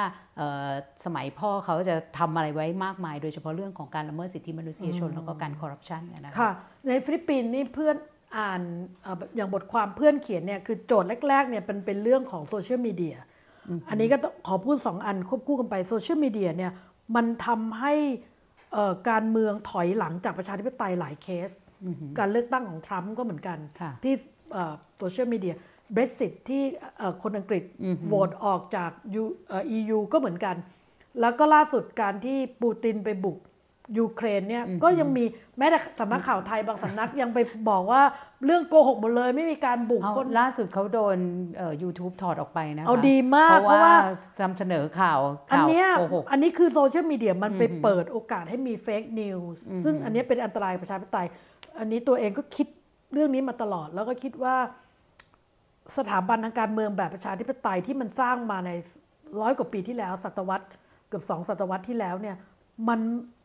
[1.04, 6.50] สมัยพ่อเขาจะทำอะไรไว้มากมาย โดยเฉพาะเรื่องของการละเมิดสิทธิมนุษยชน แล้วก็การคอร์รัปชันนะคะค่ะ
[6.88, 7.96] ในฟิลิปปินส์นี่เพื่อน
[8.38, 8.62] อ่าน
[9.36, 13.16] อย่างบทความเพื่อนเขียนเนี่ยคือโจทย์แรกๆเนี่ยเป็นเป็นเรื่องของโซเชียลมีเดีย
[13.88, 14.16] อันนี้ก็
[14.46, 16.72] ขอพูดสองอันควบคู่กันไปโซเชียลมีเดียเนี่ย
[17.16, 17.94] มันทำให้
[19.10, 21.50] การเมืองถอยหลังจากประชาธิปไตยหลายเคส
[22.18, 23.58] การเลือกตั้งของทรัมป์ก็เหมือนกัน
[24.02, 24.14] ที่
[24.98, 25.54] โซเชียลมีเดีย
[25.92, 26.62] เบรสิตที่
[27.22, 27.64] คนอังกฤษ
[28.06, 28.90] โหวตออกจาก
[29.76, 30.56] EU ก็เหมือนกัน
[31.20, 33.38] แล้วก็ล่าสุดการที่ปูตินไปบุก
[33.98, 35.24] ยูเครนเนี่ยก็ยังมี
[35.58, 38.02] แม้แต่สำนักข่าวไทยบางสำนักยังไปบอกว่า
[38.44, 41.16] เรื่องโกหกหมดเลยไม่มีการบุกคนล่าสุดเขาโดน
[41.82, 43.96] ยูทูบถอดออกไปนะคะเอาดีมากเพราะว่า
[44.40, 45.18] นำเสนอข่าว
[45.52, 45.84] อันนี้
[46.32, 51.28] อันนี้คือโซเชียลมีเดียมันไปเปิดโอกาสให้มี fake news ซึ่งอันนี้เป็นอันตรายประชาธิปไตย
[51.78, 52.66] อันนี้ตัวเองก็คิด
[53.12, 54.56] เรื่องนี้มาตลอด แล้วก็คิดว่า
[55.96, 58.70] สถาบันทางการเมืองแบบประชาธิปไตยที่มันสร้างมาใน
[59.40, 60.66] ร้อยกว่าปีที่แล้วศตวรรษ
[61.08, 62.36] เกือบสองศตวรรษที่แล้วเนี่ย
[62.88, 63.00] มัน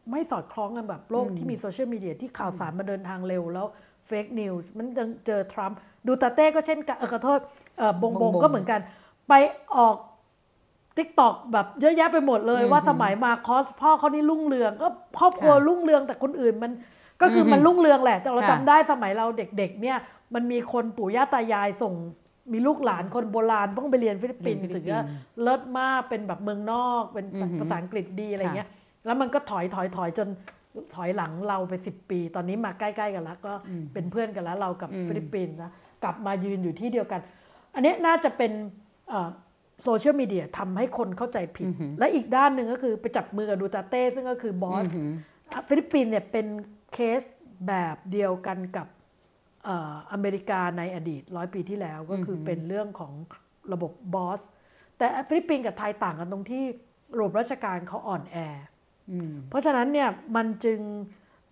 [0.09, 3.67] ไม่สอดคล้องกันแบบโลกที่มีโซเชียลมีเดียที่ข่าวสารมาเดินทางเร็วแล้ว
[4.07, 5.77] fake news มันยังเจอทรัมป์
[6.07, 7.39] ดูตาเต้ก็เช่นกันขอโทษ
[8.01, 8.79] บงบงก็เหมือนกัน
[9.29, 9.33] ไป
[9.75, 9.95] ออก
[10.97, 14.87] ทิกตอกแบบเยอะแยะไปหมดเลยว่าสมัยมาคอสพ่อเขานี่รุ่งเรืองก็
[15.19, 16.71] ครอบครัวรุ่งเรืองแต่คนอื่นมัน
[17.21, 19.97] ก็คือมันรุ่งเรืองแหละ แต่เราจำได้สมัยเราเด็กๆเนี่ย
[20.33, 21.93] มันมีคนปู่ย่าตายายส่ง
[22.53, 24.99] มีลูกหลานคนโบราณต้องไปเรียนฟิลิปปินส์ถึงจะ
[25.41, 27.25] เลิศมากเป็นแบบเมืองนอกเป็น
[27.59, 28.69] ภาษาอังกฤษดีอะไรเงี้ย
[29.05, 30.27] แล้วมันก็ถอยถอยถอยจน
[30.95, 33.53] ถอยหลังเราไปสิบปี ตอนนี้มาใกล้ๆกันแล้วก็
[33.93, 35.71] เป็นเพื่อนกันแล้วเรากับฟิลิปปินส์นะ
[36.03, 37.21] กลับมายืนอยู่ที่เดียวกัน
[37.75, 38.51] อันนี้น่าจะเป็น
[39.83, 41.67] โซเชียลมีเดียทำให้คนเข้าใจผิด
[41.99, 44.85] และอีกด้านหนึ่งก็คือไปจับมือกับดูตาเต้ ซึ่งก็คือ boss
[45.67, 46.45] ฟิลิปปินส์เนี่ยเป็น
[46.93, 47.21] เคส
[47.67, 48.87] แบบเดียวกันกับ
[50.11, 53.13] อเมริกาในอดีตร้อยปีที่แล้วก็คือเป็นเรื่องของ
[53.73, 54.41] ระบบ boss
[54.97, 56.63] แต่ฟิลิปปินส์กับไทยต่างกันตรงที่
[57.17, 58.37] ระบบราชการเขาอ่อนแอ
[59.49, 60.79] เพราะฉะนั้นเนี่ยมันจึง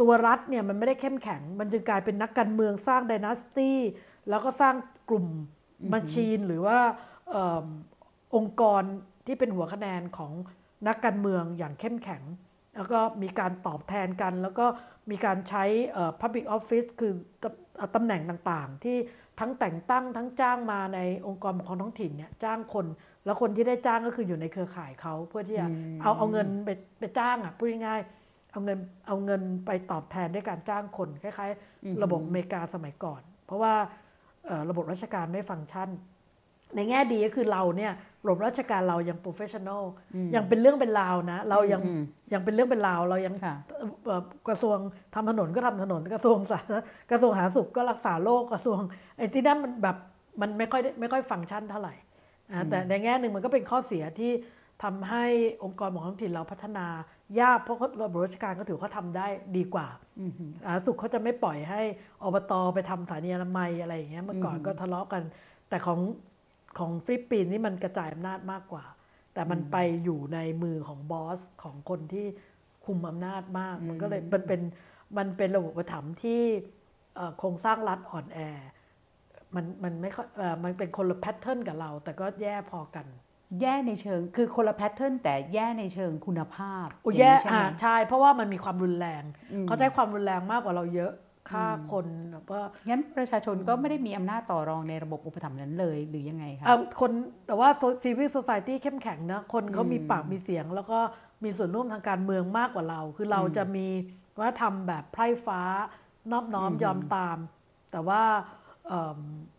[0.01, 3.79] ตัวรัฐเนี่ยมันไม่ได้เข้มแข็ง มันจึงกลายเป็นนักการเมืองสร้าง dynasty
[4.29, 4.75] แล้วก็สร้าง
[5.09, 5.27] กลุ่ม
[5.91, 6.79] machine หรือว่า
[7.33, 7.37] อ
[8.35, 8.83] องค์กร
[9.25, 10.31] ที่เป็นหัวคะแนนของ
[10.87, 12.23] นักการเมืองอย่างเข้มแข็ง
[12.77, 14.65] แล้วก็มีการตอบแทนกัน แล้วก็
[15.11, 15.63] มีการใช้
[16.21, 17.13] Public Office คือ
[17.95, 18.97] ตำแหน่งต่างๆ ที่
[19.39, 22.85] ทั้งแต่งตั้งทั้งจ้างมาในองค์กรปกครองท้องถิ่นเนี่ยจ้างคน
[23.25, 25.67] แล้วคนที่ได้จ้างก็คืออยู่ในเครือข่ายเขาเพื่อที่จะ
[26.01, 33.73] เอาเอาเงินไปไปจ้างอะพูดง่ายๆเอาเงินเอาเงินไปตอบแทนด้วยการจ้างคนคล้ายๆ ระบบอเมริกาสมัยก่อน เพราะว่า
[34.69, 35.89] ระบบราชการไม่ฟังก์ชัน
[36.75, 37.91] ในแง่ดีก็คือเราเนี่ย
[38.23, 39.83] ระบบราชการเรายัง professional
[40.35, 41.81] ยังเป็นเรื่องเป็นราวนะ เรายัง
[42.33, 43.35] ยังเป็นเรื่องเป็นราว เรายัง
[44.47, 44.77] กระทรวง
[45.13, 46.59] ทำถนนก็ทำถนนกระทรวงสา
[47.11, 48.79] กระทรวงสาธารณสุขก็รักษาโรคกระทรวง
[49.17, 49.97] ไอ้ที่นั่นมันแบบ
[50.41, 51.93] มันไม่ค่อยไม่ค่อยฟังก์ชันเท่าไหร่
[52.69, 54.31] แต่ในแง่หนึ่งมันก็เป็นข้อเสียที่
[54.83, 55.25] ทำให้
[55.63, 56.87] องค์กรของท้องถิ่นเราพัฒนา
[57.39, 59.27] ยากเพราะระบบราชการก็ถือเขาทำได้
[59.57, 59.87] ดีกว่า
[60.65, 61.81] อาสุขเขาจะไม่ปล่อยให้
[62.23, 65.23] อบตไปทำสถานีอนามัยอะไรอย่างเงี้ยเมื่อก่อนก็ทะเลาะกัน
[65.69, 65.99] แต่ของ
[66.77, 68.85] ของฟิลิปปินส์นี่มันกระจายอำนาจมากกว่า
[69.33, 72.25] แต่มันไปอยู่ในมือของ boss ของคนที่
[72.85, 74.61] คุมอำนาจมาก มันก็เลยมันเป็น
[75.17, 76.41] มันเป็นระบบอุปถัมภ์ที่
[77.37, 78.39] โครงสร้างรัฐอ่อนแอ
[79.55, 80.27] มันมันไม่ค่อย
[80.63, 83.05] มันเป็นคนละ pattern กับเรา แต่ก็แย่พอกัน
[83.61, 89.23] แย่ในเชิงคือคนละ pattern แต่แย่ในเชิงคุณภาพโอ้แย่อ่าใช่ เพราะว่ามันมีความรุนแรง
[89.67, 91.13] เขาใช้ความรุนแรงมากกว่าเราเยอะ
[91.49, 96.67] ฆ่าคนแบบว่างั้นประชาชนก็ไม่ได้มีอำนาจต่อรองในระบบอุปถัมภ์นั้นเลยหรือยังไงคะ
[96.99, 97.11] คน
[97.47, 97.69] แต่ว่า
[98.03, 100.99] ซีวิลโซซายตี้เข้มแข็งนะคนเขามีปากมีเสียง แล้วก็
[101.43, 103.87] มีส่วนร่วมทางการเมืองมากกว่าเรา คือเราจะมี
[104.39, 105.61] ว่าทำแบบไพร่ฟ้า
[106.31, 107.37] นอบน้อมยอมตาม
[107.91, 108.21] แต่ว่า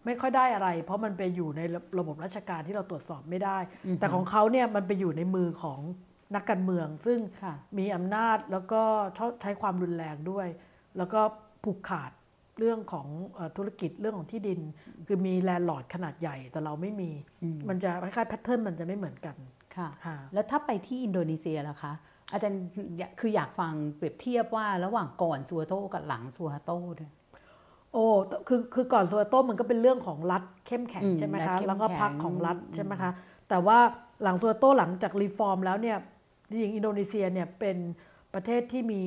[0.04, 1.60] ไม่ค่อยได้อะไร เพราะมันไปอยู่ใน
[1.98, 3.58] ระบบราชการที่เราตรวจสอบไม่ได้
[4.00, 5.80] แต่ของเขาเนี่ยมันไปอยู่ในมือของ
[6.34, 7.18] นักการเมือง ซึ่ง
[7.78, 8.82] มีอำนาจแล้วก็
[9.18, 10.48] ชอบใช้ความรุนแรงด้วย
[10.96, 11.20] แล้วก็
[11.64, 12.10] ผูกขาด
[12.58, 13.06] เรื่องของ
[13.56, 14.60] ธุรกิจเรื่องของที่ดิน
[15.06, 17.10] คือมี landlord ขนาดใหญ่แต่เราไม่มี
[17.68, 19.36] มันจะคล้ายๆแพทเทิร์นมันจะไม่เหมือนกัน
[19.76, 19.88] ค่ะ
[20.34, 21.92] แล้วถ้าไปที่อินโดนีเซียล่ะคะ
[22.32, 22.62] อาจารย์
[23.20, 27.10] คืออยากฟังเปรียบเทียบว่าระหว่างก่อนซูฮาร์โตกับหลังซูฮาร์โตด้วย
[27.92, 28.04] โอ้
[28.48, 33.10] คือคือก่อนซูฮาร์โตมันก็เป็นเรื่องของรัฐเข้มแข็งใช่ไหมคะแล้วก็พรรคของรัฐใช่ไหมคะ
[33.48, 33.78] แต่ว่า
[34.22, 35.96] หลังซูฮาร์โตหลังจาก reform แล้วเนี่ย
[36.48, 37.76] จริงอินโดนีเซียเนี่ยเป็น
[38.34, 39.02] ประเทศที่มี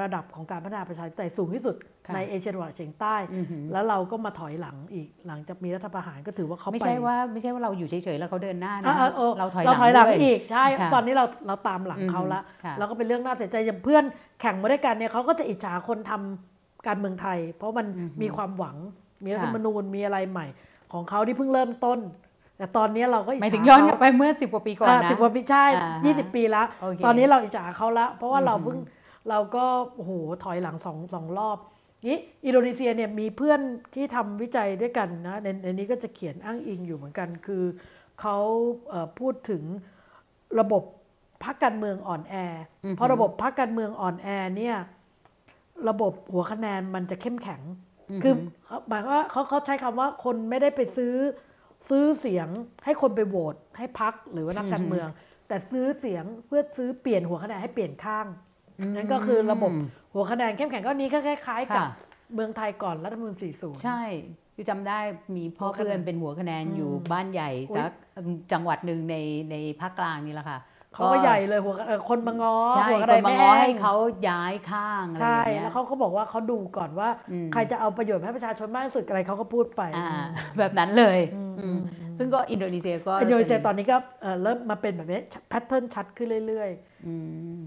[0.00, 14.04] ระดับของการพัฒนาประชาธิปไตยสูงที่สุดค่ะในเอเชียตะวันออกเฉียงใต้อือหือแล้วเราก็มาถอยหลังอีกหลังจากมีรัฐประหารก็ถือว่าเขาไม่ไปใช่ว่าไม่ใช่ว่าเราอยู่เฉยๆแล้วเขาเดินหน้าอะนะอะเออเราถอยหเราลังถอยหลังด้วยอีกใช่ค่ะตอนนี้เราเราตามหลังเขาละอือหือค่ะแล้วก็เป็นเรื่องน่าเสียใจอย่างเพื่อน
[14.40, 16.51] แข่งมาด้วยกันเนี่ยเขาก็จะอิจฉาคนทำ
[16.86, 17.86] การเมืองไทย เพราะมัน
[18.22, 18.76] มีความหวัง
[19.24, 20.46] มีรัฐธรรมนูญมีอะไรใหม่
[20.92, 21.98] ของเขาที่เพิ่งเริ่มต้น
[22.58, 28.78] แต่ตอนนี้เราก็อิจหมายฉาถึงย้อนกเขาลับไปเมื่อสิบกว่าปีก่อนอ่านะสิบกว่าปีใช่อ่าฮะยี่สิบปีละโอเคตอนนี้เราอิจฉาเขาละเพราะว่าเราอือหือเพิ่ง
[29.28, 29.64] เราก็
[29.94, 30.12] โอ้โห
[30.44, 31.58] ถอยหลังสองสองรอบ
[32.08, 33.60] นี้อินโดนีเซียเนี่ยมีเพื่อน
[33.94, 37.64] ที่ทำวิจัยด้วยกันนะในในนี้ก็จะเขียนอ้างอิงอยู่เหมือนกัน คือ
[38.20, 38.38] เขา
[38.88, 39.62] เอ่อพูดถึง
[40.60, 40.82] ระบบ
[41.44, 42.34] พรรคการเมืองอ่อนแอ
[42.84, 44.76] อเพราะระบบพรรคการเมืองอ่อนแอเนี่ย
[45.88, 47.62] ระบบหัวคะแนนมันจะเข้มแข็ง
[48.22, 51.14] คือเขาหมายความว่าเขาเขาใช้คำว่าคนไม่ได้ไปซื้อ
[51.88, 52.48] ซื้อเสียง
[52.84, 55.08] ให้คนไปโหวตให้พักหรือว่านักการเมือง
[55.48, 58.26] แต่ซื้อเสียงเพื่อซื้อเปลี่ยนหัวคะแนนให้เปลี่ยนข้าง
[58.96, 59.72] นั่นก็คือระบบ
[60.14, 61.88] หัวคะแนนเข้มแข็งก็นี้ก็คล้ายๆกับค่ะ
[62.34, 64.02] เมืองไทยก่อนรัฐธรรมนูญ40 ใช่
[64.54, 64.98] คือจำได้
[65.36, 67.92] มีพ่อหัวคะแนนเพื่อนเป็นหัวคะแนนอยู่บ้านใหญ่อุ๊ยสัก
[68.52, 69.16] จังหวัดหนึ่งใน
[69.50, 70.58] ในภาคกลางนี่แหละค่ะ
[70.94, 73.94] เขาก็ใหญ่เลยหัวเอ่อคนมางอใช่หัวคคะนแนนมาไม่ง้อแห้ให้งเขา
[74.28, 80.08] ย้ายข้างอะไรอใช่ย่างเงี้ยแล้วเขาก็บอกว่าเขาดูก่อนว่าอืมใครจะเอาประโยชน์ให้ประชาชนมากที่สุดอะไรเขาก็พูดไปอ่า
[80.58, 81.78] แบบนั้นเลยอืม
[82.18, 86.70] ซึ่งก็อินโดนีเซียก็อินโดนีเซียป็ตอนนี้ก็เอ่อเริ่มมาเป็นแบบนี้แพทเทิร์นชัดขึ้นเรื่อย
[87.06, 87.14] อื
[87.60, 87.62] ม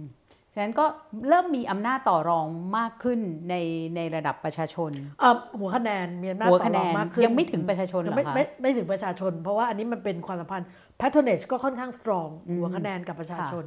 [0.57, 0.86] ฉะนั้นก็
[1.30, 2.45] เริ่มมีอำนาจต่อรอง
[2.78, 3.19] มากขึ้น
[3.49, 3.55] ใน
[3.95, 10.67] ในระดับประชาชนๆเอ่อหัวคะแนนมีอำนาจหัวต่อคะรแนองนมากขึ้นยังไม่ถึงประชาชนเหรยังอไม่คะไม่ไม่ถึงประชาชน เพราะว่าอันนี้มันเป็นความสัมพันธ์
[11.00, 13.66] patronage ก็ค่อนข้าง strong อืมหัวคะแนนกับประชาชน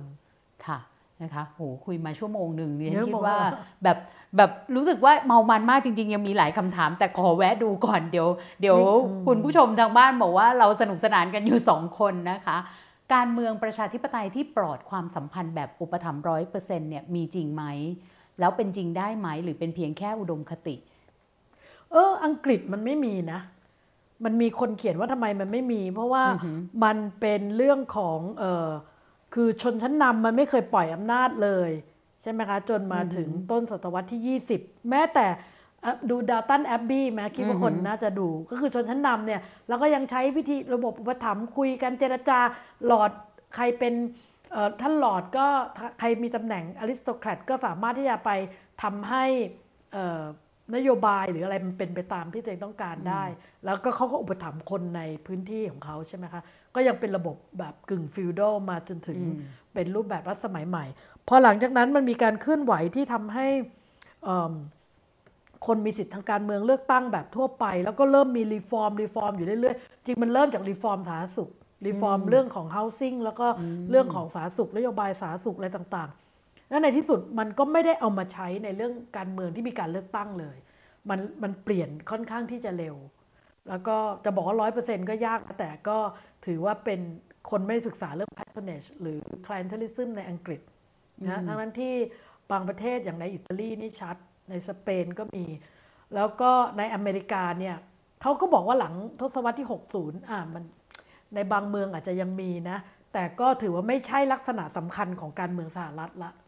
[0.67, 0.79] ค่ะ
[1.23, 3.39] นะคะโหคุยมาชั่วโมงหนึ่งเนี่ยเยอะคิดมากว่า
[3.83, 3.99] แบบ
[4.37, 8.29] แบบรู้สึกว่าเมามันมากจริง ๆ ยังมีหลายคำถาม แต่ขอแวะดูก่อนเดี๋ยว
[8.61, 8.79] เดี๋ยว
[9.27, 12.59] คุณผู้ชมทางบ้านบอกว่าเราสนุกสนานกันอยู่สองคนนะคะ
[13.15, 17.65] การเมืองประชาธิปไตยที่ปลอดความสัมพันธ์แบบอุปถัมภ์ร้อยเปอร์เซ็นต์เนี่ยมีจริงไหม
[18.41, 20.77] แล้วเป็นจริงได้ไหมหรือเป็นเพียงแค่อุดมคติ
[21.93, 23.41] เอออังกฤษมันไม่มีนะ
[24.25, 28.69] มันมีคนเขียนว่าทำไมมันไม่มี เพราะว่าอือหือมันเป็นเรื่องของเออ
[29.35, 31.71] คือชนชั้นนำมันไม่เคยปล่อยอำนาจเลย
[32.23, 35.27] ใช่ไหมคะ จนมาถึงต้นศตวรรษที่ 20 แม้แต่
[35.83, 42.39] เอ่อดูดาวตันแอบบี้ไหมคิดว่าคนน่าจะดู ก็คือชนชั้นนำเนี่ยเราก็ยังใช้วิธีระบบอุปถัมภ์คุยกันเจรจา
[42.87, 43.11] หลอด
[43.57, 43.95] ใครเป็น
[44.53, 45.47] เอ่อท่านหลอดก็
[45.99, 48.31] ใครมีตำแหน่งอริสโตแครตก็สามารถที่จะไป
[48.83, 49.25] ทำให้
[49.93, 50.23] เอ่อ
[50.75, 53.25] นโยบายหรืออะไรมันเป็นไปตามที่ตัวเองต้องการได้
[53.65, 56.43] แล้วก็เขาก็อุปถัมภ์คนในพื้นที่ของเขาใช่ไหมคะ
[56.75, 59.19] ก็ยังเป็นระบบแบบกึ่ง feudal มาจนถึง
[59.75, 60.85] เป็นรูปแบบรัฐสมัยใหม่
[61.29, 63.47] พอหลังจากนั้นมันมีการเคลื่อนไหวที่ทำให้
[64.25, 64.53] เอิ่ม
[65.67, 71.51] คนมีสิทธิทางการเมืองเลือกตั้งแบบทั่วไป แล้วก็เริ่มมี reform reform อยู่เรื่อยๆ จริงมันเริ่มจาก reform สาธารณสุข
[71.87, 73.47] reform เรื่องของ housing แล้วก็
[73.91, 76.18] เรื่องของสาธารณสุขนโยบายสาธารณสุขอะไรต่างๆ
[76.69, 80.57] แล้วในที่สุดมันก็ไม่ได้เอามาใช้ในเรื่องการเมืองที่มีการเลือกตั้งเลย
[81.11, 82.97] มันมันเปลี่ยนค่อนข้างที่จะเร็ว
[83.69, 85.99] แล้วก็จะบอกว่าร้อยเปอร์เซ็นต์ก็ยากนะแต่ก็
[86.47, 87.01] ถือว่าเป็น
[87.51, 90.61] คนไม่ได้ศึกษาเรื่อง patronage หรือ clientelism ในอังกฤษ
[91.25, 91.95] นะทั้งนั้นที่
[92.51, 94.17] บางประเทศอย่างในอิตาลีนี่ชัด
[94.51, 95.45] ในสเปนก็มี
[96.15, 97.77] แล้วก็ในอเมริกาเนี่ย
[98.23, 100.65] เขาก็บอกว่าหลังทศวรรษที่ 60 อ่ามัน
[101.35, 102.79] ในบางเมืองอาจจะยังมีนะ
[103.13, 106.31] แต่ก็ถือว่าไม่ใช่ลักษณะสำคัญของการเมืองสหรัฐละ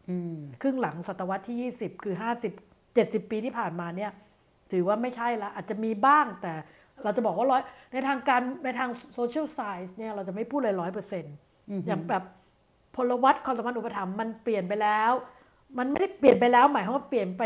[0.61, 2.15] ครึ่งหลังศตวรรษที่ 20 คือ
[2.53, 4.11] 50 70 ปีที่ผ่านมาเนี่ย
[4.71, 6.53] ถือว่าไม่ใช่ละ อาจจะมีบ้างแต่
[7.03, 11.35] เราจะบอกว่าร้อยในทางการในทาง social science เนี่ยเราจะไม่พูดเลยร้อยเปอร์เซ็นต์
[11.87, 12.23] อย่างแบบ
[12.95, 15.11] พลวัตความสัมพันธ์อุปถัมภ์มันเปลี่ยนไปแล้ว
[15.77, 17.43] มันไม่ได้เปลี่ยนไปแล้ว หมายความว่าเปลี่ยนไป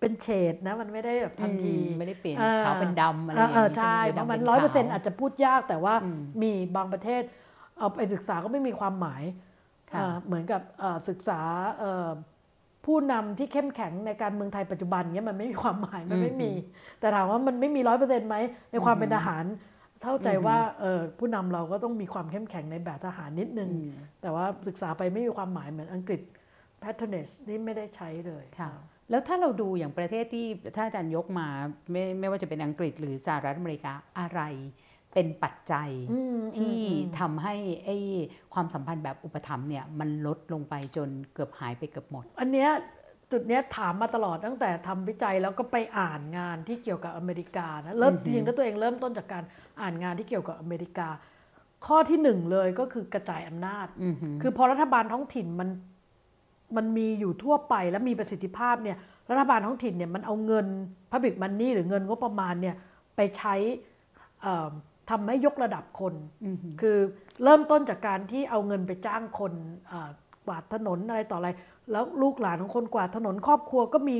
[0.00, 7.22] เป็นเฉดนะ มันไม่ได้แบบทันทีอืมไม่ได้เปลี่ยนอ่ขาวเป็นดำอะไรอย่างเอนี้อใช่ไหเพราะมันดำร้อยเปอร์ขเซ็นต์อาจจะพูดยากแต่ว่าอืมมีบางประเทศ
[7.78, 9.47] เอาไปศึกษาก็ไม่มีความหมายค่ะเอ่อ
[10.26, 11.40] เหมือนกับเอ่อศึกษา
[11.78, 12.10] เอ่อ
[12.86, 16.52] ผู้นำที่เข้มแข็งในการเมืองไทยปัจจุบันเนี้ยมันไม่มีความหมายมันไม่มี
[17.00, 18.36] แต่ถามว่ามันไม่มีร้อยเปอร์เซ็นต์ไหม
[18.70, 19.44] ในความเป็นทหาร
[20.02, 23.70] เข้าใจว่าเอ่อผู้นำเราก็ต้องมีความเข้มแข็งในแบบทหารนิดนึง
[24.22, 26.20] แต่ว่าศึกษาไปไม่มีความหมายเหมือนอังกฤษ
[26.82, 28.70] patronage นี่ไม่ได้ใช้เลยค่ะ
[29.10, 31.48] แล้วถ้าเราดูอย่างประเทศที่ถ้าอาจารย์ยกมา
[31.90, 34.40] ไม่ไม่ว่าจะเป็นอังกฤษหรือสหรัฐอเมริกาอะไร
[35.14, 37.54] เป็นปัจจัยอืมที่อืมทำให้
[37.84, 37.96] ไอ้
[38.54, 42.70] ความสัมพันธ์แบบอุปถัมภ์เนี่ยมันลดลงไปจนเกือบหายไปเกือบหมด อันเนี้ย
[43.32, 49.44] จุดเนี้ยถามมาตลอดตั้งแต่ทำวิจัยแล้วก็ไปอ่านงานที่เกี่ยวกับอเมริกานะเริ่มจริงๆแล้วตัวเองเริ่มต้นจากการ
[49.80, 51.08] อ่านงานที่เกี่ยวกับอเมริกา
[51.86, 55.68] ข้อที่หนึ่งเลยก็คือกระจายอำนาจอือหือคือพอรัฐบาลท้องถิ่นมัน
[56.76, 58.96] มันมีอยู่ทั่วไปและมีประสิทธิภาพเนี่ย
[59.30, 60.66] รัฐบาลท้องถิ่นเนี่ยมันเอาเงิน
[61.10, 62.76] Public Money หรือเงินงบประมาณเนี่ย
[63.16, 63.54] ไปใช้
[64.42, 64.70] เอ่อ
[65.10, 66.98] ทำให้ยกระดับคนอือหือคือ
[67.44, 69.52] เริ่มต้นจากการที่เอาเงินไปจ้างคน
[69.90, 70.08] อ่า
[70.46, 71.50] กวาดถนนอะไรต่ออะไร
[71.92, 74.18] แล้วลูกหลานของคนกวาดถนนครอบครัวก็มี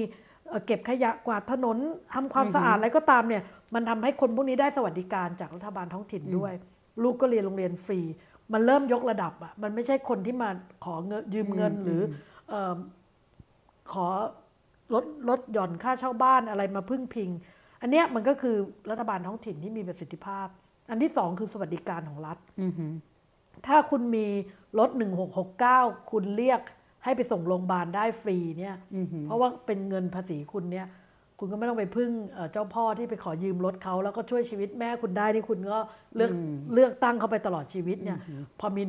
[0.49, 1.77] เอ่อเก็บขยะกวาดถนน
[2.15, 3.43] ทำความสะอาดอะไรก็ตามเนี่ย
[3.75, 6.53] มันทำให้คนพวกนี้ได้สวัสดิการจากรัฐบาลท้องถิ่นด้วย
[7.03, 8.01] ลูกก็เรียนโรงเรียนฟรี
[8.53, 10.51] มันเริ่มยกระดับอะ มันไม่ใช่คนที่มา
[10.85, 12.03] ขอเงินยืมเงินหรือ
[12.49, 12.77] เอ่อ
[13.93, 14.07] ขอ
[14.95, 17.31] ลดลดหย่อนค่าเช่าบ้านอะไรมาพึ่งพิง
[17.81, 18.57] อันเนี้ยมันก็คือ
[18.91, 20.49] รัฐบาลท้องถิ่นที่มีประสิทธิภาพ
[20.91, 22.93] อันที่สองคือสวัสดิการของรัฐอือหือ
[23.67, 24.27] ถ้าคุณมี
[24.79, 24.91] รถ
[25.51, 26.61] 1669คุณเรียก
[27.05, 30.87] ให้ไปส่งโรงพยาบาลได้ฟรีเนี่ยอือหือเพราะว่าเป็นเงินภาษีคุณเนี่ย
[31.39, 35.79] คุณก็ไม่ต้องไปพึ่งเอ่อเจ้าพ่อที่ไปขอยืมรถเขาแล้วก็ช่วยชีวิตแม่คุณได้นี่คุณก็
[36.17, 36.33] เลือก
[36.75, 38.19] เลือกตั้งเขาไปตลอดชีวิตเนี่ย
[38.61, 38.83] พอมี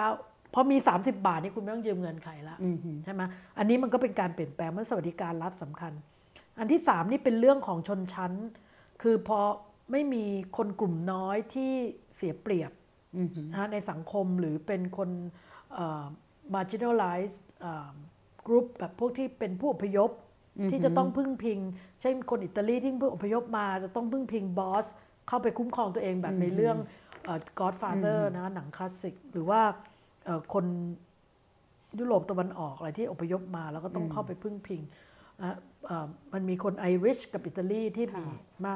[0.00, 3.22] 169พอมี 30 บาทนี่คุณไม่ต้องยืมเงินใครละอือหือใช่ไหม
[3.58, 5.92] อันนี้มันก็เป็นการเปลี่ยนแปลงมันสวัสดิการรัฐสำคัญ
[6.58, 8.32] อันที่สามนี่เป็นเรื่องของชนชั้น
[9.02, 9.40] คือพอ
[9.90, 10.24] ไม่มี
[10.56, 11.72] คนกลุ่มน้อยที่
[12.16, 12.72] เสียเปรียบ
[13.16, 15.10] อือหือนะฮะในสังคมหรือเป็นคน
[15.74, 16.04] เอ่อ
[16.54, 17.92] marginalized เอ่อ
[18.46, 20.10] group แบบพวกที่เป็นผู้อพยพ
[20.70, 21.58] ที่จะต้องพึ่งพิง
[22.00, 24.86] เช่นคนอิตาลีที่เพิ่งอพยพมาจะต้องพึ่งพิงบอส
[25.28, 26.76] เข้าไปคุ้มครองตัวเองแบบในเรื่อง
[27.24, 29.60] เอ่อ Godfather นะหนังคลาสสิก หรือว่า
[30.24, 30.64] เอ่อคน
[31.98, 34.80] ยุโรปตะวันออกอะไรที่อพยพมาแล้วก็ต้องเข้าไปพึ่งพิง
[35.42, 35.56] นะ
[35.86, 38.24] เอ่อมันมีคนไอริชกับอิตาลีที่มี
[38.64, 38.74] มา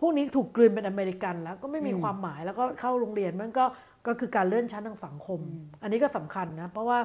[0.00, 3.64] พวกนี้ถูกกลืนเป็นอเมริกันแล้วก็ไม่มีความหมายแล้วก็เข้าโรงเรียนมันก็
[4.06, 5.40] ก็คือการเลื่อนชั้นทางสังคม
[5.82, 6.98] อันนี้ก็สำคัญนะ เพราะว่า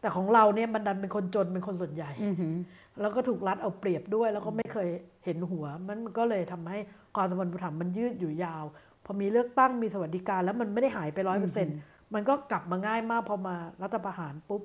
[0.00, 2.54] แต่ของเราเนี่ยมันดันเป็นคนจนเป็นคนส่วนใหญ่อือหือ
[3.00, 4.88] แล้วก็ถูกรัดเอาเปรียบด้วย แล้วก็ไม่เคย
[5.24, 6.78] เห็นหัว มันก็เลยทำให้
[7.16, 8.64] ความสัมพันธ์อุปถัมภ์มันยืดอยู่ยาว
[9.04, 11.74] พอมีเลือกตั้งมีสวัสดิการ แล้วมันไม่ได้หายไปร้อยเปอร์เซ็นต์
[12.14, 14.62] มันก็กลับมาง่ายมากพอมารัฐประหารปุ๊บ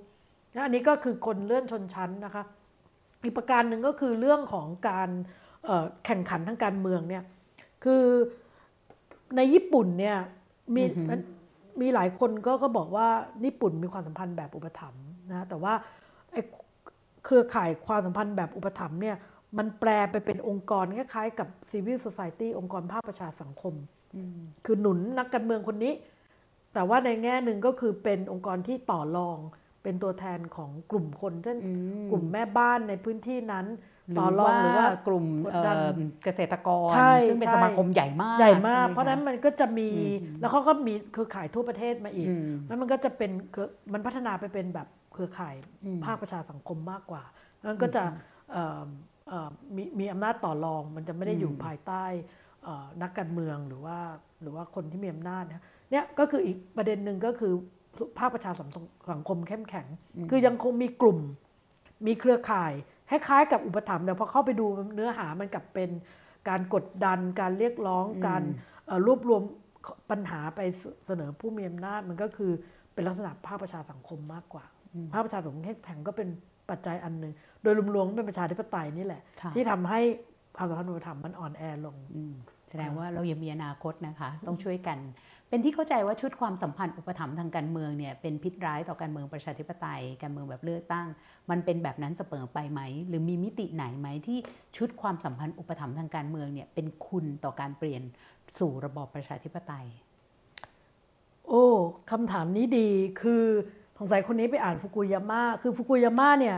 [0.53, 2.43] แล้วอันนี้ก็คือคนเลื่อนชนชั้นนะคะ
[3.23, 5.09] อีกประการหนึ่งก็คือเรื่องของการ
[5.65, 7.23] เอ่อแข่งขันทางการเมืองเนี่ย
[7.83, 8.05] คือ
[9.35, 10.17] ในญี่ปุ่นเนี่ย
[10.75, 11.19] มีมัน
[11.81, 13.07] มีหลายคนก็ก็บอกว่า
[13.45, 15.73] ญี่ปุ่นมีความสัมพันธ์แบบอุปถัมภ์นะแต่ว่า
[16.31, 16.41] ไอ้
[17.25, 19.15] เครือข่ายความสัมพันธ์แบบอุปถัมภ์เนี่ย
[19.57, 23.73] มันแปลไปเป็นองค์กรคล้ายๆกับ civil society องค์กรภาคประชาสังคม
[24.65, 25.93] คือหนุนนักการเมืองคนนี้
[26.73, 29.37] แต่ว่าในแง่หนึ่งก็คือเป็นองค์กรที่ต่อรอง
[29.83, 31.57] เป็นตัวแทนของกลุ่มคนเช่น
[32.11, 33.65] กลุ่มแม่บ้านในพื้นที่นั้น
[34.11, 39.89] หรืต่ออรองว่าหรือว่ากลุ่มกดเอ่ดันอเกษตรกรใช่ซึ่งเป็นใช่สมาคมใหญ่มาก ใหญ่มากใช่ไหเพราะฉะนั้นมันก็จะมี
[40.39, 45.55] แล้วเขาก็มีเครือข่ายทั่วประเทศมาอีกอืมแล้วมันก็จะเป็นเครือมันพัฒนาไปเป็นแบบเครือข่าย
[46.05, 47.23] ภาคประชาสังคมมากกว่า
[47.63, 48.03] แล้วก็จะ
[48.51, 48.83] เอ่อ
[49.29, 52.05] เอ่อมีมีอำนาจต่อรอง มันจะไม่ได้อยู่ภายใต้
[52.63, 53.97] เอ่อนักการเมืองหรือว่า
[54.41, 57.53] หรือว่าคนที่มีอำนาจนะเนี่ยก็คืออีกประเด็นหนึ่งก็คือ
[58.19, 59.87] ภาคประชาสังคมสังคมเข้มแข็ง
[60.29, 61.19] คือยังคงมีกลุ่ม
[62.07, 62.73] มีเครือข่าย
[63.09, 65.89] คล้ายๆกับอุปถัมภ์แต่พอเข้าไปดูเนื้อหามันกลับเป็น
[66.49, 68.43] การกดดันการเรียกร้อง การ
[68.85, 69.41] เอ่อรวบรวม
[70.11, 70.59] ปัญหาไป
[71.05, 72.51] เสนอผู้มีอำนาจมันก็คือ
[72.93, 74.65] เป็นลักษณะภาคประชาสังคมมากกว่า
[75.13, 76.27] ภาคประชาสังคมเข้มแข็งก็เป็น
[76.69, 77.33] ปัจจัยอันหนึ่ง
[77.63, 80.01] โดยรวมๆก็เป็นประชาธิปไตยนี่แหละค่ะที่ทำให้
[80.57, 82.33] ความสัมพันธ์อุปถัมภ์มันอ่อนแอลงอืม
[82.69, 84.97] แสดงว่าเรายังมีอนาคตนะคะ ต้องช่วยกัน
[85.53, 91.07] เป็นที่เข้าใจว่าชุดความสัมพันธ์อุปถัมภ์ทางการเมืองเนี่ยเป็นพิษร้ายต่อการเมืองประชาธิปไตย การเมืองแบบเลือกตั้ง
[91.49, 94.37] มันเป็นแบบนั้นเสมอไปไหม หรือมีมิติไหนไหมที่
[94.77, 98.01] ชุดความสัมพันธ์อุปถัมภ์ทางการเมืองเนี่ยเป็นคุณต่อการเปลี่ยน
[98.59, 99.87] สู่ระบอบประชาธิปไตย
[101.47, 101.65] โอ้
[102.11, 102.89] คำถามนี้ดี
[103.21, 103.45] คือ
[103.97, 106.57] สงสัยคนนี้ไปอ่านฟุกุยาม่าคือฟุกุยาม่าเนี่ย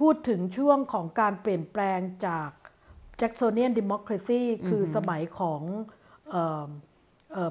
[0.00, 2.48] พูดถึงช่วงของการเปลี่ยนแปลงจาก
[3.18, 5.60] แจ็ก s ซเนียนดิโมคราซีคือสมัยของ
[6.30, 6.68] เอ่อเอ่อ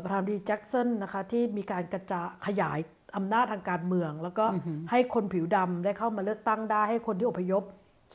[0.03, 2.79] ประธานาธิบดีแจ็กสันนะคะที่มีการกระจายขยาย
[3.15, 4.45] อำนาจทางการเมือง แล้วก็
[4.91, 7.63] ให้คนผิวดำได้เข้ามาเลือกตั้งได้ ให้คนที่อพยพ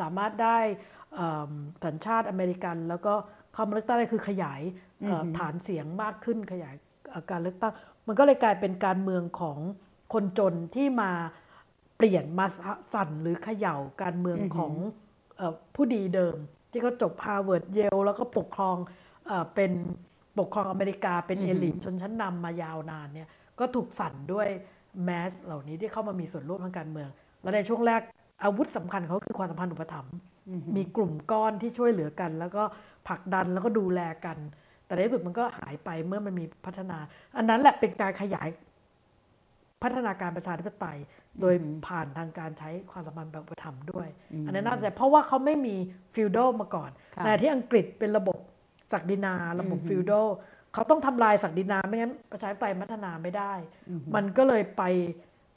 [0.00, 0.58] สามารถได้
[1.14, 1.50] เอิ่ม
[1.84, 3.14] สัญชาติอเมริกัน แล้วก็
[3.54, 4.60] เข้ามาเลือกตั้งได้คือขยาย
[5.04, 6.74] เอ่ออฐานเสียงมากขึ้นขยาย
[7.08, 7.72] เอ่อการเลือกตั้ง
[8.06, 9.58] มันก็เลยกลายเป็นการเมืองของ
[10.12, 11.10] คนจนที่มา
[11.96, 12.46] เปลี่ยนมา
[12.94, 14.72] สั่นหรือเขย่าการเมืองของ
[15.36, 16.36] เออผู้ดีเดิม
[16.70, 18.76] ที่เขาจบฮาร์วาร์ดเยลแล้วก็ปกครอง
[19.26, 19.72] เออเป็น
[20.38, 23.28] ปกครองอเมริกาเป็นเอลิทชนชั้นนำมายาวนานเนี่ย
[23.58, 24.48] ก็ถูกสั่นด้วย
[25.04, 27.08] แมสเหล่านี้ที่เข้ามามีส่วนร่วมทางการเมือง
[27.42, 28.00] และในช่วงแรก
[28.44, 30.14] อาวุธสำคัญเขาคือความสัมพันธ์อุปถัมภ์
[30.76, 32.62] มีกลุ่มก้อนที่ช่วยเหลือกัน แล้วก็
[33.08, 34.38] ผลักดันแล้วก็ดูแลกัน
[34.86, 36.98] แต่ในที่สุดมันก็หายไปเมื่อมันมีพัฒนา
[37.36, 38.48] อันนั้นแหละเป็นการขยาย
[39.82, 40.98] พัฒนาการประชาธิปไตย
[41.40, 41.54] โดย
[41.86, 44.08] ผ่านทางการใช้ความสัมพันธ์แบบอุปถัมภ์ด้วย
[44.46, 45.74] อันนั้นน่าสนใจเพราะว่าเขาไม่มี
[46.14, 48.36] feudal มาก่อนค่ะในที่อังกฤษเป็นระบบ
[48.92, 50.28] ศักดินาระบบ feudal
[50.74, 53.52] เขาต้องทำลายศักดินาไม่งั้นประชาธิปไตยพัฒนาไม่ได้
[54.14, 54.82] มันก็เลยไป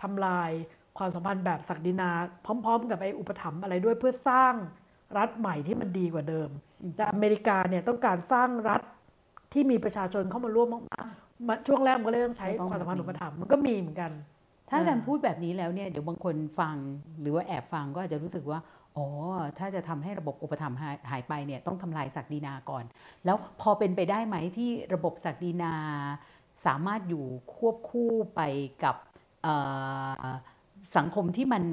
[0.01, 0.49] ทำลาย
[0.97, 2.09] ความสัมพันธ์แบบศักดินา
[2.45, 4.53] พร้อม ๆ กับไอ้อุปถัมภ์อะไรด้วยเพื่อสร้าง
[5.17, 6.49] รัฐใหม่ที่มันดีกว่าเดิม
[6.95, 8.81] แต่อเมริกาเนี่ยต้องการสร้างรัฐ
[9.53, 14.11] ที่มีประชาชนเข้ามาร่วมมากๆมาช่วงแรกมันก็เลยต้องใช้ต้องความสัมพันธ์แบบนี้อุปถัมภ์มันก็มีเหมือนกัน
[14.69, 16.75] ถ้าการพูดแบบนี้แล้วเนี่ยเดี๋ยวบางคนฟัง
[17.21, 18.59] หรือว่าแอบฟังก็อาจจะรู้สึกว่า
[18.97, 19.07] อ๋อ
[19.57, 22.83] ถ้าจะทำให้ระบบอุปถัมภ์หายหายไปเนี่ยต้องทำลายศักดินาก่อน
[23.25, 25.73] แล้วพอเป็นไปได้ไหมที่ระบบศักดินา
[26.65, 28.41] สามารถอยู่ควบคู่ไป
[28.83, 28.95] กับ
[29.43, 29.55] เอ่
[30.23, 30.27] อ
[30.97, 31.63] สังคมที่มัน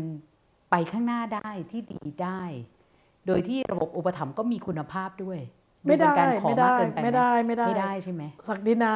[0.70, 2.43] ไปข้างหน้าได้ที่ดีได้
[3.27, 5.39] โดยที่ระบบอุปถัมภ์ก็มีคุณภาพด้วย
[5.85, 8.95] ไม่ได้เป็นการขอไม่มากได้เกินไปหไม่ได้ไม่ได้ไม่ได้ใช่ไหมศักดินา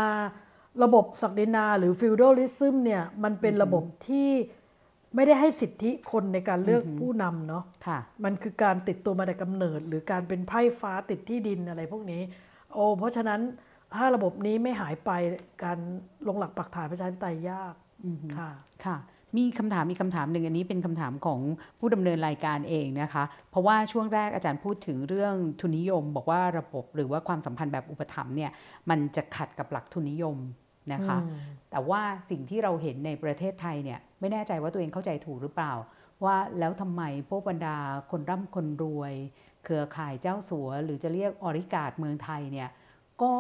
[0.85, 4.29] ระบบศักดินาหรือฟิวด a ลิซึมเนี่ยมันเป็นระบบที่
[5.15, 12.23] ไม่ได้ให้สิทธิคนในการเลือกผู้นำเนาะค่ะมันคือการติดตัวมาแต่กำเนิด หรือการเป็นไพร่ฟ้าติดที่ดินอะไรพวกนี้
[12.73, 13.41] โอ้เพราะฉะนั้น
[13.97, 15.11] ถ้าระบบนี้ไม่หายไป
[15.65, 15.79] การ
[16.29, 17.75] ลงหลักปักฐานประชาธิปไตยยาก
[18.37, 18.51] ค่ะ
[18.87, 18.97] ค่ะ
[19.37, 21.41] มีคำถามมีคำถามหนึ่งอันนี้เป็นคำถามของ
[21.79, 28.51] ผู้ดำเนินรายการเองนะคะ เพราะว่าช่วงแรกอาจารย์พูดถึงเรื่องทุนนิยม บอกว่าระบบหรือว่าความสัมพันธ์แบบอุปถัมภ์เนี่ย
[28.91, 30.37] มันจะขัดกับหลักทุนนิยม
[30.93, 31.19] นะคะ
[31.71, 35.73] แต่ว่าสิ่งที่เราเห็นในประเทศไทยเนี่ย ไม่แน่ใจว่าตัวเองเข้าใจถูกหรือเปล่า
[36.25, 37.77] ว่าแล้วทำไมพวกบรรดา
[38.11, 39.15] คนร่ำคนรวย
[39.65, 42.69] เครือข่ายเจ้าสัว หรือจะเรียกออริกาดเมืองไทยเนี่ย
[43.23, 43.35] ก็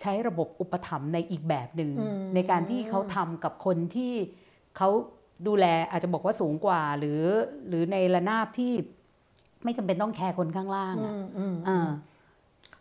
[0.00, 4.12] ใช้ระบบอุปถัมภ์ในอีกแบบหนึ่งอืมในการที่เขาทำกับคนที่
[4.76, 4.88] เขา
[5.46, 7.22] ดูแลอาจจะบอกว่าสูงกว่า หรือ
[7.68, 8.72] หรือในระนาบที่
[9.64, 11.90] ไม่จำเป็นต้องแคร์คนข้างล่างอือะมอืมอ่า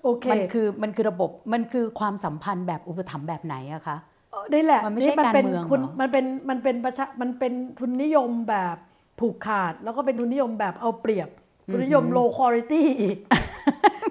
[0.04, 3.98] โอเคมันคือมันคือระบบมันคือความสัมพันธ์แบบอุปถัมภ์แบบไหนอะคะ
[4.34, 8.78] เออนี่แหละมันไม่ใช่เป็การเมืองคุณเหรอมันเป็นมันเป็นประชามันเป็นทุนนิยมแบบ
[9.20, 11.30] ผูกขาด แล้วก็เป็นทุนนิยมแบบเอาเปรียบ
[11.72, 13.18] ทุนนิยม low quality อีก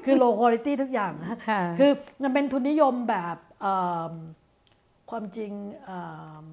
[0.05, 1.91] คือ low quality ทุกอย่างนะค่ะคือ
[2.23, 3.77] มันเป็นทุนนิยมแบบเอิ่
[4.11, 4.13] ม
[5.11, 5.53] ความจริง
[5.85, 6.01] เอิ่
[6.43, 6.47] ม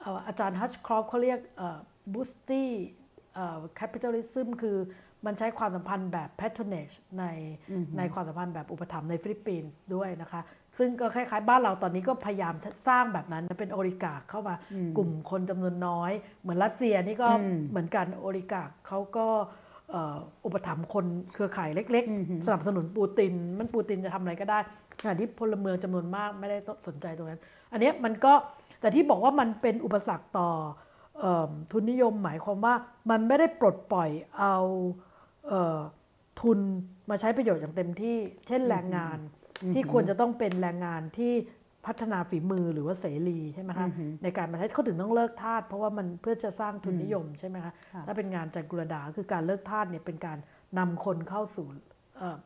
[0.00, 1.38] เอ่ออาจารย์ฮัชครอฟเขาเรียก
[2.12, 2.70] บูสตี้
[3.76, 4.76] capitalism คือ
[5.26, 7.24] มันใช้ความสัมพันธ์แบบ patronage ใน
[7.98, 10.40] ในความสัมพันธ์แบบอุปถัมภ์ในฟิลิปปินส์ด้วยนะคะ
[10.78, 12.54] ซึ่งก็คล้ายๆ บ้านเราตอนนี้ก็พยายาม
[12.88, 14.54] สร้างแบบนั้นเป็น oligarch เข้ามา
[14.96, 16.12] กลุ่มคนจำนวนน้อย
[16.42, 17.28] เหมือนรัสเซียนี่ก็
[17.70, 19.26] เหมือนกัน oligarch เขาก็
[19.90, 24.58] เอ่ออุปถัมภ์คนเครือข่ายเล็ก ๆ สนับสนุนปูติน มันปูตินจะทำอะไรก็ได้
[25.00, 27.40] ขณะที่พลเมืองจำนวนมากไม่ได้สนใจตรงนั้น
[27.72, 28.32] อันเนี้ยมันก็
[28.80, 30.50] แต่ที่บอกว่ามันเป็นอุปสรรคต่อ
[31.20, 32.74] เออทุนนิยมหมายความว่า
[33.10, 34.56] มันไม่ได้ปลดปล่อยเอา
[35.48, 35.78] เออ
[36.40, 36.58] ทุน
[37.10, 38.16] มาใช้ประโยชน์อย่างเต็มที่
[38.46, 39.18] เช่นแรงงาน
[39.74, 41.32] ที่ควรจะต้องเป็นแรงงานที่
[41.86, 43.88] พัฒนาฝีมือหรือว่าเสรีใช่ไหมคะ
[44.22, 47.72] ในการมาใช้เขาถึงต้องเลิกทาสเพราะว่ามันเพื่อจะสร้างทุนนิยมใช่ไหมคะ
[48.06, 50.38] ถ้าเป็นงานจักรุลดาคือการเลิกทาสเนี่ยเป็นการ
[50.78, 51.66] นำคนเข้าสู่
[52.18, 52.36] เอ่อ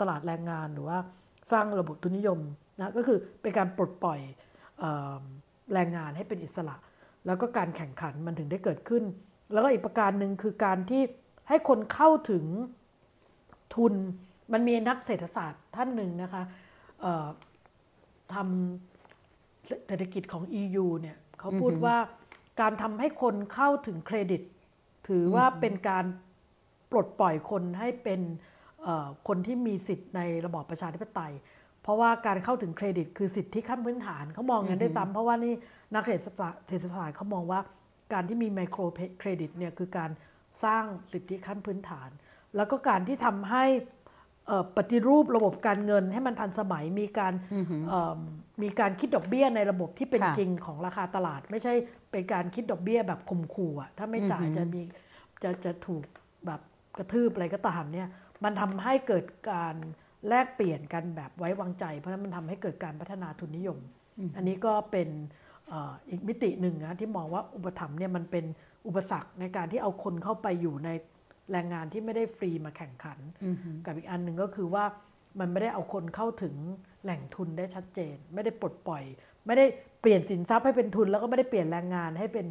[0.00, 0.98] ตลาดแรงงานหรือว่า
[1.52, 2.40] สร้างระบบทุนนิยม
[2.78, 4.20] นะก็คือเป็นการปลดปล่อย
[4.78, 4.90] เอ่
[5.20, 5.20] อ
[5.72, 6.76] แรงงานให้เป็นอิสระ
[7.26, 9.04] แล้วก็การแข่งขันมันถึงได้เกิดขึ้น
[9.52, 11.02] แล้วก็อีกประการหนึ่งคือการที่
[11.48, 12.44] ให้คนเข้าถึง
[13.76, 13.94] ทุน
[14.52, 16.42] มันมีนักเศรษฐศาสตร์ท่านหนึ่งนะคะ
[17.00, 17.26] เอ่อ
[18.34, 21.96] ทำเศรษฐกิจของ EU เนี่ยเขาพูดว่า
[22.60, 24.42] การทำให้คนเข้าถึงเครดิต
[25.08, 26.04] ถือว่าเป็นการ
[26.90, 28.20] ปลดปล่อยคนให้เป็น
[28.82, 31.32] เอ่อคนที่มีสิทธิ์ในระบอบประชาธิปไตย
[31.82, 35.54] เพราะว่าการเข้าถึงเครดิต คือสิทธิขั้นพื้นฐานเขามองอย่างนั้นด้วยซ้ำเพราะว่านี่
[35.94, 37.60] นักเศรษฐศาสตร์เศรษฐศาสตร์เขามองว่า
[38.12, 38.80] การที่มีไมโคร
[39.20, 40.10] เครดิตเนี่ยคือการ
[40.64, 42.08] สร้างสิทธิขั้นพื้นฐาน
[42.56, 43.94] แล้วก็การที่ทำให้เอ่อ
[44.76, 47.34] ปฏิรูประบบการเงินให้มันทันสมัยมีการ
[47.88, 48.18] เอิ่ม
[48.62, 51.72] มีการคิดดอกเบี้ยในระบบที่เป็นค่ะจริงของราคาตลาด ไม่ใช่
[52.10, 54.80] เป็นการคิดดอกเบี้ยแบบข่มขู่อะถ้าไม่จ่ายจะมี
[55.42, 56.04] จะจะถูก
[56.46, 56.60] แบบ
[56.98, 58.08] กระทืบอะไรก็ตามเนี่ย
[58.44, 59.74] มันทำให้เกิดการ
[60.28, 63.78] แลกเปลี่ยนกันแบบไว้วางใจ เพราะฉะนั้นมันทำให้เกิดการพัฒนาทุนนิยม
[64.36, 65.08] อันนี้ก็เป็น
[65.68, 68.44] เอ่ออีกมิติหนึ่งนะที่มองว่าอุปถัมภ์เนี่ยมันเป็น
[68.86, 70.90] อุปสรรคในการที่เอาคนเข้าไปอยู่ใน
[71.52, 73.18] แรงงานที่ไม่ได้ฟรีมาแข่งขัน
[73.86, 74.84] กับอีกอันหนึ่งก็คือว่า
[75.40, 76.54] มันไม่ได้เอาคนเข้าถึง
[77.02, 79.04] แหล่งทุนได้ชัดเจน ไม่ได้ปลดปล่อย
[79.46, 79.66] ไม่ได้
[80.00, 82.46] เปลี่ยนสินทรัพย์ให้เป็นทุน แล้วก็ไม่ได้เปลี่ยนแรงงานให้เป็น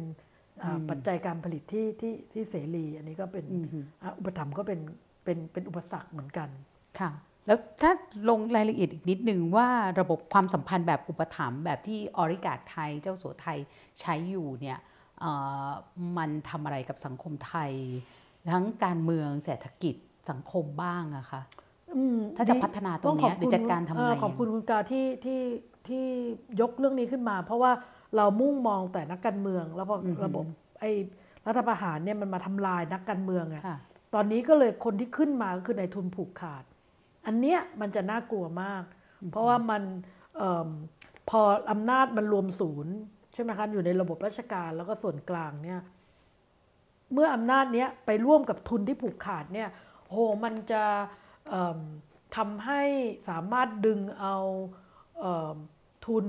[0.62, 3.44] อ่าปัจจัยการผลิตที่ที่ที่เสรี อันนี้ก็เป็น
[4.02, 4.80] อะอุปถัมภ์ก็เป็น
[5.24, 6.48] เป็นเป็นอุปสรรคเหมือนกัน
[7.00, 7.10] ค่ะ
[7.46, 7.92] แล้วถ้า
[8.28, 9.68] ลงรายละเอียดอีกนิดนึงว่า
[10.00, 13.58] ระบบความสัมพันธ์แบบอุปถัมภ์แบบที่ออริกาไทยเจ้าสัวไทย
[14.00, 14.78] ใช้อยู่เนี่ย
[15.20, 15.32] เอ่
[15.66, 15.68] อ
[16.18, 17.72] มันทำอะไรกับสังคมไทย
[18.50, 19.94] ทั้งการเมืองเศรษฐกิจ
[20.30, 21.42] สังคมบ้างอะคะ
[21.96, 25.40] อืมถ้าจะพัฒนาตรงเนี้ยขบหรือจัดการทำไงเอ่อขอบคุณคุณกาที่ที่
[25.88, 26.04] ที่
[26.60, 27.72] ยกเรื่องนี้ขึ้นมา เพราะว่า
[28.16, 30.44] เรามุ่งมองแต่นักการเมือง แล้วพอระบบ
[30.80, 30.90] ไอ้
[31.46, 33.78] รัฐประหารเนี่ยมันมาทำลายนักการเมืองไงค่ะ
[34.14, 36.64] ตอนนี้ก็เลยคนที่ขึ้นมาก็คือในายทุนผูกขาด
[37.26, 38.82] อันเนี้ยมันจะน่ากลัวมาก
[39.30, 39.82] เพราะว่ามัน
[40.36, 40.68] เอม
[41.30, 41.40] พอ
[41.70, 42.94] อำนาจมันรวมศูนย์
[43.34, 45.80] ใช่ไหมคะอยู่ในระบบราชการแล้วก็ส่วนกลางเนี่ย
[47.12, 49.68] เมื่ออำนาจเนี้ยไปร่วมกับทุนที่ผูกขาดเนี่ย
[50.10, 50.84] โหมันจะ
[51.48, 51.78] เอิ่ม
[52.36, 52.82] ทำให้
[53.28, 54.36] สามารถดึงเอา
[55.18, 55.56] เอิ่ม
[56.06, 56.26] ทุน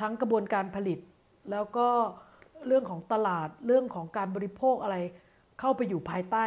[0.00, 0.98] ทั้งกระบวนการผลิต
[1.50, 1.88] แล้วก็
[2.66, 4.96] เรื่องของตลาดเรื่องของการบริโภคอะไร
[5.60, 6.44] เข้าไปอยู่ภายใต้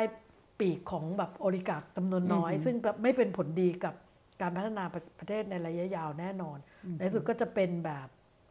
[0.60, 3.94] ปีกของแบบโอลิการ์คจำนวนน้อย ซึ่งแบบไม่เป็นผลดีกับ
[4.42, 6.58] การพัฒนาประประเทศในระยะยาวแน่นอน
[6.98, 8.08] ในที่สุดก็จะเป็นแบบ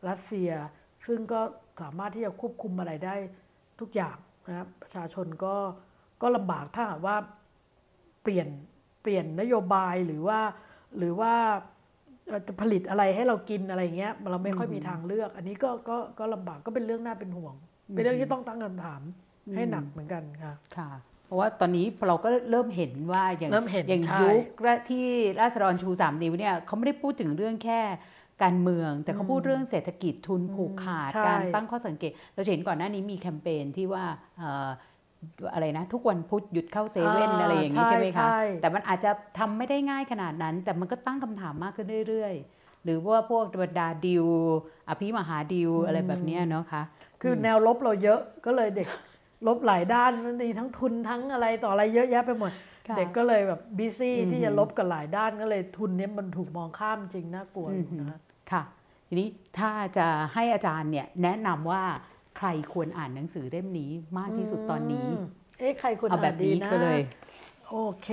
[0.09, 0.51] รัสเซีย
[1.07, 1.41] ซึ่งก็
[1.83, 3.17] สามารถที่จะควบคุมอะไรได้
[3.81, 4.17] ทุกอย่าง
[4.49, 5.55] นะครับประชาชนก็
[6.23, 7.17] ก็ลำบากถ้าหากว่า
[8.23, 8.49] เปลี่ยน
[9.03, 10.41] เปลี่ยนนโยบายหรือว่า
[10.99, 11.33] หรือว่า
[12.29, 17.55] เอ่อจะผลิตอะไรให้เรากินอะไรเงี้ยเราไม่ค่อยมีทางเลือก อันนี้ก็ก็ก็ลำบากก็เป็นเรื่องน่าเป็นห่วง
[17.95, 19.01] เป็นเรื่องที่ต้องตั้งคำถาม
[19.55, 20.91] ให้หนักเหมือนกันค่ะค่ะ
[21.27, 24.29] เพราะว่าตอนนี้เราก็เริ่มเห็นว่าอย่างเริ่มเห็นอย่างใช่ยุ
[24.65, 25.07] คที่
[25.41, 27.81] ราษฎรชูสามนิ้วเนี่ยเขาไม่ได้พูดถึงเรื่องแค่
[28.43, 34.05] การเมือง แต่เขาพูดเรื่องเศรษฐกิจทุนผูกขาดใช่การตั้งข้อสังเกต เราจะเห็นก่อนหน้านี้มีแคมเปญที่ว่า
[34.39, 34.69] เอ่อ
[35.55, 44.27] อะไรนะ ทุกวันพุธหยุดเข้าเซเว่นอ่าอะไรอย่างนี้ใช่ไหมคะใช่แต่มันอาจจะทำไม่ได้ง่ายขนาดนั้น แต่มันก็ตั้งคำถามมากขึ้นเรื่อยๆ หรือว่าพวกบรรดาดิว
[44.89, 46.83] อภิมหาดิวอะไรแบบเนี้ยเนาะคะ
[47.23, 48.89] คือแนวลบเราเยอะก็เลยเด็ก
[49.47, 52.53] ลบหลายด้านมันมีทั้งทุนทั้งอะไรต่ออะไรเยอะแยะไปหมด
[52.89, 58.19] ค่ะเด็กก็เลยแบบบิซี่อืมที่จะลบกับหลายด้านก็เลยทุนเนี้ยมันถูกมองข้ามจริงน่ากลัวอยู่นะค่ะ
[59.09, 61.83] ทีนี้ถ้าจะให้อาจารย์เนี่ยแนะนำว่า
[62.37, 65.21] ใครควรอ่านหนังสือเล่มนี้มากที่สุดตอนนี้ม
[65.59, 67.01] เอ๊ะใครควรเอาแบอ่าบนดีนี้นะก็เลย
[67.69, 68.09] โอเค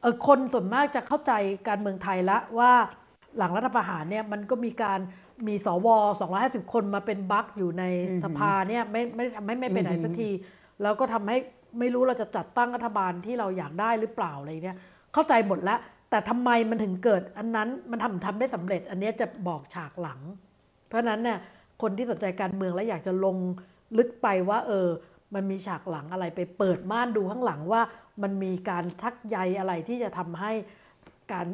[0.00, 1.32] เออคนส่วนมากจะเข้าใจ
[1.68, 2.72] การเมืองไทยละว่า
[3.38, 5.00] หลังรัฐประหารเนี่ยมันก็มีการ
[5.46, 5.88] มีสว
[6.30, 10.30] 250 คนมาเป็นบั๊กอยู่ในอือหือสภาเนี่ยไม่ไม่ทำให้ไม่ไปไหนอือหือสักที
[10.82, 11.36] แล้วก็ทำให้
[11.78, 14.78] ไม่รู้เราจะจัดตั้งรัฐบาลที่เราอยากได้หรือเปล่าอะไรเนี่ย
[15.12, 15.78] เข้าใจหมดแล้ว
[16.14, 20.20] แต่ทำไมมันถึงเกิด อันนั้นมันทำทำได้สำเร็จ อันเนี้ยจะบอกฉากหลัง
[20.88, 21.38] เพราะฉะนั้นเนี่ย
[21.82, 23.36] คนที่สนใจการเมืองและอยากจะลง
[23.98, 24.88] ลึกไปว่า เออ
[25.34, 27.82] มันมีฉากหลังอะไรไปเปิดม่านดูข้างหลังว่า
[28.22, 30.52] มันมีการชักใยอะไรที่จะทำให้
[31.32, 31.46] การ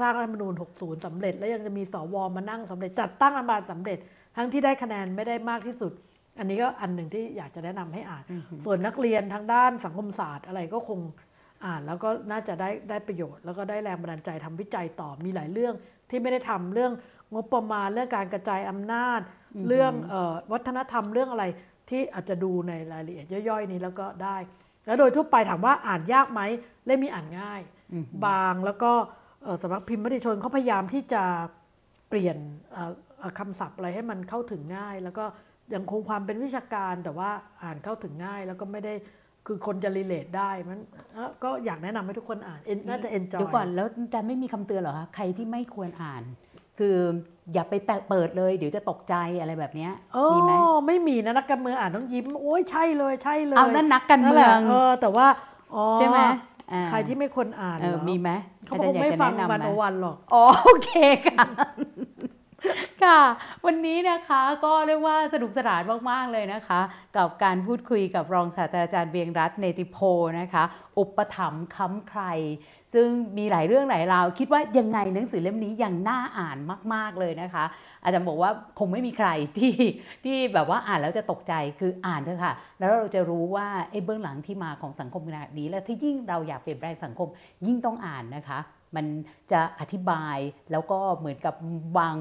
[0.00, 3.98] สร้างรัฐธรรมนูญ 60สำเร็จ แล้วยังจะมีสวมานั่งสำเร็จ จัดตั้งรัฐบาลสำเร็จ
[4.36, 5.92] ทั้งที่ได้คะแนนไม่ได้มากที่สุด
[6.38, 8.24] อันนี้ก็อันหนึ่งที่อยากจะแนะนำให้อ่าน
[8.64, 11.00] ส่วนนักเรียนทางด้านสังคมศาสตร์อะไรก็คง
[11.64, 15.74] อ่านแล้วก็น่าจะได้ได้ประโยชน์ แล้วก็ได้แรงบันดาลใจทำวิจัยต่อมีหลายเรื่อง
[16.10, 16.92] ที่ไม่ได้ทำเรื่อง
[17.34, 19.20] งบประมาณเรื่องการกระจายอำนาจ
[19.68, 21.44] เรื่องเออวัฒนธรรมเรื่องอะไร
[21.90, 24.36] ที่อาจจะดูในรายละเอียดย่อยๆ นี้แล้วก็ได้
[24.86, 26.40] แล้วโดยทั่วไปถามว่าอ่านยากไหม
[26.86, 27.60] เล่มนี้อ่านง่าย
[28.26, 28.92] บางแล้วก็
[29.42, 31.22] เอ่อสำนักพิมพ์มติชนเขาพยายามที่จะ
[32.08, 32.36] เปลี่ยน
[32.72, 35.24] เอ่อเอ่อคำศัพท์อะไรให้มันเข้าถึงง่าย แล้วก็
[35.74, 37.30] ยังคงความเป็นวิชาการแต่ว่า
[37.62, 38.94] อ่านเข้าถึงง่ายแล้วก็ไม่ได้
[39.46, 40.78] คือคนจะรีเลทได้มัน
[41.14, 46.22] เอ่อก็อยากแนะนำให้ทุกคนอ่าน en- น่าจะ enjoy เดี๋ยวก่อนแล้วอาจารย์ไม่มีคำเตือนเหรอคะใครที่ไม่ควรอ่าน
[46.78, 46.96] คือ
[47.52, 50.52] อย่าไปแปะเปิดเลย เดี๋ยวจะตกใจอะไรแบบเนี้ยโอ้มีไหม
[50.86, 55.26] ไม่มีนะนักการเมืองอ่านต้องยิ้ม โอ้ยใช่เลยใช่เลยเอานั่นนักการเมืองนั่นแหละเออแต่ว่า
[55.74, 56.18] อ๋อใช่ไหม
[56.72, 58.30] อ่าใครที่ไม่ควรอ่านเอเหอรอมีไหม
[58.66, 60.90] เขาอาบจาอรกย์อยากไม่จะฟังแนะนำวันไหมโอวันหรอกอ๋อโอเค
[61.26, 61.44] ค่ะ
[63.04, 63.20] ค่ะ
[63.66, 66.80] วันนี้นะคะก็เรียกว่าสนุกสนานมาก ๆ เลยนะคะ
[67.16, 69.96] กับการพูดคุยกับรองศาสตราจารย์เบียงรัตน์เนติโพ
[70.40, 70.64] นะคะ
[70.98, 72.22] อุปถัมภ์ค้ำใคร
[72.94, 76.58] ซึ่งมีหลายเรื่องหลายราว คิดว่ายังไงหนังสือเล่มนี้ยังน่าอ่าน
[76.94, 77.64] มาก ๆ เลยนะคะ
[78.04, 79.28] อาจารย์บอกว่าคงไม่มีใคร
[79.58, 79.74] ที่
[80.24, 87.28] ที่แบบว่าอ่านแล้วจะตกใจคืออ่านเถอะค่ะ แล้วเราจะรู้ว่าไอ้เบื้องหลังที่มาของสังคมขนาดนี้ และที่ยิ่งเราอยากเปลี่ยนแปลงสังคม
[87.66, 88.58] ยิ่งต้องอ่านนะคะ
[88.96, 89.06] มัน
[89.52, 90.36] จะอธิบาย
[90.72, 91.54] แล้วก็เหมือนกับ
[91.98, 92.14] วาง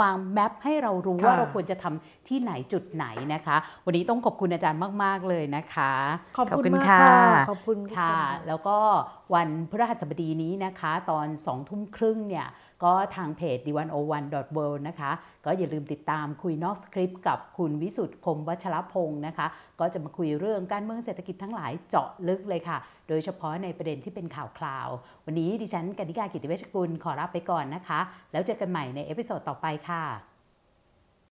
[0.00, 5.92] วางแมปให้เรารู้ว่าค่ะเราควรจะทำที่ไหนจุดไหนนะคะ วันนี้ต้องขอบคุณอาจารย์มาก ๆ เลยนะคะ
[6.38, 8.16] ขอบคุณขอบคุณมากค่ะค่ะขอบคุณทุกนค่ะ
[8.48, 8.78] แล้วก็
[9.34, 12.46] วันพฤหัสบดีนี้นะคะ ตอน2ทุ่มครึ่งเนี่ย
[12.84, 13.94] ก็ทางเพจ d 1 0 1
[14.56, 15.10] w o r l d นะคะ
[15.44, 19.46] ก็อย่าลืมติดตามคุยนอกสคริปต์กับคุณวิสุทธ์คมวัชรพงศ์นะคะ
[19.80, 22.78] ก็จะมาคุยเรื่องการเมืองเศรษฐกิจทั้งหลายเจาะลึกเลยค่ะ
[23.08, 24.88] โดยเฉพาะในประเด็นที่เป็นข่าวคราว
[25.24, 28.00] วันนี้ดิฉันกนิกากิติเวชกุลขอลาไปก่อนนะคะ
[28.32, 30.29] แล้วเจอกันใหม่ใน episode ต่อไปค่ะ